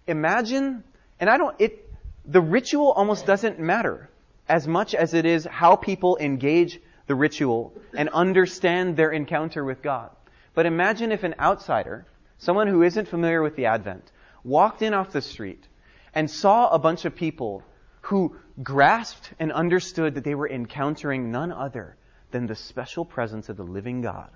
Imagine, 0.05 0.83
and 1.17 1.29
I 1.29 1.37
don't, 1.37 1.55
it, 1.59 1.89
the 2.25 2.41
ritual 2.41 2.91
almost 2.91 3.25
doesn't 3.25 3.57
matter 3.57 4.09
as 4.49 4.67
much 4.67 4.93
as 4.93 5.13
it 5.13 5.25
is 5.25 5.47
how 5.49 5.77
people 5.77 6.17
engage 6.19 6.81
the 7.07 7.15
ritual 7.15 7.73
and 7.95 8.09
understand 8.09 8.97
their 8.97 9.11
encounter 9.11 9.63
with 9.63 9.81
God. 9.81 10.09
But 10.53 10.65
imagine 10.65 11.13
if 11.13 11.23
an 11.23 11.35
outsider, 11.39 12.05
someone 12.37 12.67
who 12.67 12.83
isn't 12.83 13.07
familiar 13.07 13.41
with 13.41 13.55
the 13.55 13.67
Advent, 13.67 14.11
walked 14.43 14.81
in 14.81 14.93
off 14.93 15.13
the 15.13 15.21
street 15.21 15.65
and 16.13 16.29
saw 16.29 16.67
a 16.67 16.79
bunch 16.79 17.05
of 17.05 17.15
people 17.15 17.63
who 18.03 18.35
grasped 18.61 19.33
and 19.39 19.51
understood 19.51 20.15
that 20.15 20.25
they 20.25 20.35
were 20.35 20.49
encountering 20.49 21.31
none 21.31 21.51
other 21.51 21.95
than 22.31 22.47
the 22.47 22.55
special 22.55 23.05
presence 23.05 23.47
of 23.47 23.55
the 23.55 23.63
living 23.63 24.01
God 24.01 24.29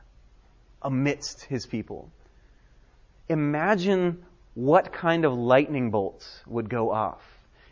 amidst 0.82 1.44
his 1.44 1.66
people. 1.66 2.10
Imagine 3.28 4.24
what 4.54 4.94
kind 4.94 5.26
of 5.26 5.34
lightning 5.34 5.92
bolts 5.92 6.42
would 6.48 6.70
go 6.70 6.92
off. 6.92 7.22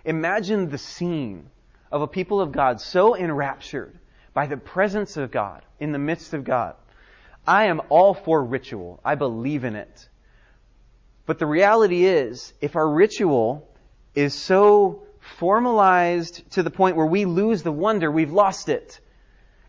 Imagine 0.04 0.70
the 0.70 0.78
scene 0.78 1.50
of 1.92 2.02
a 2.02 2.08
people 2.08 2.42
of 2.42 2.52
God 2.52 2.82
so 2.82 3.16
enraptured 3.16 3.98
by 4.34 4.48
the 4.48 4.58
presence 4.58 5.16
of 5.16 5.32
God 5.32 5.64
in 5.80 5.94
the 5.94 5.98
midst 5.98 6.34
of 6.34 6.44
God. 6.44 6.76
I 7.48 7.68
am 7.68 7.82
all 7.88 8.14
for 8.14 8.44
ritual. 8.44 9.00
I 9.06 9.16
believe 9.16 9.64
in 9.64 9.78
it. 9.78 10.10
But 11.26 11.40
the 11.40 11.46
reality 11.46 12.06
is, 12.06 12.54
if 12.60 12.76
our 12.76 12.88
ritual 12.88 13.70
is 14.14 14.34
so 14.34 15.04
formalized 15.38 16.50
to 16.52 16.64
the 16.64 16.70
point 16.70 16.96
where 16.96 17.06
we 17.06 17.26
lose 17.26 17.64
the 17.64 17.72
wonder, 17.72 18.12
we've 18.12 18.32
lost 18.32 18.70
it. 18.70 19.00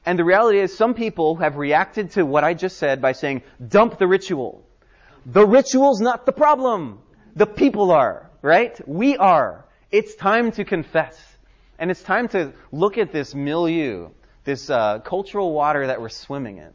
And 0.05 0.19
the 0.19 0.25
reality 0.25 0.61
is, 0.61 0.77
some 0.77 0.95
people 0.95 1.37
have 1.37 1.57
reacted 1.57 2.13
to 2.13 2.25
what 2.25 2.45
I 2.45 2.55
just 2.55 2.77
said 2.77 3.03
by 3.03 3.13
saying, 3.13 3.43
dump 3.67 3.99
the 3.99 4.07
ritual. 4.07 4.65
The 5.25 5.45
ritual's 5.45 6.01
not 6.01 6.27
the 6.27 6.33
problem. 6.33 7.01
The 7.35 7.47
people 7.47 7.91
are, 7.91 8.31
right? 8.43 8.79
We 8.89 9.17
are. 9.17 9.65
It's 9.91 10.15
time 10.15 10.53
to 10.53 10.65
confess. 10.65 11.21
And 11.79 11.91
it's 11.91 12.03
time 12.03 12.29
to 12.29 12.53
look 12.71 12.99
at 12.99 13.13
this 13.13 13.35
milieu, 13.35 14.11
this 14.45 14.71
uh, 14.71 15.01
cultural 15.01 15.53
water 15.53 15.89
that 15.89 16.01
we're 16.01 16.09
swimming 16.09 16.59
in, 16.59 16.73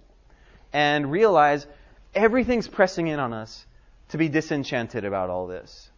and 0.73 1.09
realize 1.09 1.65
everything's 2.13 2.67
pressing 2.67 3.07
in 3.07 3.19
on 3.19 3.33
us 3.33 3.65
to 4.09 4.17
be 4.17 4.29
disenchanted 4.29 5.05
about 5.05 5.29
all 5.29 5.47
this. 5.47 5.90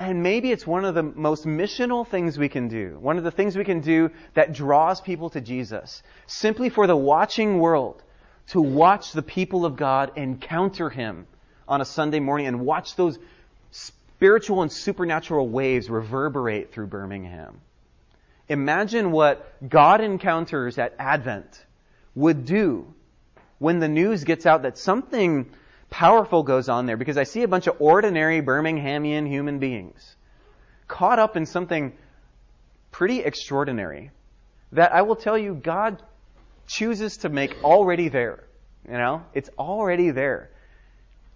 And 0.00 0.22
maybe 0.22 0.50
it's 0.50 0.66
one 0.66 0.86
of 0.86 0.94
the 0.94 1.02
most 1.02 1.44
missional 1.44 2.08
things 2.08 2.38
we 2.38 2.48
can 2.48 2.68
do. 2.68 2.96
One 3.00 3.18
of 3.18 3.22
the 3.22 3.30
things 3.30 3.54
we 3.54 3.66
can 3.66 3.80
do 3.80 4.10
that 4.32 4.54
draws 4.54 4.98
people 4.98 5.28
to 5.30 5.42
Jesus. 5.42 6.02
Simply 6.26 6.70
for 6.70 6.86
the 6.86 6.96
watching 6.96 7.58
world 7.58 8.02
to 8.48 8.62
watch 8.62 9.12
the 9.12 9.20
people 9.20 9.66
of 9.66 9.76
God 9.76 10.12
encounter 10.16 10.88
Him 10.88 11.26
on 11.68 11.82
a 11.82 11.84
Sunday 11.84 12.18
morning 12.18 12.46
and 12.46 12.60
watch 12.60 12.96
those 12.96 13.18
spiritual 13.72 14.62
and 14.62 14.72
supernatural 14.72 15.46
waves 15.46 15.90
reverberate 15.90 16.72
through 16.72 16.86
Birmingham. 16.86 17.60
Imagine 18.48 19.12
what 19.12 19.68
God 19.68 20.00
encounters 20.00 20.78
at 20.78 20.94
Advent 20.98 21.62
would 22.14 22.46
do 22.46 22.86
when 23.58 23.80
the 23.80 23.88
news 23.88 24.24
gets 24.24 24.46
out 24.46 24.62
that 24.62 24.78
something 24.78 25.50
powerful 25.90 26.42
goes 26.42 26.68
on 26.68 26.86
there 26.86 26.96
because 26.96 27.18
I 27.18 27.24
see 27.24 27.42
a 27.42 27.48
bunch 27.48 27.66
of 27.66 27.76
ordinary 27.80 28.40
Birminghamian 28.40 29.26
human 29.26 29.58
beings 29.58 30.16
caught 30.88 31.18
up 31.18 31.36
in 31.36 31.46
something 31.46 31.92
pretty 32.90 33.20
extraordinary 33.20 34.10
that 34.72 34.92
I 34.92 35.02
will 35.02 35.16
tell 35.16 35.36
you 35.36 35.54
God 35.54 36.02
chooses 36.66 37.18
to 37.18 37.28
make 37.28 37.62
already 37.62 38.08
there. 38.08 38.44
You 38.86 38.94
know, 38.94 39.22
it's 39.34 39.50
already 39.58 40.10
there. 40.10 40.50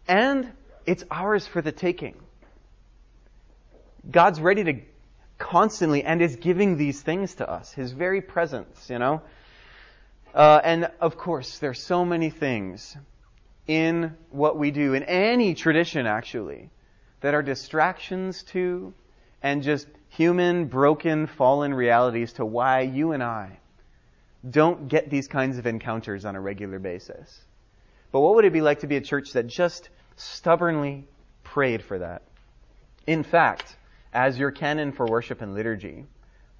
And 0.08 0.50
it's 0.86 1.04
ours 1.10 1.46
for 1.46 1.60
the 1.60 1.72
taking. 1.72 2.16
God's 4.10 4.40
ready 4.40 4.64
to 4.64 4.80
constantly 5.38 6.04
and 6.04 6.22
is 6.22 6.36
giving 6.36 6.76
these 6.76 7.00
things 7.00 7.34
to 7.36 7.50
us. 7.50 7.72
His 7.72 7.92
very 7.92 8.20
presence, 8.20 8.88
you 8.90 8.98
know. 8.98 9.22
Uh, 10.34 10.60
and 10.64 10.90
of 11.00 11.16
course, 11.16 11.58
there's 11.58 11.82
so 11.82 12.04
many 12.04 12.30
things 12.30 12.96
in 13.66 14.16
what 14.30 14.58
we 14.58 14.70
do, 14.70 14.94
in 14.94 15.02
any 15.04 15.54
tradition 15.54 16.06
actually, 16.06 16.70
that 17.20 17.34
are 17.34 17.42
distractions 17.42 18.42
to 18.42 18.92
and 19.42 19.62
just 19.62 19.86
human, 20.08 20.66
broken, 20.66 21.26
fallen 21.26 21.72
realities 21.74 22.34
to 22.34 22.44
why 22.44 22.80
you 22.80 23.12
and 23.12 23.22
I 23.22 23.58
don't 24.48 24.88
get 24.88 25.08
these 25.08 25.26
kinds 25.26 25.58
of 25.58 25.66
encounters 25.66 26.24
on 26.24 26.36
a 26.36 26.40
regular 26.40 26.78
basis. 26.78 27.40
But 28.12 28.20
what 28.20 28.34
would 28.34 28.44
it 28.44 28.52
be 28.52 28.60
like 28.60 28.80
to 28.80 28.86
be 28.86 28.96
a 28.96 29.00
church 29.00 29.32
that 29.32 29.46
just 29.46 29.88
stubbornly 30.16 31.06
prayed 31.42 31.82
for 31.82 31.98
that? 31.98 32.22
In 33.06 33.22
fact, 33.22 33.76
as 34.12 34.38
your 34.38 34.50
canon 34.50 34.92
for 34.92 35.06
worship 35.06 35.40
and 35.40 35.54
liturgy, 35.54 36.04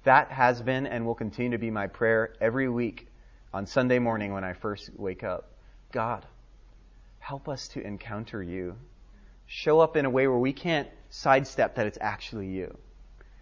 that 0.03 0.31
has 0.31 0.61
been 0.61 0.85
and 0.85 1.05
will 1.05 1.15
continue 1.15 1.51
to 1.51 1.57
be 1.57 1.71
my 1.71 1.87
prayer 1.87 2.33
every 2.41 2.69
week 2.69 3.07
on 3.53 3.65
Sunday 3.65 3.99
morning 3.99 4.33
when 4.33 4.43
I 4.43 4.53
first 4.53 4.89
wake 4.97 5.23
up. 5.23 5.51
God, 5.91 6.25
help 7.25 7.49
us 7.49 7.69
to 7.69 7.81
encounter 7.81 8.43
you. 8.43 8.75
Show 9.47 9.79
up 9.79 9.97
in 9.97 10.05
a 10.05 10.09
way 10.11 10.27
where 10.27 10.37
we 10.37 10.53
can't 10.53 10.87
sidestep 11.09 11.73
that 11.73 11.87
it's 11.87 11.97
actually 11.99 12.45
you. 12.49 12.77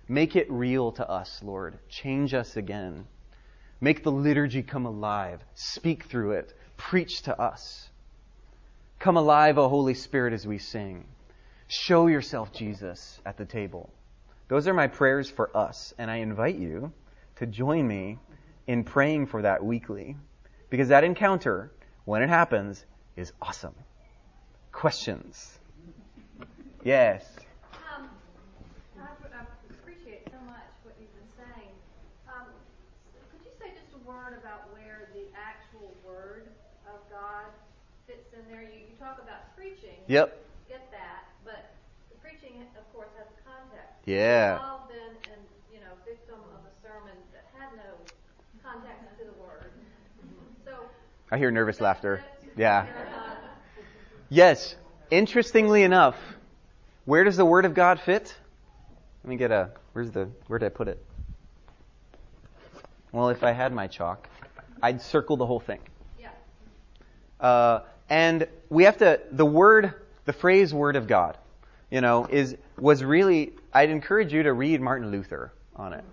Make 0.07 0.37
it 0.37 0.49
real 0.49 0.93
to 0.93 1.09
us, 1.09 1.41
Lord. 1.43 1.77
Change 1.89 2.33
us 2.33 2.55
again. 2.55 3.05
Make 3.81 4.01
the 4.01 4.11
liturgy 4.11 4.63
come 4.63 4.85
alive. 4.85 5.41
Speak 5.53 6.05
through 6.05 6.31
it. 6.31 6.53
Preach 6.77 7.23
to 7.23 7.37
us. 7.37 7.89
Come 8.99 9.17
alive, 9.17 9.57
O 9.57 9.67
Holy 9.67 9.95
Spirit, 9.95 10.31
as 10.31 10.47
we 10.47 10.59
sing. 10.59 11.03
Show 11.67 12.07
yourself, 12.07 12.53
Jesus, 12.53 13.19
at 13.25 13.35
the 13.35 13.45
table. 13.45 13.91
Those 14.47 14.65
are 14.69 14.73
my 14.73 14.87
prayers 14.87 15.29
for 15.29 15.55
us, 15.57 15.93
and 15.97 16.09
I 16.09 16.17
invite 16.17 16.55
you 16.55 16.93
to 17.35 17.45
join 17.45 17.85
me 17.85 18.17
in 18.65 18.85
praying 18.85 19.25
for 19.25 19.41
that 19.41 19.61
weekly. 19.61 20.15
Because 20.69 20.87
that 20.87 21.03
encounter, 21.03 21.73
when 22.05 22.23
it 22.23 22.29
happens, 22.29 22.85
is 23.15 23.31
awesome. 23.41 23.75
Questions? 24.71 25.59
Yes. 26.83 27.23
Um, 27.71 28.09
I, 28.99 29.45
appreciate 29.69 30.25
so 30.27 30.39
much 30.49 30.67
what 30.83 30.95
you've 30.99 31.13
been 31.13 31.31
saying. 31.37 31.71
Um, 32.27 32.49
could 33.31 33.45
you 33.45 33.53
say 33.61 33.69
just 33.77 33.93
a 33.93 34.01
word 34.01 34.33
about 34.41 34.73
where 34.73 35.07
the 35.13 35.29
actual 35.37 35.93
word 36.01 36.49
of 36.89 36.99
God 37.13 37.53
fits 38.07 38.33
in 38.33 38.43
there? 38.49 38.65
You, 38.65 38.89
you 38.89 38.95
talk 38.99 39.21
about 39.21 39.55
preaching. 39.55 40.01
Yep. 40.09 40.33
Get 40.67 40.89
that, 40.89 41.29
but 41.45 41.77
the 42.09 42.17
preaching, 42.17 42.65
of 42.75 42.85
course, 42.91 43.13
has 43.21 43.29
context. 43.45 43.93
Yeah. 44.09 44.57
We've 44.57 44.65
all 44.65 44.89
been, 44.89 45.13
and 45.31 45.41
you 45.71 45.79
know, 45.85 45.93
victim 46.01 46.41
of 46.57 46.65
a 46.65 46.73
sermon 46.81 47.15
that 47.31 47.45
had 47.53 47.69
no 47.77 47.93
context 48.65 49.05
to 49.21 49.25
the 49.29 49.37
word. 49.37 49.69
So. 50.65 50.89
I 51.31 51.37
hear 51.37 51.51
nervous 51.51 51.79
laughter. 51.79 52.25
Yeah. 52.55 52.87
Yes. 54.29 54.75
Interestingly 55.09 55.83
enough, 55.83 56.15
where 57.05 57.23
does 57.23 57.37
the 57.37 57.45
Word 57.45 57.65
of 57.65 57.73
God 57.73 57.99
fit? 57.99 58.35
Let 59.23 59.29
me 59.29 59.37
get 59.37 59.51
a. 59.51 59.71
Where's 59.93 60.11
the? 60.11 60.29
Where 60.47 60.59
did 60.59 60.65
I 60.67 60.69
put 60.69 60.87
it? 60.87 61.03
Well, 63.11 63.29
if 63.29 63.43
I 63.43 63.51
had 63.51 63.73
my 63.73 63.87
chalk, 63.87 64.27
I'd 64.81 65.01
circle 65.01 65.37
the 65.37 65.45
whole 65.45 65.59
thing. 65.59 65.79
Yeah. 66.19 66.29
Uh, 67.39 67.81
and 68.09 68.47
we 68.69 68.85
have 68.85 68.97
to. 68.97 69.21
The 69.31 69.45
word, 69.45 69.93
the 70.25 70.33
phrase 70.33 70.73
"word 70.73 70.95
of 70.95 71.07
God," 71.07 71.37
you 71.91 72.01
know, 72.01 72.25
is 72.25 72.57
was 72.77 73.03
really. 73.03 73.53
I'd 73.71 73.89
encourage 73.89 74.33
you 74.33 74.43
to 74.43 74.53
read 74.53 74.81
Martin 74.81 75.11
Luther 75.11 75.51
on 75.75 75.93
it, 75.93 76.03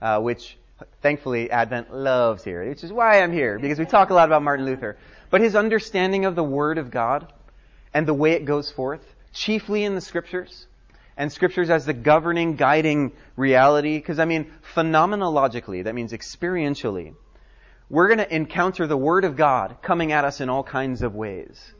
uh, 0.00 0.20
which 0.20 0.56
thankfully 1.00 1.50
Advent 1.50 1.94
loves 1.94 2.44
here, 2.44 2.68
which 2.68 2.84
is 2.84 2.92
why 2.92 3.22
I'm 3.22 3.32
here 3.32 3.58
because 3.58 3.78
we 3.78 3.86
talk 3.86 4.10
a 4.10 4.14
lot 4.14 4.28
about 4.28 4.42
Martin 4.42 4.66
Luther. 4.66 4.96
But 5.32 5.40
his 5.40 5.56
understanding 5.56 6.26
of 6.26 6.36
the 6.36 6.44
Word 6.44 6.76
of 6.76 6.90
God 6.90 7.32
and 7.94 8.06
the 8.06 8.12
way 8.12 8.32
it 8.32 8.44
goes 8.44 8.70
forth, 8.70 9.00
chiefly 9.32 9.82
in 9.82 9.94
the 9.94 10.02
Scriptures, 10.02 10.66
and 11.16 11.32
Scriptures 11.32 11.70
as 11.70 11.86
the 11.86 11.94
governing, 11.94 12.56
guiding 12.56 13.12
reality. 13.34 13.96
Because 13.96 14.18
I 14.18 14.26
mean, 14.26 14.52
phenomenologically, 14.76 15.84
that 15.84 15.94
means 15.94 16.12
experientially, 16.12 17.14
we're 17.88 18.08
going 18.08 18.18
to 18.18 18.34
encounter 18.34 18.86
the 18.86 18.96
Word 18.96 19.24
of 19.24 19.34
God 19.34 19.78
coming 19.80 20.12
at 20.12 20.26
us 20.26 20.42
in 20.42 20.50
all 20.50 20.62
kinds 20.62 21.00
of 21.00 21.14
ways. 21.14 21.72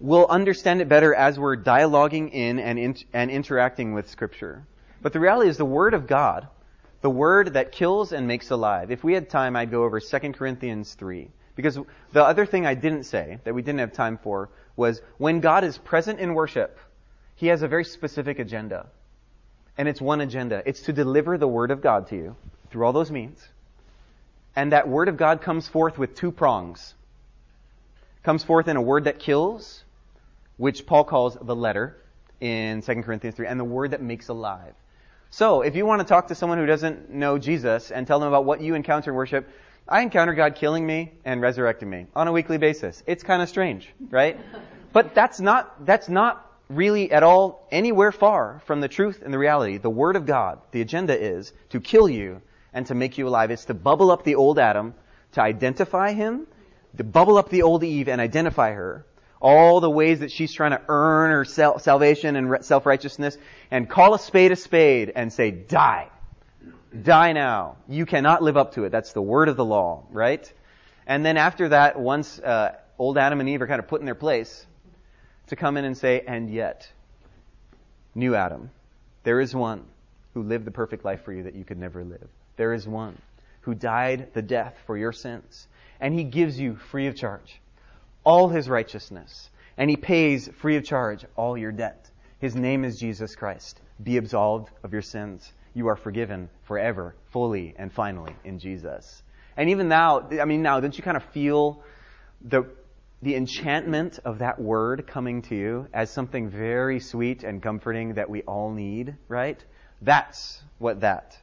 We'll 0.00 0.26
understand 0.26 0.80
it 0.80 0.88
better 0.88 1.14
as 1.14 1.38
we're 1.38 1.56
dialoguing 1.56 2.32
in 2.32 2.58
and, 2.58 2.80
in, 2.80 2.96
and 3.12 3.30
interacting 3.30 3.94
with 3.94 4.10
Scripture. 4.10 4.66
But 5.00 5.12
the 5.12 5.20
reality 5.20 5.48
is 5.48 5.56
the 5.56 5.64
Word 5.64 5.94
of 5.94 6.08
God, 6.08 6.48
the 7.00 7.10
Word 7.10 7.52
that 7.52 7.70
kills 7.70 8.12
and 8.12 8.26
makes 8.26 8.50
alive. 8.50 8.90
If 8.90 9.04
we 9.04 9.14
had 9.14 9.30
time, 9.30 9.54
I'd 9.54 9.70
go 9.70 9.84
over 9.84 10.00
2 10.00 10.32
Corinthians 10.32 10.94
3. 10.94 11.30
Because 11.56 11.78
the 12.12 12.24
other 12.24 12.46
thing 12.46 12.66
I 12.66 12.74
didn't 12.74 13.04
say, 13.04 13.38
that 13.44 13.54
we 13.54 13.62
didn't 13.62 13.80
have 13.80 13.92
time 13.92 14.18
for, 14.18 14.48
was 14.76 15.02
when 15.18 15.40
God 15.40 15.64
is 15.64 15.76
present 15.78 16.20
in 16.20 16.34
worship, 16.34 16.78
He 17.36 17.48
has 17.48 17.62
a 17.62 17.68
very 17.68 17.84
specific 17.84 18.38
agenda. 18.38 18.86
And 19.76 19.88
it's 19.88 20.00
one 20.00 20.20
agenda. 20.20 20.62
It's 20.66 20.82
to 20.82 20.92
deliver 20.92 21.38
the 21.38 21.48
Word 21.48 21.70
of 21.70 21.82
God 21.82 22.08
to 22.08 22.16
you 22.16 22.36
through 22.70 22.84
all 22.84 22.92
those 22.92 23.10
means. 23.10 23.46
And 24.54 24.72
that 24.72 24.88
Word 24.88 25.08
of 25.08 25.16
God 25.16 25.42
comes 25.42 25.68
forth 25.68 25.98
with 25.98 26.14
two 26.14 26.32
prongs. 26.32 26.94
Comes 28.22 28.44
forth 28.44 28.68
in 28.68 28.76
a 28.76 28.82
word 28.82 29.04
that 29.04 29.18
kills, 29.18 29.82
which 30.58 30.84
Paul 30.84 31.04
calls 31.04 31.38
the 31.40 31.56
letter 31.56 31.96
in 32.38 32.82
2 32.82 33.02
Corinthians 33.02 33.36
3, 33.36 33.46
and 33.46 33.58
the 33.58 33.64
word 33.64 33.92
that 33.92 34.02
makes 34.02 34.28
alive. 34.28 34.74
So, 35.30 35.62
if 35.62 35.74
you 35.74 35.86
want 35.86 36.00
to 36.00 36.06
talk 36.06 36.28
to 36.28 36.34
someone 36.34 36.58
who 36.58 36.66
doesn't 36.66 37.10
know 37.10 37.38
Jesus 37.38 37.90
and 37.90 38.06
tell 38.06 38.18
them 38.18 38.28
about 38.28 38.44
what 38.44 38.60
you 38.60 38.74
encounter 38.74 39.10
in 39.10 39.16
worship, 39.16 39.48
I 39.90 40.02
encounter 40.02 40.34
God 40.34 40.54
killing 40.54 40.86
me 40.86 41.12
and 41.24 41.40
resurrecting 41.40 41.90
me 41.90 42.06
on 42.14 42.28
a 42.28 42.32
weekly 42.32 42.58
basis. 42.58 43.02
It's 43.08 43.24
kind 43.24 43.42
of 43.42 43.48
strange, 43.48 43.92
right? 44.08 44.38
but 44.92 45.14
that's 45.16 45.40
not, 45.40 45.84
that's 45.84 46.08
not 46.08 46.46
really 46.68 47.10
at 47.10 47.24
all 47.24 47.66
anywhere 47.72 48.12
far 48.12 48.62
from 48.66 48.80
the 48.80 48.86
truth 48.86 49.20
and 49.24 49.34
the 49.34 49.38
reality. 49.38 49.78
The 49.78 49.90
Word 49.90 50.14
of 50.14 50.26
God, 50.26 50.60
the 50.70 50.80
agenda 50.80 51.20
is 51.20 51.52
to 51.70 51.80
kill 51.80 52.08
you 52.08 52.40
and 52.72 52.86
to 52.86 52.94
make 52.94 53.18
you 53.18 53.26
alive. 53.26 53.50
It's 53.50 53.64
to 53.64 53.74
bubble 53.74 54.12
up 54.12 54.22
the 54.22 54.36
old 54.36 54.60
Adam, 54.60 54.94
to 55.32 55.42
identify 55.42 56.12
him, 56.12 56.46
to 56.96 57.02
bubble 57.02 57.36
up 57.36 57.48
the 57.48 57.62
old 57.62 57.82
Eve 57.82 58.08
and 58.08 58.20
identify 58.20 58.72
her. 58.72 59.04
All 59.40 59.80
the 59.80 59.90
ways 59.90 60.20
that 60.20 60.30
she's 60.30 60.52
trying 60.52 60.72
to 60.72 60.82
earn 60.88 61.30
her 61.32 61.44
salvation 61.44 62.36
and 62.36 62.64
self-righteousness 62.64 63.38
and 63.70 63.88
call 63.88 64.14
a 64.14 64.18
spade 64.18 64.52
a 64.52 64.56
spade 64.56 65.10
and 65.16 65.32
say, 65.32 65.50
die. 65.50 66.10
Die 66.90 67.32
now. 67.32 67.76
You 67.88 68.06
cannot 68.06 68.42
live 68.42 68.56
up 68.56 68.74
to 68.74 68.84
it. 68.84 68.90
That's 68.90 69.12
the 69.12 69.22
word 69.22 69.48
of 69.48 69.56
the 69.56 69.64
law, 69.64 70.04
right? 70.10 70.52
And 71.06 71.24
then 71.24 71.36
after 71.36 71.68
that, 71.68 71.98
once 71.98 72.38
uh, 72.38 72.76
old 72.98 73.18
Adam 73.18 73.40
and 73.40 73.48
Eve 73.48 73.62
are 73.62 73.66
kind 73.66 73.78
of 73.78 73.88
put 73.88 74.00
in 74.00 74.06
their 74.06 74.14
place, 74.14 74.66
to 75.48 75.56
come 75.56 75.76
in 75.76 75.84
and 75.84 75.96
say, 75.96 76.22
and 76.26 76.48
yet, 76.50 76.90
new 78.14 78.34
Adam, 78.34 78.70
there 79.24 79.40
is 79.40 79.54
one 79.54 79.84
who 80.34 80.42
lived 80.42 80.64
the 80.64 80.70
perfect 80.70 81.04
life 81.04 81.24
for 81.24 81.32
you 81.32 81.44
that 81.44 81.54
you 81.54 81.64
could 81.64 81.78
never 81.78 82.04
live. 82.04 82.28
There 82.56 82.72
is 82.72 82.86
one 82.86 83.20
who 83.62 83.74
died 83.74 84.28
the 84.32 84.42
death 84.42 84.76
for 84.86 84.96
your 84.96 85.12
sins, 85.12 85.66
and 86.00 86.14
he 86.14 86.24
gives 86.24 86.58
you 86.58 86.76
free 86.76 87.08
of 87.08 87.16
charge 87.16 87.60
all 88.24 88.48
his 88.48 88.68
righteousness, 88.68 89.50
and 89.76 89.88
he 89.88 89.96
pays 89.96 90.48
free 90.58 90.76
of 90.76 90.84
charge 90.84 91.24
all 91.36 91.56
your 91.56 91.72
debt. 91.72 92.10
His 92.38 92.54
name 92.54 92.84
is 92.84 92.98
Jesus 92.98 93.34
Christ. 93.34 93.80
Be 94.02 94.16
absolved 94.16 94.70
of 94.82 94.92
your 94.92 95.02
sins. 95.02 95.52
You 95.74 95.88
are 95.88 95.96
forgiven 95.96 96.48
forever, 96.64 97.14
fully, 97.32 97.74
and 97.78 97.92
finally 97.92 98.34
in 98.44 98.58
Jesus. 98.58 99.22
And 99.56 99.70
even 99.70 99.88
now, 99.88 100.28
I 100.40 100.44
mean, 100.44 100.62
now, 100.62 100.80
don't 100.80 100.96
you 100.96 101.02
kind 101.02 101.16
of 101.16 101.24
feel 101.24 101.82
the 102.42 102.64
the 103.22 103.34
enchantment 103.34 104.18
of 104.24 104.38
that 104.38 104.58
word 104.58 105.06
coming 105.06 105.42
to 105.42 105.54
you 105.54 105.86
as 105.92 106.10
something 106.10 106.48
very 106.48 107.00
sweet 107.00 107.44
and 107.44 107.62
comforting 107.62 108.14
that 108.14 108.30
we 108.30 108.42
all 108.42 108.70
need, 108.70 109.14
right? 109.28 109.62
That's 110.00 110.62
what 110.78 111.00
that 111.00 111.36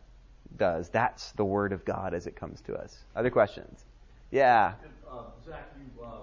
does. 0.58 0.90
That's 0.90 1.32
the 1.34 1.46
word 1.46 1.74
of 1.74 1.86
God 1.86 2.16
as 2.16 2.26
it 2.26 2.36
comes 2.36 2.62
to 2.62 2.74
us. 2.74 2.98
Other 3.16 3.30
questions? 3.30 3.86
Yeah. 4.32 4.74
Uh, 5.10 5.26
Zach, 5.46 5.72
you, 5.78 6.04
uh, 6.04 6.22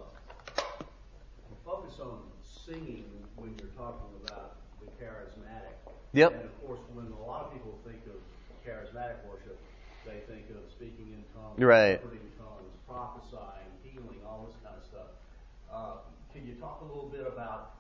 you 0.59 1.57
focus 1.65 2.01
on 2.01 2.19
singing 2.67 3.05
when 3.37 3.55
you're 3.61 3.71
talking 3.79 4.11
about 4.27 4.57
the 4.81 4.87
charismatic. 5.03 5.79
Yep. 6.13 6.33
And 6.33 6.45
of 6.45 6.67
course, 6.67 6.81
when 6.95 7.07
a 7.07 7.25
lot 7.25 7.47
of 7.47 7.53
people 7.53 7.79
think 7.87 8.01
of 8.07 8.19
charismatic 8.67 9.23
worship, 9.31 9.59
they 10.05 10.21
think 10.27 10.51
of 10.51 10.69
speaking 10.73 11.15
in 11.15 11.23
tongues, 11.33 11.44
right. 11.59 12.01
tongues, 12.01 12.73
prophesying, 12.89 13.71
healing, 13.83 14.19
all 14.27 14.47
this 14.47 14.57
kind 14.65 14.77
of 14.77 14.85
stuff. 14.85 15.11
Uh, 15.73 15.93
can 16.33 16.47
you 16.47 16.55
talk 16.55 16.81
a 16.83 16.85
little 16.85 17.09
bit 17.09 17.27
about 17.27 17.77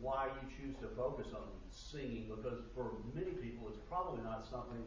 why 0.00 0.26
you 0.26 0.48
choose 0.56 0.76
to 0.80 0.88
focus 0.96 1.28
on 1.34 1.42
singing? 1.70 2.26
Because 2.28 2.60
for 2.74 2.92
many 3.14 3.32
people, 3.32 3.68
it's 3.68 3.78
probably 3.88 4.22
not 4.22 4.44
something 4.50 4.82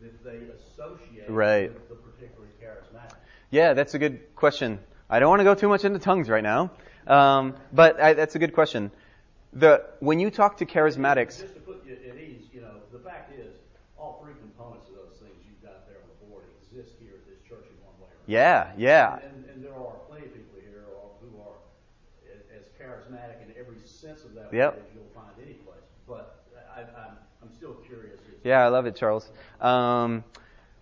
that 0.00 0.24
they 0.24 0.38
associate 0.54 1.28
right. 1.28 1.72
with 1.72 1.88
the 1.88 1.94
particularly 1.94 2.52
charismatic. 2.62 3.16
Yeah, 3.50 3.74
that's 3.74 3.94
a 3.94 3.98
good 3.98 4.34
question. 4.34 4.78
I 5.08 5.18
don't 5.18 5.28
want 5.28 5.40
to 5.40 5.44
go 5.44 5.54
too 5.54 5.68
much 5.68 5.84
into 5.84 5.98
tongues 5.98 6.28
right 6.28 6.42
now, 6.42 6.70
um, 7.06 7.54
but 7.72 8.00
I, 8.00 8.14
that's 8.14 8.34
a 8.34 8.38
good 8.38 8.54
question. 8.54 8.90
The 9.52 9.84
when 10.00 10.18
you 10.18 10.30
talk 10.30 10.56
to 10.58 10.66
charismatics, 10.66 11.40
just 11.40 11.54
to 11.54 11.60
put 11.60 11.84
you 11.86 11.92
at 11.92 12.16
ease, 12.16 12.48
you 12.52 12.62
know, 12.62 12.80
the 12.90 12.98
fact 12.98 13.38
is, 13.38 13.52
all 13.98 14.24
three 14.24 14.32
components 14.40 14.88
of 14.88 14.96
those 14.96 15.20
things 15.20 15.36
you've 15.44 15.62
got 15.62 15.86
there 15.86 16.00
on 16.00 16.08
the 16.08 16.26
board 16.26 16.44
exist 16.64 16.96
here 16.98 17.12
at 17.12 17.28
this 17.28 17.36
church 17.46 17.68
in 17.68 17.76
one 17.84 17.92
way 18.00 18.08
or 18.08 18.08
another. 18.08 18.11
Yeah, 18.26 18.70
yeah. 18.76 19.18
And, 19.18 19.44
and 19.52 19.64
there 19.64 19.74
are 19.74 19.92
plenty 20.08 20.26
of 20.26 20.34
people 20.34 20.58
here 20.60 20.84
who 21.20 21.40
are 21.40 21.56
as 22.56 22.64
charismatic 22.80 23.42
in 23.42 23.54
every 23.58 23.76
sense 23.84 24.24
of 24.24 24.34
that 24.34 24.52
yep. 24.52 24.74
word 24.74 24.84
as 24.88 24.94
you'll 24.94 25.04
find 25.14 25.30
any 25.42 25.54
place. 25.54 25.78
But 26.06 26.44
I, 26.74 26.80
I'm, 26.80 27.16
I'm 27.42 27.52
still 27.56 27.74
curious. 27.86 28.18
Yeah, 28.44 28.64
I 28.64 28.68
love 28.68 28.86
it, 28.86 28.96
Charles. 28.96 29.30
Um, 29.60 30.24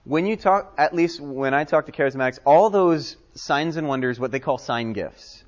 when 0.05 0.26
you 0.26 0.36
talk, 0.36 0.74
at 0.78 0.95
least 0.95 1.20
when 1.20 1.53
I 1.53 1.64
talk 1.64 1.86
to 1.86 1.93
charismatics, 1.93 2.38
all 2.47 2.70
those 2.70 3.16
signs 3.34 3.76
and 3.76 3.86
wonders, 3.86 4.18
what 4.18 4.30
they 4.32 4.41
call 4.41 4.57
sign 4.59 4.93
gifts, 4.93 5.45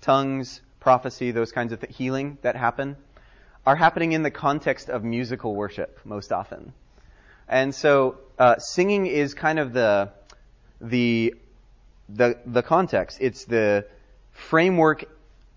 tongues, 0.00 0.60
prophecy, 0.78 1.32
those 1.32 1.52
kinds 1.52 1.72
of 1.72 1.80
th- 1.80 1.96
healing 1.96 2.38
that 2.42 2.56
happen, 2.56 2.96
are 3.66 3.76
happening 3.76 4.12
in 4.12 4.22
the 4.22 4.30
context 4.30 4.88
of 4.88 5.04
musical 5.04 5.54
worship 5.54 5.98
most 6.04 6.32
often. 6.32 6.72
And 7.48 7.74
so, 7.74 8.18
uh, 8.38 8.58
singing 8.58 9.06
is 9.06 9.34
kind 9.34 9.58
of 9.58 9.72
the, 9.72 10.12
the, 10.80 11.34
the, 12.08 12.38
the 12.46 12.62
context. 12.62 13.18
It's 13.20 13.44
the 13.44 13.86
framework 14.32 15.04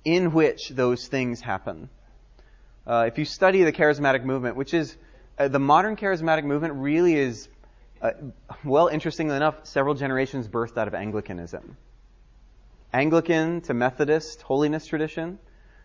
in 0.03 0.33
which 0.33 0.69
those 0.69 1.07
things 1.07 1.41
happen. 1.41 1.89
Uh, 2.85 3.05
if 3.07 3.17
you 3.17 3.25
study 3.25 3.63
the 3.63 3.71
charismatic 3.71 4.23
movement, 4.23 4.55
which 4.55 4.73
is 4.73 4.95
uh, 5.37 5.47
the 5.47 5.59
modern 5.59 5.95
charismatic 5.95 6.43
movement, 6.43 6.73
really 6.75 7.15
is 7.15 7.47
uh, 8.03 8.11
well, 8.65 8.87
interestingly 8.87 9.33
enough, 9.33 9.55
several 9.63 9.95
generations 9.95 10.49
birthed 10.49 10.77
out 10.77 10.89
of 10.89 10.93
Anglicanism. 10.93 11.77
Anglican 12.91 13.61
to 13.61 13.73
Methodist 13.73 14.41
holiness 14.41 14.85
tradition 14.85 15.39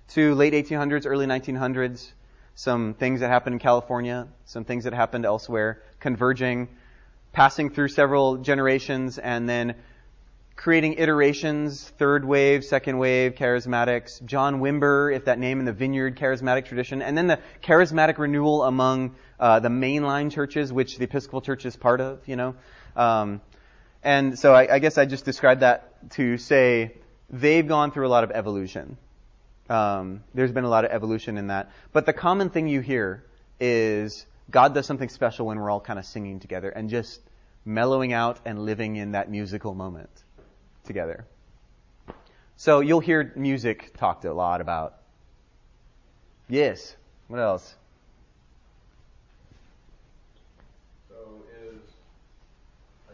to 0.09 0.35
late 0.35 0.53
1800s, 0.53 1.07
early 1.07 1.27
1900s, 1.27 2.11
some 2.57 2.95
things 2.95 3.21
that 3.21 3.31
happened 3.31 3.55
in 3.55 3.61
California, 3.61 4.27
some 4.47 4.65
things 4.65 4.83
that 4.83 4.93
happened 4.93 5.25
elsewhere, 5.25 5.81
converging, 6.01 6.69
passing 7.33 7.71
through 7.71 7.89
several 7.89 8.39
generations, 8.39 9.19
and 9.19 9.49
then 9.49 9.75
creating 10.59 10.95
iterations, 10.99 11.89
third 11.99 12.25
wave, 12.25 12.65
second 12.65 12.99
wave, 12.99 13.37
charismatics, 13.37 14.25
John 14.25 14.61
Wimber, 14.61 15.15
if 15.15 15.27
that 15.27 15.39
name 15.39 15.61
in 15.61 15.65
the 15.65 15.73
vineyard 15.73 16.17
charismatic 16.17 16.65
tradition, 16.65 17.01
and 17.01 17.17
then 17.17 17.29
the 17.29 17.39
charismatic 17.63 18.19
renewal 18.19 18.65
among 18.65 19.15
uh, 19.39 19.61
the 19.61 19.69
mainline 19.69 20.33
churches, 20.33 20.73
which 20.73 20.99
the 20.99 21.05
Episcopal 21.05 21.41
Church 21.41 21.65
is 21.65 21.77
part 21.77 22.01
of, 22.01 22.27
you 22.27 22.35
know. 22.35 22.57
Um, 22.97 23.41
and 24.03 24.37
so 24.37 24.53
I, 24.53 24.75
I, 24.75 24.79
guess 24.81 24.99
I 24.99 25.07
just 25.07 25.25
described 25.25 25.61
that 25.61 26.11
to 26.13 26.39
say 26.39 26.97
they've 27.31 27.67
gone 27.67 27.93
through 27.93 28.09
a 28.09 28.11
lot 28.11 28.25
of 28.25 28.33
evolution. 28.33 28.97
Um, 29.69 30.25
there's 30.35 30.53
been 30.53 30.65
a 30.65 30.69
lot 30.69 30.85
of 30.85 30.91
evolution 30.91 31.39
in 31.39 31.49
that. 31.49 31.71
But 31.93 32.05
the 32.05 32.13
common 32.13 32.51
thing 32.51 32.67
you 32.67 32.81
hear 32.81 33.25
is 33.61 34.27
God 34.51 34.75
does 34.75 34.87
something 34.87 35.09
special 35.09 35.47
when 35.47 35.59
we're 35.59 35.71
all 35.71 35.81
kind 35.81 35.99
of 35.99 36.07
singing 36.07 36.41
together 36.41 36.71
and 36.71 36.89
just 36.89 37.21
mellowing 37.65 38.13
out 38.13 38.41
and 38.45 38.59
living 38.65 38.97
in 38.97 39.13
that 39.13 39.31
musical 39.31 39.75
moment 39.75 40.11
together. 40.85 41.27
So 42.57 42.81
you'll 42.81 43.01
hear 43.01 43.33
music 43.37 43.93
talked 43.97 44.25
a 44.25 44.33
lot 44.33 44.61
about. 44.61 44.95
Yes. 46.49 46.97
What 47.29 47.41
else? 47.41 47.77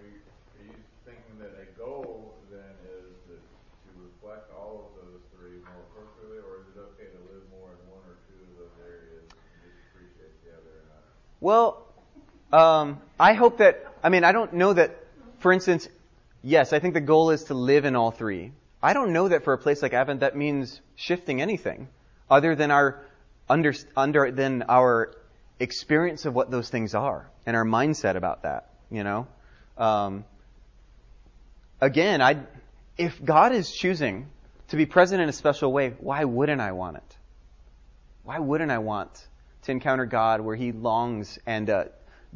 you, 0.07 0.23
are 0.55 0.65
you 0.65 0.79
thinking 1.05 1.35
that 1.43 1.59
a 1.59 1.67
goal 1.75 2.39
then 2.47 2.63
is 2.87 3.11
that 3.27 3.43
to 3.43 3.91
reflect 3.99 4.55
all 4.55 4.87
of 4.87 5.03
those 5.03 5.21
three 5.35 5.59
more 5.67 5.83
appropriately, 5.91 6.39
or 6.47 6.63
is 6.63 6.71
it 6.71 6.79
okay 6.95 7.11
to 7.11 7.21
live 7.27 7.43
more 7.51 7.75
in 7.75 7.81
one 7.91 8.07
or 8.07 8.17
two 8.31 8.39
of 8.39 8.55
those 8.55 8.77
areas 8.87 9.27
and 9.27 9.59
just 9.67 9.77
appreciate 9.91 10.35
the 10.47 10.55
other? 10.55 10.73
And 10.79 10.89
not? 10.95 11.05
Well, 11.45 11.85
um, 12.55 13.03
I 13.21 13.35
hope 13.35 13.59
that, 13.59 13.85
I 14.03 14.09
mean, 14.09 14.25
I 14.25 14.33
don't 14.33 14.55
know 14.55 14.73
that, 14.73 14.97
for 15.41 15.53
instance, 15.53 15.87
yes, 16.43 16.73
I 16.73 16.79
think 16.79 16.95
the 16.95 17.03
goal 17.03 17.33
is 17.33 17.45
to 17.45 17.55
live 17.55 17.85
in 17.85 17.97
all 17.97 18.11
three. 18.11 18.53
I 18.83 18.95
don't 18.95 19.13
know 19.13 19.29
that 19.29 19.45
for 19.45 19.53
a 19.53 19.59
place 19.59 19.83
like 19.83 19.93
Advent 19.93 20.21
that 20.21 20.35
means 20.35 20.81
shifting 20.97 21.43
anything 21.43 21.89
other 22.31 22.55
than 22.57 22.71
our 22.71 23.03
under, 23.47 23.75
under 23.95 24.31
than 24.31 24.63
our 24.71 25.13
experience 25.61 26.25
of 26.25 26.35
what 26.35 26.51
those 26.51 26.71
things 26.71 26.95
are 26.95 27.29
and 27.45 27.55
our 27.55 27.67
mindset 27.67 28.17
about 28.17 28.45
that. 28.45 28.71
You 28.91 29.05
know, 29.05 29.27
um, 29.77 30.25
again, 31.79 32.23
I 32.23 32.39
if 32.97 33.23
God 33.23 33.53
is 33.53 33.71
choosing 33.71 34.29
to 34.69 34.77
be 34.77 34.87
present 34.87 35.21
in 35.21 35.29
a 35.29 35.33
special 35.33 35.71
way, 35.71 35.93
why 36.01 36.25
wouldn't 36.25 36.63
I 36.63 36.73
want 36.73 36.97
it? 36.97 37.17
Why 38.23 38.39
wouldn't 38.39 38.71
I 38.71 38.79
want 38.79 39.11
to 39.65 39.73
encounter 39.73 40.07
God 40.07 40.41
where 40.41 40.57
He 40.57 40.73
longs 40.73 41.39
and 41.47 41.69
uh, 41.69 41.85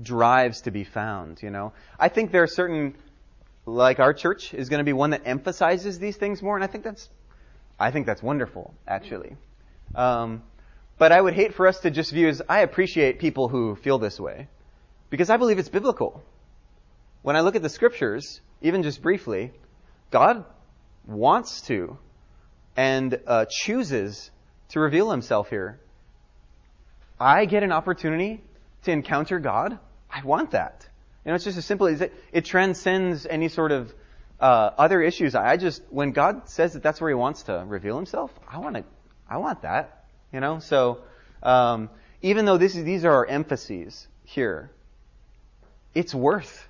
drives 0.00 0.62
to 0.62 0.70
be 0.70 0.84
found? 0.84 1.42
You 1.42 1.50
know, 1.50 1.72
I 1.98 2.08
think 2.08 2.32
there 2.32 2.42
are 2.42 2.48
certain 2.48 2.94
like 3.68 4.00
our 4.00 4.14
church 4.14 4.54
is 4.54 4.68
going 4.68 4.78
to 4.78 4.84
be 4.84 4.92
one 4.92 5.10
that 5.10 5.22
emphasizes 5.26 5.98
these 5.98 6.16
things 6.16 6.42
more, 6.42 6.56
and 6.56 6.64
I 6.64 6.66
think 6.66 6.84
that's, 6.84 7.08
I 7.78 7.90
think 7.90 8.06
that's 8.06 8.22
wonderful, 8.22 8.74
actually. 8.86 9.36
Um, 9.94 10.42
but 10.98 11.12
I 11.12 11.20
would 11.20 11.34
hate 11.34 11.54
for 11.54 11.66
us 11.66 11.80
to 11.80 11.90
just 11.90 12.12
view 12.12 12.28
as 12.28 12.42
I 12.48 12.60
appreciate 12.60 13.18
people 13.18 13.48
who 13.48 13.76
feel 13.76 13.98
this 13.98 14.18
way, 14.18 14.48
because 15.10 15.30
I 15.30 15.36
believe 15.36 15.58
it's 15.58 15.68
biblical. 15.68 16.22
When 17.22 17.36
I 17.36 17.40
look 17.40 17.56
at 17.56 17.62
the 17.62 17.68
scriptures, 17.68 18.40
even 18.62 18.82
just 18.82 19.02
briefly, 19.02 19.52
God 20.10 20.44
wants 21.06 21.62
to 21.62 21.98
and 22.76 23.18
uh, 23.26 23.44
chooses 23.50 24.30
to 24.70 24.80
reveal 24.80 25.10
Himself 25.10 25.50
here. 25.50 25.80
I 27.20 27.44
get 27.44 27.62
an 27.62 27.72
opportunity 27.72 28.42
to 28.84 28.92
encounter 28.92 29.38
God. 29.38 29.78
I 30.10 30.22
want 30.22 30.52
that. 30.52 30.86
You 31.24 31.30
know, 31.30 31.34
it's 31.34 31.44
just 31.44 31.58
as 31.58 31.66
simple 31.66 31.86
as 31.88 32.00
it, 32.00 32.14
it 32.32 32.44
transcends 32.44 33.26
any 33.26 33.48
sort 33.48 33.72
of 33.72 33.92
uh, 34.40 34.70
other 34.78 35.02
issues. 35.02 35.34
I 35.34 35.56
just, 35.56 35.82
when 35.90 36.12
God 36.12 36.48
says 36.48 36.74
that 36.74 36.82
that's 36.82 37.00
where 37.00 37.10
He 37.10 37.14
wants 37.14 37.44
to 37.44 37.64
reveal 37.66 37.96
Himself, 37.96 38.32
I 38.48 38.58
want 38.58 38.76
to, 38.76 38.84
I 39.28 39.38
want 39.38 39.62
that. 39.62 40.04
You 40.32 40.40
know, 40.40 40.58
so 40.58 41.00
um, 41.42 41.90
even 42.22 42.44
though 42.44 42.58
this 42.58 42.76
is, 42.76 42.84
these 42.84 43.04
are 43.04 43.12
our 43.12 43.26
emphases 43.26 44.06
here, 44.24 44.70
it's 45.94 46.14
worth 46.14 46.68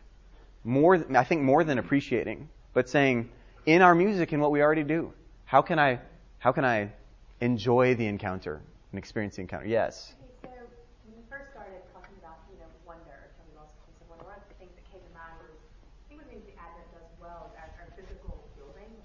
more. 0.65 1.05
I 1.17 1.25
think 1.25 1.43
more 1.43 1.65
than 1.65 1.79
appreciating, 1.79 2.49
but 2.73 2.89
saying 2.89 3.29
in 3.67 3.83
our 3.83 3.95
music 3.95 4.33
and 4.33 4.41
what 4.41 4.51
we 4.51 4.63
already 4.63 4.85
do, 4.85 5.13
how 5.45 5.63
can 5.63 5.79
I, 5.79 6.01
how 6.39 6.53
can 6.53 6.65
I 6.65 6.93
enjoy 7.41 7.95
the 7.95 8.07
encounter 8.07 8.61
and 8.93 8.99
experience 8.99 9.37
the 9.37 9.43
encounter? 9.43 9.67
Yes. 9.67 10.15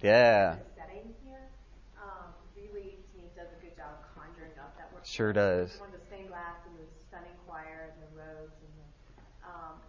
Yeah. 0.03 0.57
setting 0.75 1.15
here 1.23 1.47
um, 1.95 2.35
really, 2.57 2.99
to 2.99 3.17
me, 3.17 3.31
does 3.37 3.47
a 3.57 3.59
good 3.63 3.75
job 3.77 4.03
conjuring 4.13 4.51
up 4.59 4.75
that 4.75 4.91
work. 4.93 5.05
Sure 5.05 5.31
does. 5.31 5.79
One 5.79 5.91
the 5.91 6.03
stained 6.07 6.27
glass 6.27 6.59
and 6.67 6.75
the 6.75 6.83
stunning 7.07 7.31
choir 7.47 7.95
and 7.95 8.03
the 8.03 8.11
robes 8.19 8.59
and 8.59 8.73
the. 8.75 9.47
Um, 9.47 9.79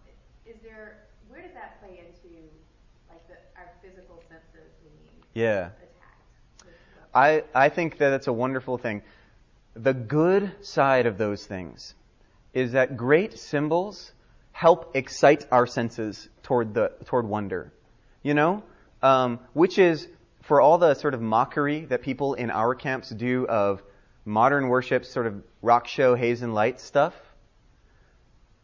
is 0.47 0.55
there 0.63 1.03
where 1.27 1.41
does 1.41 1.53
that 1.53 1.81
play 1.81 1.99
into 1.99 2.33
like 3.09 3.27
the, 3.27 3.35
our 3.59 3.69
physical 3.83 4.23
senses 4.29 4.71
being 4.81 4.95
yeah. 5.33 5.67
attacked? 5.67 6.71
I 7.13 7.43
I 7.53 7.67
think 7.67 7.97
that 7.97 8.13
it's 8.13 8.27
a 8.27 8.33
wonderful 8.33 8.77
thing. 8.77 9.01
The 9.73 9.93
good 9.93 10.63
side 10.65 11.07
of 11.07 11.17
those 11.17 11.45
things 11.45 11.93
is 12.53 12.71
that 12.71 12.95
great 12.95 13.37
symbols 13.37 14.13
help 14.53 14.95
excite 14.95 15.45
our 15.51 15.67
senses 15.67 16.29
toward 16.41 16.73
the 16.73 16.93
toward 17.03 17.27
wonder. 17.27 17.73
You 18.23 18.33
know, 18.33 18.63
um, 19.05 19.39
which 19.53 19.77
is 19.77 20.07
for 20.41 20.59
all 20.59 20.79
the 20.79 20.95
sort 20.95 21.13
of 21.13 21.21
mockery 21.21 21.85
that 21.85 22.01
people 22.01 22.33
in 22.33 22.49
our 22.49 22.73
camps 22.73 23.09
do 23.11 23.45
of 23.45 23.83
modern 24.25 24.67
worship, 24.67 25.05
sort 25.05 25.27
of 25.27 25.43
rock 25.61 25.87
show, 25.87 26.15
haze 26.15 26.41
and 26.41 26.55
light 26.55 26.81
stuff. 26.81 27.13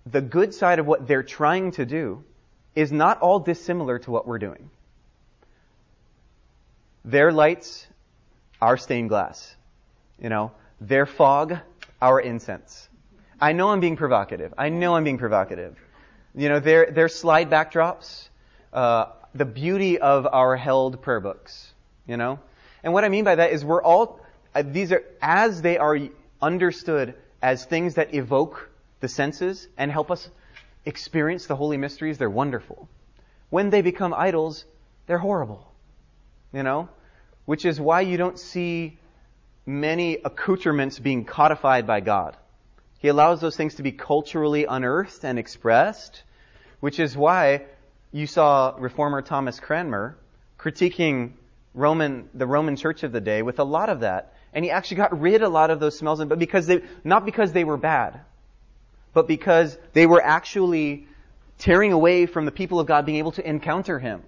The 0.08 0.22
good 0.22 0.56
side 0.56 0.80
of 0.80 0.88
what 0.88 1.08
they're 1.08 1.22
trying 1.22 1.74
to 1.74 1.86
do 1.86 2.24
is 2.74 2.92
not 2.92 3.22
all 3.22 3.40
dissimilar 3.40 4.00
to 4.00 4.10
what 4.10 4.26
we're 4.26 4.40
doing. 4.40 4.72
Their 7.06 7.32
lights, 7.32 7.86
our 8.60 8.78
stained 8.78 9.10
glass. 9.10 9.56
You 10.20 10.30
know, 10.30 10.54
their 10.80 11.06
fog, 11.06 11.60
our 12.02 12.20
incense. 12.20 12.90
I 13.40 13.54
know 13.54 13.70
I'm 13.70 13.80
being 13.80 13.96
provocative. 13.96 14.56
I 14.58 14.70
know 14.70 14.96
I'm 14.96 15.04
being 15.04 15.20
provocative. 15.20 15.78
You 16.34 16.50
know, 16.50 16.60
their, 16.60 16.90
their 16.90 17.10
slide 17.10 17.52
backdrops, 17.52 18.30
uh, 18.74 19.06
the 19.34 19.46
beauty 19.46 20.00
of 20.00 20.28
our 20.32 20.56
held 20.56 21.02
prayer 21.02 21.20
books, 21.20 21.74
you 22.06 22.18
know? 22.18 22.40
And 22.84 22.94
what 22.94 23.04
I 23.04 23.10
mean 23.10 23.24
by 23.24 23.36
that 23.36 23.52
is 23.52 23.64
we're 23.64 23.82
all, 23.84 24.20
uh, 24.54 24.64
these 24.66 24.92
are, 24.92 25.04
as 25.22 25.62
they 25.62 25.78
are 25.78 25.98
understood 26.42 27.16
as 27.42 27.66
things 27.66 27.96
that 27.96 28.14
evoke 28.14 28.70
the 29.00 29.08
senses 29.08 29.68
and 29.78 29.92
help 29.92 30.12
us 30.12 30.30
experience 30.86 31.46
the 31.46 31.56
holy 31.56 31.78
mysteries, 31.78 32.18
they're 32.18 32.30
wonderful. 32.30 32.90
When 33.50 33.70
they 33.70 33.82
become 33.82 34.14
idols, 34.14 34.66
they're 35.08 35.18
horrible. 35.18 35.72
You 36.54 36.64
know? 36.64 36.90
Which 37.46 37.66
is 37.66 37.80
why 37.80 38.02
you 38.02 38.18
don't 38.18 38.40
see 38.40 38.98
many 39.66 40.18
accoutrements 40.26 41.00
being 41.00 41.26
codified 41.26 41.86
by 41.88 42.02
God. 42.02 42.36
He 43.00 43.08
allows 43.08 43.42
those 43.42 43.56
things 43.56 43.76
to 43.76 43.84
be 43.84 43.92
culturally 43.92 44.66
unearthed 44.66 45.24
and 45.24 45.40
expressed, 45.40 46.24
which 46.80 47.00
is 47.00 47.18
why 47.18 47.64
you 48.12 48.28
saw 48.28 48.76
reformer 48.78 49.22
Thomas 49.22 49.60
Cranmer 49.60 50.18
critiquing 50.60 51.32
Roman, 51.74 52.30
the 52.34 52.46
Roman 52.46 52.76
church 52.76 53.04
of 53.04 53.12
the 53.12 53.22
day 53.22 53.42
with 53.42 53.60
a 53.60 53.64
lot 53.64 53.90
of 53.90 54.02
that. 54.02 54.34
And 54.54 54.66
he 54.66 54.72
actually 54.72 54.98
got 54.98 55.20
rid 55.20 55.42
of 55.42 55.44
a 55.44 55.54
lot 55.54 55.72
of 55.72 55.80
those 55.80 55.98
smells, 55.98 56.24
but 56.26 56.38
because 56.38 56.68
they, 56.68 56.82
not 57.04 57.26
because 57.26 57.54
they 57.54 57.64
were 57.64 57.78
bad, 57.78 58.20
but 59.14 59.28
because 59.28 59.78
they 59.94 60.06
were 60.06 60.22
actually 60.22 61.08
tearing 61.58 61.94
away 61.94 62.26
from 62.26 62.46
the 62.46 62.52
people 62.52 62.80
of 62.80 62.88
God 62.88 63.06
being 63.06 63.18
able 63.18 63.32
to 63.34 63.48
encounter 63.48 63.98
Him. 63.98 64.24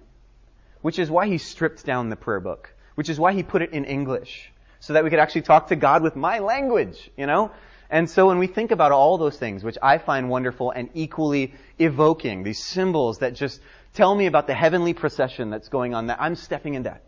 Which 0.80 0.98
is 0.98 1.10
why 1.10 1.28
he 1.28 1.38
stripped 1.38 1.86
down 1.86 2.10
the 2.10 2.16
prayer 2.16 2.40
book. 2.40 2.74
Which 2.94 3.08
is 3.08 3.18
why 3.18 3.32
he 3.32 3.42
put 3.42 3.62
it 3.62 3.72
in 3.72 3.86
English. 3.86 4.52
So 4.80 4.92
that 4.92 5.02
we 5.02 5.08
could 5.08 5.18
actually 5.18 5.40
talk 5.40 5.68
to 5.68 5.76
God 5.76 6.02
with 6.02 6.14
my 6.14 6.40
language, 6.40 7.10
you 7.16 7.26
know? 7.26 7.52
And 7.94 8.10
so 8.10 8.26
when 8.26 8.38
we 8.38 8.48
think 8.48 8.72
about 8.72 8.90
all 8.90 9.18
those 9.18 9.36
things, 9.36 9.62
which 9.62 9.78
I 9.80 9.98
find 9.98 10.28
wonderful 10.28 10.72
and 10.72 10.90
equally 10.94 11.54
evoking, 11.78 12.42
these 12.42 12.60
symbols 12.60 13.18
that 13.18 13.34
just 13.34 13.60
tell 13.92 14.12
me 14.12 14.26
about 14.26 14.48
the 14.48 14.52
heavenly 14.52 14.94
procession 14.94 15.48
that's 15.48 15.68
going 15.68 15.94
on, 15.94 16.08
that 16.08 16.20
I'm 16.20 16.34
stepping 16.34 16.74
into 16.74 16.98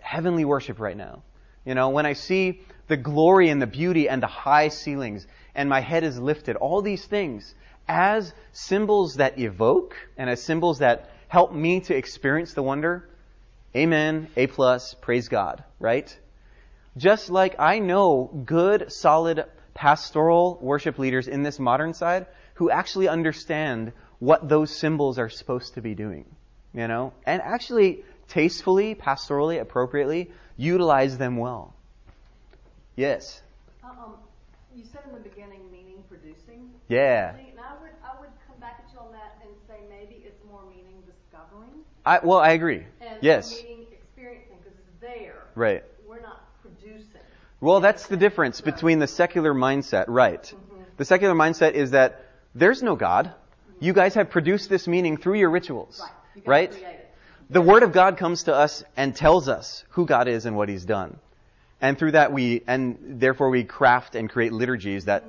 heavenly 0.00 0.44
worship 0.44 0.80
right 0.80 0.96
now. 0.96 1.22
You 1.64 1.76
know, 1.76 1.90
when 1.90 2.04
I 2.04 2.14
see 2.14 2.62
the 2.88 2.96
glory 2.96 3.48
and 3.48 3.62
the 3.62 3.68
beauty 3.68 4.08
and 4.08 4.20
the 4.20 4.26
high 4.26 4.70
ceilings 4.70 5.24
and 5.54 5.68
my 5.68 5.78
head 5.78 6.02
is 6.02 6.18
lifted, 6.18 6.56
all 6.56 6.82
these 6.82 7.04
things 7.04 7.54
as 7.86 8.34
symbols 8.50 9.14
that 9.18 9.38
evoke 9.38 9.94
and 10.16 10.28
as 10.28 10.42
symbols 10.42 10.80
that 10.80 11.10
help 11.28 11.52
me 11.52 11.78
to 11.82 11.94
experience 11.94 12.54
the 12.54 12.62
wonder, 12.64 13.08
amen, 13.76 14.26
A 14.36 14.48
plus, 14.48 14.94
praise 14.94 15.28
God, 15.28 15.62
right? 15.78 16.18
Just 16.96 17.30
like 17.30 17.54
I 17.60 17.78
know 17.78 18.32
good, 18.44 18.90
solid 18.90 19.44
pastoral 19.74 20.58
worship 20.62 20.98
leaders 20.98 21.28
in 21.28 21.42
this 21.42 21.58
modern 21.58 21.92
side 21.92 22.26
who 22.54 22.70
actually 22.70 23.08
understand 23.08 23.92
what 24.20 24.48
those 24.48 24.74
symbols 24.74 25.18
are 25.18 25.28
supposed 25.28 25.74
to 25.74 25.82
be 25.82 25.94
doing, 25.94 26.24
you 26.72 26.86
know, 26.86 27.12
and 27.26 27.42
actually 27.42 28.04
tastefully, 28.28 28.94
pastorally, 28.94 29.60
appropriately 29.60 30.30
utilize 30.56 31.18
them 31.18 31.36
well. 31.36 31.74
Yes. 32.96 33.42
Uh, 33.82 33.88
um, 33.88 34.14
you 34.74 34.84
said 34.84 35.02
in 35.08 35.14
the 35.14 35.28
beginning, 35.28 35.60
meaning 35.72 36.02
producing. 36.08 36.70
Yeah. 36.88 37.34
And 37.34 37.58
I 37.58 37.74
would, 37.82 37.90
I 38.04 38.20
would 38.20 38.30
come 38.46 38.58
back 38.60 38.84
at 38.86 38.92
you 38.92 39.00
on 39.00 39.12
that 39.12 39.38
and 39.42 39.50
say 39.66 39.82
maybe 39.90 40.22
it's 40.24 40.42
more 40.48 40.62
meaning 40.68 41.02
discovering. 41.04 41.70
I 42.06 42.20
well, 42.22 42.38
I 42.38 42.50
agree. 42.50 42.84
And 43.00 43.18
yes. 43.20 43.62
meaning 43.62 43.86
experiencing 43.92 44.56
because 44.62 44.78
it's 44.78 45.00
there. 45.00 45.42
Right. 45.56 45.84
We're 47.64 47.72
not 47.72 47.80
producing. 47.80 47.80
Well, 47.80 47.80
that's 47.80 48.06
the 48.06 48.16
difference 48.16 48.60
between 48.60 48.98
the 48.98 49.06
secular 49.06 49.54
mindset, 49.54 50.04
right? 50.08 50.42
Mm-hmm. 50.42 50.82
The 50.96 51.04
secular 51.04 51.34
mindset 51.34 51.72
is 51.72 51.90
that 51.92 52.26
there's 52.54 52.82
no 52.82 52.96
God. 52.96 53.32
You 53.80 53.92
guys 53.92 54.14
have 54.14 54.30
produced 54.30 54.70
this 54.70 54.86
meaning 54.86 55.16
through 55.16 55.38
your 55.38 55.50
rituals, 55.50 56.00
Right. 56.46 56.70
Right? 56.70 57.00
The 57.50 57.60
Word 57.60 57.82
of 57.82 57.92
God 57.92 58.16
comes 58.16 58.44
to 58.44 58.54
us 58.54 58.84
and 58.96 59.14
tells 59.14 59.48
us 59.48 59.84
who 59.90 60.06
God 60.06 60.28
is 60.28 60.46
and 60.46 60.56
what 60.56 60.68
He's 60.68 60.84
done. 60.84 61.18
And 61.80 61.98
through 61.98 62.12
that 62.12 62.32
we, 62.32 62.62
and 62.66 63.20
therefore 63.20 63.50
we 63.50 63.64
craft 63.64 64.14
and 64.14 64.30
create 64.30 64.52
liturgies 64.52 65.04
that 65.04 65.24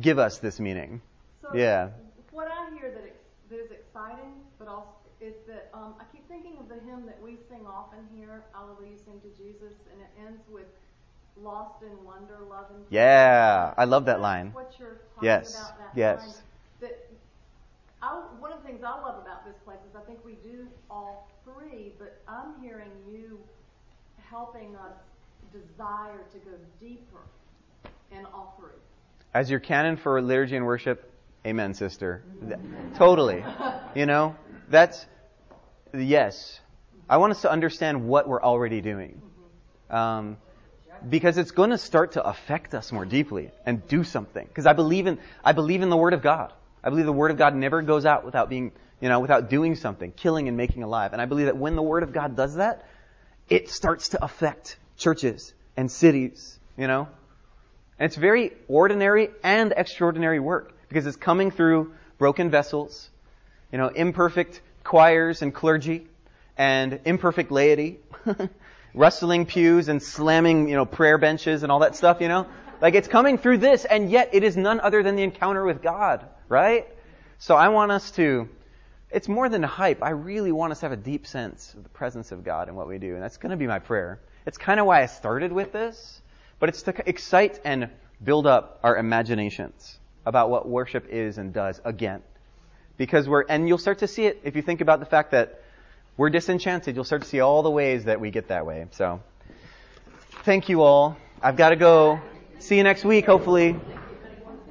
give 0.00 0.18
us 0.18 0.38
this 0.38 0.58
meaning. 0.58 1.00
So 1.42 1.54
Yeah. 1.54 1.90
What 2.32 2.48
I 2.48 2.70
hear 2.74 2.90
that, 2.90 3.04
ex- 3.04 3.24
that 3.50 3.60
is 3.60 3.70
exciting, 3.70 4.32
but 4.58 4.68
also 4.68 4.90
is 5.20 5.34
that 5.46 5.70
um, 5.72 5.94
I 6.00 6.04
keep 6.12 6.26
thinking 6.28 6.58
of 6.58 6.68
the 6.68 6.74
hymn 6.84 7.06
that 7.06 7.22
we 7.22 7.38
sing 7.48 7.66
often 7.66 8.00
here, 8.14 8.44
Alleluia, 8.54 8.98
sing 8.98 9.20
to 9.22 9.30
Jesus, 9.42 9.74
and 9.92 10.00
it 10.02 10.10
ends 10.26 10.42
with 10.50 10.66
lost 11.42 11.82
in 11.82 12.04
wonder, 12.04 12.38
love 12.48 12.66
and 12.74 12.84
Yeah, 12.90 13.74
I 13.76 13.84
love 13.84 14.06
that 14.06 14.20
line. 14.20 14.50
What 14.52 14.74
you're 14.78 15.00
talking 15.14 15.26
Yes, 15.26 15.54
about 15.54 15.78
that 15.78 15.90
yes. 15.94 16.20
line. 16.20 16.34
That 16.80 17.10
I, 18.02 18.22
one 18.38 18.52
of 18.52 18.62
the 18.62 18.66
things 18.68 18.82
I 18.82 19.00
love 19.00 19.20
about 19.20 19.44
this 19.44 19.56
place 19.64 19.78
is 19.88 19.96
I 19.96 20.00
think 20.00 20.24
we 20.24 20.32
do 20.42 20.66
all 20.90 21.28
three, 21.44 21.92
but 21.98 22.20
I'm 22.28 22.60
hearing 22.60 22.90
you 23.10 23.38
helping 24.30 24.76
us 24.76 24.96
desire 25.52 26.20
to 26.32 26.38
go 26.38 26.52
deeper 26.80 27.20
in 28.10 28.24
all 28.26 28.56
three. 28.58 28.78
As 29.34 29.50
your 29.50 29.60
canon 29.60 29.96
for 29.96 30.20
liturgy 30.20 30.56
and 30.56 30.66
worship, 30.66 31.10
amen, 31.46 31.74
sister. 31.74 32.22
Totally. 32.96 33.44
You 33.94 34.06
know, 34.06 34.36
that's, 34.68 35.06
yes. 35.94 36.60
I 37.08 37.18
want 37.18 37.32
us 37.32 37.42
to 37.42 37.50
understand 37.50 38.08
what 38.08 38.28
we're 38.28 38.42
already 38.42 38.80
doing. 38.80 39.20
Um, 39.90 40.38
because 41.08 41.38
it's 41.38 41.50
going 41.50 41.70
to 41.70 41.78
start 41.78 42.12
to 42.12 42.24
affect 42.24 42.74
us 42.74 42.92
more 42.92 43.04
deeply 43.04 43.50
and 43.64 43.86
do 43.88 44.04
something. 44.04 44.46
Because 44.46 44.66
I 44.66 44.72
believe 44.72 45.06
in, 45.06 45.18
I 45.44 45.52
believe 45.52 45.82
in 45.82 45.90
the 45.90 45.96
Word 45.96 46.12
of 46.12 46.22
God. 46.22 46.52
I 46.82 46.90
believe 46.90 47.06
the 47.06 47.12
Word 47.12 47.30
of 47.30 47.36
God 47.36 47.54
never 47.54 47.82
goes 47.82 48.06
out 48.06 48.24
without 48.24 48.48
being, 48.48 48.72
you 49.00 49.08
know, 49.08 49.20
without 49.20 49.50
doing 49.50 49.74
something, 49.74 50.12
killing 50.12 50.48
and 50.48 50.56
making 50.56 50.82
alive. 50.82 51.12
And 51.12 51.22
I 51.22 51.26
believe 51.26 51.46
that 51.46 51.56
when 51.56 51.76
the 51.76 51.82
Word 51.82 52.02
of 52.02 52.12
God 52.12 52.36
does 52.36 52.56
that, 52.56 52.86
it 53.48 53.70
starts 53.70 54.10
to 54.10 54.24
affect 54.24 54.76
churches 54.96 55.52
and 55.76 55.90
cities, 55.90 56.58
you 56.76 56.86
know? 56.86 57.08
And 57.98 58.06
it's 58.06 58.16
very 58.16 58.52
ordinary 58.68 59.30
and 59.42 59.72
extraordinary 59.76 60.40
work 60.40 60.72
because 60.88 61.06
it's 61.06 61.16
coming 61.16 61.50
through 61.50 61.94
broken 62.18 62.50
vessels, 62.50 63.10
you 63.72 63.78
know, 63.78 63.88
imperfect 63.88 64.60
choirs 64.84 65.42
and 65.42 65.54
clergy 65.54 66.06
and 66.56 67.00
imperfect 67.04 67.50
laity, 67.50 67.98
rustling 68.96 69.46
pews 69.46 69.88
and 69.88 70.02
slamming, 70.02 70.68
you 70.68 70.74
know, 70.74 70.86
prayer 70.86 71.18
benches 71.18 71.62
and 71.62 71.70
all 71.70 71.80
that 71.80 71.94
stuff, 71.94 72.20
you 72.20 72.28
know? 72.28 72.46
Like 72.80 72.94
it's 72.94 73.08
coming 73.08 73.38
through 73.38 73.58
this 73.58 73.84
and 73.84 74.10
yet 74.10 74.30
it 74.32 74.42
is 74.42 74.56
none 74.56 74.80
other 74.80 75.02
than 75.02 75.16
the 75.16 75.22
encounter 75.22 75.64
with 75.64 75.82
God, 75.82 76.26
right? 76.48 76.88
So 77.38 77.54
I 77.54 77.68
want 77.68 77.92
us 77.92 78.10
to, 78.12 78.48
it's 79.10 79.28
more 79.28 79.48
than 79.48 79.62
hype. 79.62 80.02
I 80.02 80.10
really 80.10 80.50
want 80.50 80.72
us 80.72 80.80
to 80.80 80.86
have 80.86 80.92
a 80.92 81.02
deep 81.02 81.26
sense 81.26 81.74
of 81.74 81.82
the 81.82 81.88
presence 81.90 82.32
of 82.32 82.42
God 82.42 82.68
in 82.68 82.74
what 82.74 82.88
we 82.88 82.98
do. 82.98 83.14
And 83.14 83.22
that's 83.22 83.36
going 83.36 83.50
to 83.50 83.56
be 83.56 83.66
my 83.66 83.78
prayer. 83.78 84.18
It's 84.46 84.58
kind 84.58 84.80
of 84.80 84.86
why 84.86 85.02
I 85.02 85.06
started 85.06 85.52
with 85.52 85.72
this, 85.72 86.20
but 86.58 86.70
it's 86.70 86.82
to 86.82 87.08
excite 87.08 87.60
and 87.64 87.90
build 88.22 88.46
up 88.46 88.80
our 88.82 88.96
imaginations 88.96 89.98
about 90.24 90.48
what 90.48 90.66
worship 90.66 91.06
is 91.10 91.36
and 91.36 91.52
does 91.52 91.80
again. 91.84 92.22
Because 92.96 93.28
we're, 93.28 93.42
and 93.42 93.68
you'll 93.68 93.76
start 93.76 93.98
to 93.98 94.08
see 94.08 94.24
it 94.24 94.40
if 94.44 94.56
you 94.56 94.62
think 94.62 94.80
about 94.80 95.00
the 95.00 95.06
fact 95.06 95.32
that 95.32 95.62
we're 96.16 96.30
disenchanted. 96.30 96.94
You'll 96.94 97.04
start 97.04 97.22
to 97.22 97.28
see 97.28 97.40
all 97.40 97.62
the 97.62 97.70
ways 97.70 98.04
that 98.04 98.20
we 98.20 98.30
get 98.30 98.48
that 98.48 98.66
way. 98.66 98.86
So, 98.90 99.20
thank 100.44 100.68
you 100.68 100.82
all. 100.82 101.16
I've 101.42 101.56
got 101.56 101.70
to 101.70 101.76
go. 101.76 102.20
See 102.58 102.76
you 102.76 102.82
next 102.82 103.04
week, 103.04 103.26
hopefully. 103.26 103.76